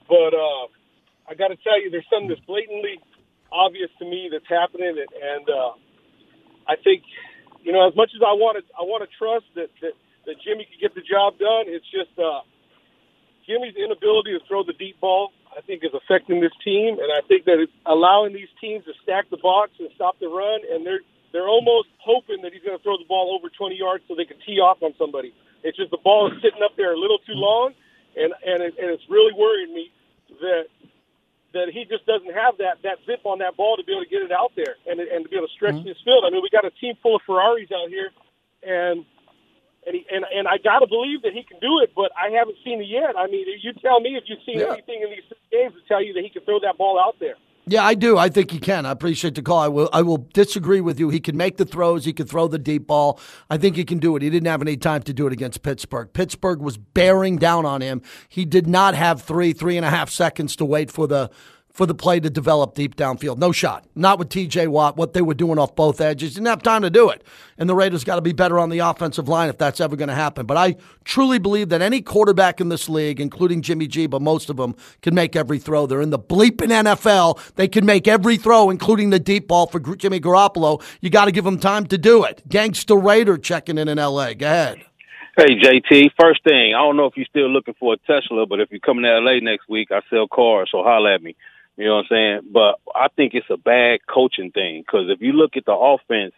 But 0.09 0.33
uh, 0.33 0.65
I 1.29 1.37
got 1.37 1.49
to 1.49 1.61
tell 1.61 1.77
you, 1.77 1.91
there's 1.91 2.09
something 2.09 2.29
that's 2.29 2.41
blatantly 2.49 3.01
obvious 3.53 3.91
to 4.01 4.05
me 4.09 4.33
that's 4.33 4.49
happening, 4.49 4.97
and, 4.97 5.13
and 5.13 5.45
uh, 5.45 5.73
I 6.65 6.77
think 6.81 7.05
you 7.61 7.73
know 7.73 7.87
as 7.87 7.95
much 7.95 8.11
as 8.17 8.23
I 8.25 8.33
want 8.33 8.57
to 8.57 8.65
I 8.73 8.89
want 8.89 9.05
to 9.05 9.11
trust 9.13 9.45
that 9.55 9.69
that 9.85 9.93
that 10.27 10.37
Jimmy 10.45 10.67
could 10.67 10.81
get 10.81 10.95
the 10.95 11.03
job 11.03 11.39
done. 11.39 11.67
It's 11.67 11.89
just 11.91 12.15
uh, 12.19 12.43
Jimmy's 13.47 13.75
inability 13.77 14.39
to 14.39 14.41
throw 14.47 14.63
the 14.63 14.75
deep 14.75 15.01
ball. 15.01 15.33
I 15.53 15.61
think 15.61 15.85
is 15.85 15.93
affecting 15.93 16.41
this 16.41 16.55
team, 16.65 16.97
and 16.97 17.13
I 17.13 17.21
think 17.29 17.45
that 17.45 17.61
it's 17.61 17.73
allowing 17.85 18.33
these 18.33 18.49
teams 18.57 18.85
to 18.87 18.93
stack 19.03 19.29
the 19.29 19.37
box 19.37 19.73
and 19.79 19.91
stop 19.95 20.19
the 20.19 20.29
run, 20.29 20.65
and 20.65 20.87
they're 20.87 21.05
they're 21.33 21.49
almost 21.49 21.89
hoping 21.99 22.41
that 22.43 22.53
he's 22.53 22.63
going 22.63 22.77
to 22.77 22.83
throw 22.83 22.97
the 22.97 23.09
ball 23.09 23.37
over 23.37 23.49
20 23.49 23.77
yards 23.77 24.05
so 24.09 24.15
they 24.15 24.25
can 24.25 24.37
tee 24.45 24.61
off 24.61 24.83
on 24.83 24.93
somebody. 24.97 25.33
It's 25.65 25.77
just 25.77 25.91
the 25.91 26.01
ball 26.01 26.29
is 26.29 26.41
sitting 26.43 26.61
up 26.65 26.77
there 26.77 26.93
a 26.93 26.99
little 26.99 27.19
too 27.25 27.37
long, 27.37 27.73
and 28.17 28.33
and 28.45 28.63
it, 28.63 28.75
and 28.81 28.89
it's 28.91 29.05
really 29.09 29.33
worrying 29.37 29.75
me 29.75 29.93
that 30.41 30.67
that 31.53 31.69
he 31.69 31.85
just 31.85 32.07
doesn't 32.07 32.33
have 32.33 32.57
that 32.59 32.81
that 32.83 32.99
zip 33.05 33.21
on 33.25 33.39
that 33.45 33.57
ball 33.57 33.77
to 33.77 33.85
be 33.85 33.93
able 33.93 34.05
to 34.05 34.11
get 34.11 34.23
it 34.23 34.33
out 34.33 34.53
there 34.57 34.77
and 34.89 35.01
and 35.01 35.25
to 35.25 35.29
be 35.29 35.37
able 35.37 35.49
to 35.49 35.53
stretch 35.53 35.77
this 35.85 36.01
field. 36.05 36.25
I 36.25 36.31
mean, 36.31 36.41
we 36.41 36.49
got 36.49 36.65
a 36.65 36.73
team 36.81 36.97
full 37.03 37.17
of 37.17 37.23
Ferraris 37.29 37.69
out 37.73 37.89
here, 37.89 38.11
and 38.65 39.05
and 39.87 39.95
he, 39.97 40.07
and 40.13 40.25
and 40.35 40.47
I 40.49 40.59
got 40.59 40.81
to 40.81 40.87
believe 40.87 41.23
that 41.23 41.33
he 41.33 41.43
can 41.43 41.59
do 41.61 41.81
it, 41.83 41.93
but 41.95 42.11
I 42.17 42.31
haven't 42.31 42.57
seen 42.65 42.81
it 42.81 42.89
yet. 42.89 43.17
I 43.17 43.27
mean, 43.27 43.47
you 43.63 43.73
tell 43.75 44.01
me 44.01 44.17
if 44.17 44.25
you've 44.27 44.39
seen 44.47 44.59
Yeah. 44.61 44.73
anything 44.73 45.03
in 45.03 45.11
these 45.11 45.25
games 45.51 45.75
to 45.75 45.81
tell 45.89 46.03
you 46.03 46.13
that 46.15 46.23
he 46.23 46.29
can 46.31 46.43
throw 46.43 46.61
that 46.61 46.79
ball 46.79 47.01
out 47.01 47.17
there. 47.21 47.35
Yeah, 47.65 47.85
I 47.85 47.95
do. 47.95 48.19
I 48.19 48.29
think 48.29 48.51
he 48.51 48.59
can. 48.59 48.87
I 48.87 48.91
appreciate 48.91 49.37
the 49.37 49.43
call. 49.43 49.59
I 49.59 49.69
will. 49.69 49.89
I 49.93 50.03
will 50.03 50.27
disagree 50.35 50.81
with 50.81 50.99
you. 50.99 51.11
He 51.11 51.21
can 51.21 51.37
make 51.37 51.59
the 51.59 51.65
throws. 51.65 52.05
He 52.05 52.13
can 52.13 52.27
throw 52.27 52.49
the 52.49 52.59
deep 52.59 52.89
ball. 52.89 53.21
I 53.51 53.57
think 53.57 53.77
he 53.77 53.85
can 53.85 53.99
do 54.01 54.17
it. 54.17 54.23
He 54.23 54.31
didn't 54.31 54.49
have 54.49 54.63
any 54.63 54.77
time 54.77 55.03
to 55.05 55.13
do 55.13 55.29
it 55.29 55.33
against 55.33 55.63
Pittsburgh. 55.63 56.13
Pittsburgh 56.13 56.61
was 56.61 56.77
bearing 56.77 57.37
down 57.37 57.65
on 57.65 57.81
him. 57.81 58.03
He 58.29 58.45
did 58.45 58.67
not 58.67 58.97
have 58.97 59.23
three, 59.23 59.53
three 59.53 59.77
and 59.77 59.87
a 59.87 59.91
half 59.91 60.11
seconds 60.11 60.57
to 60.57 60.65
wait 60.65 60.91
for 60.91 61.07
the 61.07 61.31
for 61.73 61.87
the 61.87 61.95
play 61.95 62.21
to 62.21 62.29
develop 62.29 62.75
deep 62.75 62.97
downfield. 62.97 63.39
No 63.39 63.51
shot. 63.51 63.87
Not 63.95 64.19
with 64.19 64.29
T.J. 64.29 64.67
Watt. 64.67 64.97
What 64.97 65.15
they 65.15 65.23
were 65.23 65.35
doing 65.35 65.59
off 65.59 65.75
both 65.75 66.01
edges 66.01 66.35
didn't 66.35 66.47
have 66.47 66.63
time 66.63 66.83
to 66.83 66.91
do 66.91 67.09
it. 67.09 67.25
And 67.57 67.69
the 67.69 67.75
Raiders 67.75 68.05
got 68.05 68.17
to 68.17 68.23
be 68.23 68.33
better 68.33 68.59
on 68.59 68.69
the 68.69 68.81
offensive 68.81 69.29
line 69.29 69.49
if 69.49 69.59
that's 69.59 69.81
ever 69.81 69.97
going 69.97 70.09
to 70.09 70.15
happen. 70.15 70.47
But 70.47 70.57
I 70.57 70.77
truly 71.05 71.39
believe 71.39 71.71
that 71.71 71.81
any 71.81 72.03
quarterback 72.03 72.61
in 72.61 72.69
this 72.69 72.89
league, 72.89 73.21
including 73.21 73.63
Jimmy 73.63 73.87
G, 73.87 74.07
but 74.07 74.21
most 74.21 74.51
of 74.51 74.57
them 74.57 74.77
can 75.01 75.15
make 75.15 75.35
every 75.35 75.59
throw. 75.59 75.87
They're 75.87 76.03
in 76.03 76.11
the 76.11 76.19
bleeping 76.19 76.69
NFL. 76.69 77.55
They 77.55 77.69
can 77.69 77.87
make 77.87 78.07
every 78.07 78.37
throw, 78.37 78.69
including 78.71 79.11
the 79.11 79.21
deep 79.21 79.49
ball 79.49 79.67
for 79.67 79.81
Jimmy 79.81 80.21
Garoppolo. 80.21 80.83
You 81.01 81.11
got 81.11 81.25
to 81.25 81.33
give 81.33 81.45
them 81.45 81.59
time 81.59 81.87
to 81.87 81.99
do 81.99 82.25
it. 82.25 82.43
Gangster 82.49 82.97
Raider 82.97 83.39
checking 83.39 83.79
in 83.79 83.89
in 83.89 83.99
L.A. 83.99 84.35
Go 84.35 84.47
ahead. 84.47 84.85
Hey 85.35 85.57
JT, 85.59 86.11
first 86.21 86.45
thing, 86.45 86.75
I 86.75 86.83
don't 86.83 86.99
know 86.99 87.07
if 87.07 87.17
you're 87.17 87.25
still 87.25 87.49
looking 87.49 87.73
for 87.81 87.95
a 87.95 87.97
Tesla, 87.97 88.45
but 88.45 88.61
if 88.61 88.71
you're 88.71 88.81
coming 88.81 89.05
to 89.05 89.19
LA 89.19 89.41
next 89.41 89.67
week, 89.67 89.89
I 89.91 90.01
sell 90.11 90.29
cars, 90.29 90.69
so 90.71 90.83
holla 90.83 91.15
at 91.15 91.23
me. 91.23 91.35
You 91.77 91.87
know 91.87 91.97
what 91.97 92.07
I'm 92.11 92.43
saying? 92.43 92.53
But 92.53 92.79
I 92.95 93.09
think 93.09 93.35
it's 93.35 93.51
a 93.51 93.57
bad 93.57 94.01
coaching 94.07 94.51
thing 94.51 94.83
because 94.83 95.07
if 95.09 95.21
you 95.21 95.33
look 95.33 95.57
at 95.57 95.65
the 95.65 95.73
offense, 95.73 96.35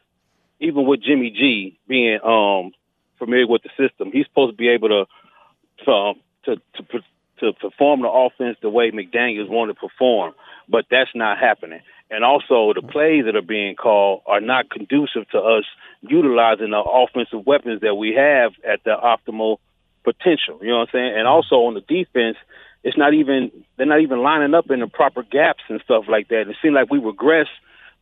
even 0.61 0.87
with 0.87 1.03
Jimmy 1.03 1.31
G 1.31 1.79
being 1.89 2.21
um 2.25 2.73
familiar 3.19 3.47
with 3.47 3.63
the 3.63 3.71
system, 3.77 4.11
he's 4.13 4.27
supposed 4.27 4.53
to 4.53 4.57
be 4.57 4.69
able 4.69 4.89
to 4.89 5.91
um, 5.91 6.15
to 6.45 6.57
to 6.77 6.83
to, 6.93 7.01
to 7.41 7.53
perform 7.55 8.03
the 8.03 8.09
offense 8.09 8.57
the 8.63 8.71
way 8.71 8.91
McDaniels 8.91 9.49
wanted 9.49 9.75
to 9.75 9.89
perform, 9.89 10.35
but 10.69 10.87
that's 10.91 11.11
not 11.15 11.39
happening. 11.39 11.81
And 12.11 12.25
also, 12.25 12.73
the 12.75 12.83
plays 12.83 13.25
that 13.25 13.35
are 13.35 13.43
being 13.43 13.75
called 13.75 14.23
are 14.27 14.41
not 14.41 14.71
conducive 14.71 15.29
to 15.31 15.39
us 15.39 15.65
utilizing 16.03 16.71
the 16.71 16.79
offensive 16.79 17.47
weapons 17.47 17.81
that 17.81 17.97
we 17.97 18.15
have 18.15 18.53
at 18.67 18.85
the 18.85 18.95
optimal 18.95 19.57
potential. 20.05 20.59
You 20.61 20.69
know 20.69 20.79
what 20.81 20.89
I'm 20.89 20.93
saying? 20.93 21.15
And 21.17 21.27
also 21.27 21.57
on 21.57 21.75
the 21.75 21.81
defense, 21.81 22.37
it's 22.85 22.99
not 22.99 23.15
even 23.15 23.51
they're 23.77 23.87
not 23.87 24.03
even 24.03 24.23
lining 24.23 24.55
up 24.55 24.71
in 24.71 24.81
the 24.81 24.87
proper 24.87 25.23
gaps 25.23 25.65
and 25.69 25.81
stuff 25.83 26.05
like 26.09 26.29
that. 26.29 26.43
It 26.43 26.57
seemed 26.63 26.75
like 26.75 26.91
we 26.91 27.01
regressed 27.01 27.57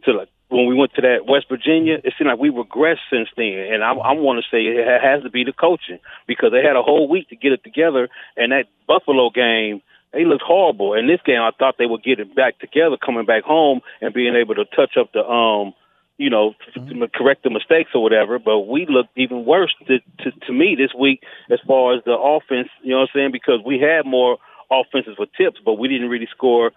to 0.04 0.12
like 0.12 0.28
when 0.48 0.66
we 0.66 0.74
went 0.74 0.92
to 0.94 1.02
that 1.02 1.24
West 1.26 1.46
Virginia. 1.48 1.98
It 2.02 2.12
seemed 2.18 2.28
like 2.28 2.40
we 2.40 2.50
regressed 2.50 3.06
since 3.10 3.28
then, 3.36 3.70
and 3.72 3.84
I, 3.84 3.92
I 3.92 4.12
want 4.12 4.42
to 4.42 4.50
say 4.50 4.64
it 4.66 5.00
has 5.00 5.22
to 5.22 5.30
be 5.30 5.44
the 5.44 5.52
coaching 5.52 6.00
because 6.26 6.50
they 6.50 6.66
had 6.66 6.76
a 6.76 6.82
whole 6.82 7.08
week 7.08 7.28
to 7.30 7.36
get 7.36 7.52
it 7.52 7.62
together. 7.62 8.08
And 8.36 8.50
that 8.50 8.66
Buffalo 8.88 9.30
game, 9.30 9.80
they 10.12 10.24
looked 10.24 10.42
horrible. 10.42 10.94
And 10.94 11.08
this 11.08 11.20
game, 11.24 11.40
I 11.40 11.52
thought 11.56 11.76
they 11.78 11.86
would 11.86 12.02
get 12.02 12.18
it 12.18 12.34
back 12.34 12.58
together, 12.58 12.96
coming 12.98 13.24
back 13.24 13.44
home 13.44 13.80
and 14.00 14.12
being 14.12 14.34
able 14.34 14.56
to 14.56 14.64
touch 14.64 14.96
up 14.98 15.12
the 15.12 15.24
um 15.24 15.74
you 16.18 16.30
know, 16.30 16.54
to 16.74 17.08
correct 17.12 17.42
the 17.42 17.50
mistakes 17.50 17.90
or 17.94 18.02
whatever. 18.02 18.38
But 18.38 18.60
we 18.60 18.86
looked 18.86 19.16
even 19.16 19.44
worse 19.44 19.74
to, 19.88 19.98
to 19.98 20.30
to 20.46 20.52
me 20.52 20.76
this 20.76 20.94
week 20.94 21.22
as 21.50 21.58
far 21.66 21.96
as 21.96 22.04
the 22.04 22.12
offense. 22.12 22.68
You 22.82 22.90
know 22.90 23.00
what 23.00 23.08
I'm 23.14 23.18
saying? 23.18 23.32
Because 23.32 23.60
we 23.64 23.80
had 23.80 24.04
more 24.04 24.38
offenses 24.72 25.16
with 25.18 25.30
tips, 25.34 25.60
but 25.64 25.74
we 25.74 25.88
didn't 25.88 26.08
really 26.08 26.28
score. 26.30 26.72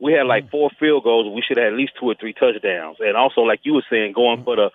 We 0.00 0.12
had 0.12 0.26
like 0.26 0.46
mm. 0.46 0.50
four 0.50 0.70
field 0.80 1.04
goals. 1.04 1.32
We 1.34 1.42
should 1.42 1.58
have 1.58 1.72
at 1.72 1.74
least 1.74 1.92
two 2.00 2.06
or 2.06 2.14
three 2.14 2.32
touchdowns. 2.32 2.96
And 3.00 3.16
also, 3.16 3.42
like 3.42 3.60
you 3.62 3.74
were 3.74 3.84
saying, 3.90 4.12
going 4.12 4.40
mm. 4.40 4.44
for 4.44 4.56
the 4.56 4.70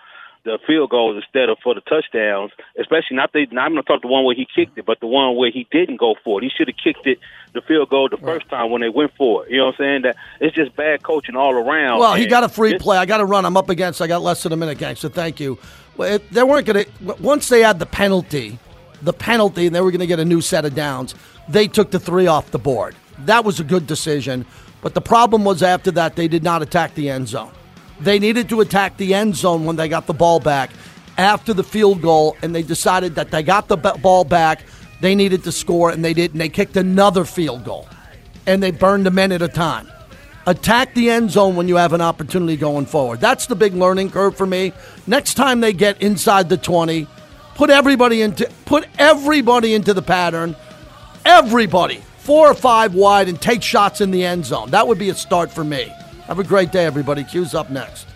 the 0.46 0.58
field 0.66 0.90
goals 0.90 1.22
instead 1.22 1.50
of 1.50 1.58
for 1.62 1.76
the 1.76 1.82
touchdowns, 1.82 2.52
especially 2.80 3.18
not 3.18 3.34
the. 3.34 3.46
Not, 3.52 3.66
I'm 3.66 3.74
going 3.74 3.84
to 3.84 3.88
talk 3.88 4.02
the 4.02 4.08
one 4.08 4.24
where 4.24 4.36
he 4.36 4.48
kicked 4.56 4.78
it, 4.78 4.86
but 4.86 5.00
the 5.00 5.08
one 5.08 5.36
where 5.36 5.52
he 5.52 5.68
didn't 5.70 5.98
go 5.98 6.16
for 6.24 6.40
it. 6.40 6.44
He 6.44 6.50
should 6.50 6.68
have 6.68 6.78
kicked 6.82 7.06
it 7.08 7.20
the 7.54 7.62
field 7.62 7.90
goal 7.90 8.10
the 8.10 8.18
first 8.18 8.48
time 8.50 8.72
when 8.72 8.82
they 8.82 8.90
went 8.90 9.14
for 9.16 9.46
it. 9.46 9.52
You 9.52 9.58
know 9.58 9.68
what 9.68 9.76
I'm 9.76 9.78
saying? 9.78 10.02
That 10.04 10.16
it's 10.40 10.56
just 10.56 10.76
bad 10.76 11.04
coaching 11.04 11.36
all 11.36 11.54
around. 11.54 12.00
Well, 12.00 12.16
he 12.16 12.26
got 12.26 12.44
a 12.44 12.50
free 12.50 12.78
play. 12.78 12.98
I 12.98 13.06
got 13.06 13.18
to 13.18 13.26
run. 13.26 13.46
I'm 13.46 13.58
up 13.58 13.70
against. 13.70 14.02
I 14.02 14.08
got 14.08 14.22
less 14.22 14.44
than 14.44 14.54
a 14.54 14.58
minute, 14.58 14.78
gang. 14.78 14.96
So 14.96 15.10
thank 15.10 15.40
you. 15.40 15.58
Well, 15.98 16.16
it, 16.16 16.30
they 16.32 16.44
weren't 16.44 16.66
going 16.66 16.86
to. 16.86 17.14
Once 17.22 17.50
they 17.50 17.62
had 17.62 17.80
the 17.80 17.86
penalty, 17.86 18.60
the 19.02 19.14
penalty, 19.14 19.68
and 19.68 19.76
they 19.76 19.82
were 19.82 19.92
going 19.92 20.00
to 20.00 20.08
get 20.08 20.20
a 20.20 20.26
new 20.26 20.42
set 20.42 20.66
of 20.66 20.74
downs. 20.74 21.16
They 21.50 21.68
took 21.68 21.92
the 21.92 22.00
three 22.00 22.28
off 22.28 22.52
the 22.52 22.60
board. 22.60 22.96
That 23.26 23.44
was 23.44 23.60
a 23.60 23.64
good 23.64 23.88
decision. 23.88 24.46
But 24.82 24.94
the 24.94 25.02
problem 25.02 25.44
was 25.44 25.62
after 25.62 25.92
that 25.92 26.16
they 26.16 26.28
did 26.28 26.44
not 26.44 26.62
attack 26.62 26.96
the 26.96 27.10
end 27.10 27.28
zone. 27.28 27.52
They 28.00 28.20
needed 28.20 28.48
to 28.50 28.62
attack 28.62 28.98
the 28.98 29.14
end 29.14 29.36
zone 29.36 29.66
when 29.66 29.76
they 29.76 29.90
got 29.90 30.08
the 30.08 30.14
ball 30.14 30.40
back 30.40 30.72
after 31.18 31.54
the 31.54 31.66
field 31.66 32.02
goal, 32.02 32.38
and 32.42 32.56
they 32.56 32.64
decided 32.64 33.16
that 33.16 33.30
they 33.30 33.44
got 33.44 33.68
the 33.68 33.76
ball 33.76 34.24
back. 34.24 34.64
They 35.02 35.16
needed 35.16 35.44
to 35.44 35.52
score, 35.52 35.90
and 35.90 36.04
they 36.04 36.14
did, 36.14 36.32
and 36.32 36.40
they 36.40 36.48
kicked 36.48 36.78
another 36.78 37.26
field 37.26 37.66
goal, 37.66 37.90
and 38.48 38.64
they 38.64 38.72
burned 38.72 39.06
a 39.06 39.12
minute 39.12 39.42
at 39.42 39.50
a 39.50 39.54
time. 39.54 39.90
Attack 40.46 40.94
the 40.94 41.10
end 41.10 41.30
zone 41.30 41.58
when 41.58 41.68
you 41.68 41.76
have 41.76 41.92
an 41.92 42.02
opportunity 42.02 42.56
going 42.56 42.86
forward. 42.86 43.20
That's 43.20 43.48
the 43.48 43.56
big 43.56 43.74
learning 43.74 44.12
curve 44.12 44.38
for 44.38 44.46
me. 44.46 44.72
Next 45.06 45.34
time 45.34 45.60
they 45.60 45.74
get 45.74 46.02
inside 46.02 46.48
the 46.48 46.58
20, 46.58 47.06
put 47.56 47.70
everybody 47.70 48.22
into 48.22 48.50
put 48.66 48.88
everybody 48.98 49.74
into 49.74 49.94
the 49.94 50.02
pattern. 50.02 50.56
Everybody, 51.26 52.02
four 52.18 52.50
or 52.50 52.54
five 52.54 52.94
wide 52.94 53.30
and 53.30 53.40
take 53.40 53.62
shots 53.62 54.02
in 54.02 54.12
the 54.12 54.26
end 54.26 54.46
zone. 54.46 54.72
That 54.72 54.88
would 54.88 55.00
be 55.00 55.10
a 55.10 55.16
start 55.16 55.52
for 55.52 55.64
me. 55.64 55.94
Have 56.28 56.40
a 56.40 56.44
great 56.44 56.72
day 56.72 56.86
everybody. 56.86 57.24
Q's 57.24 57.56
up 57.56 57.70
next. 57.70 58.09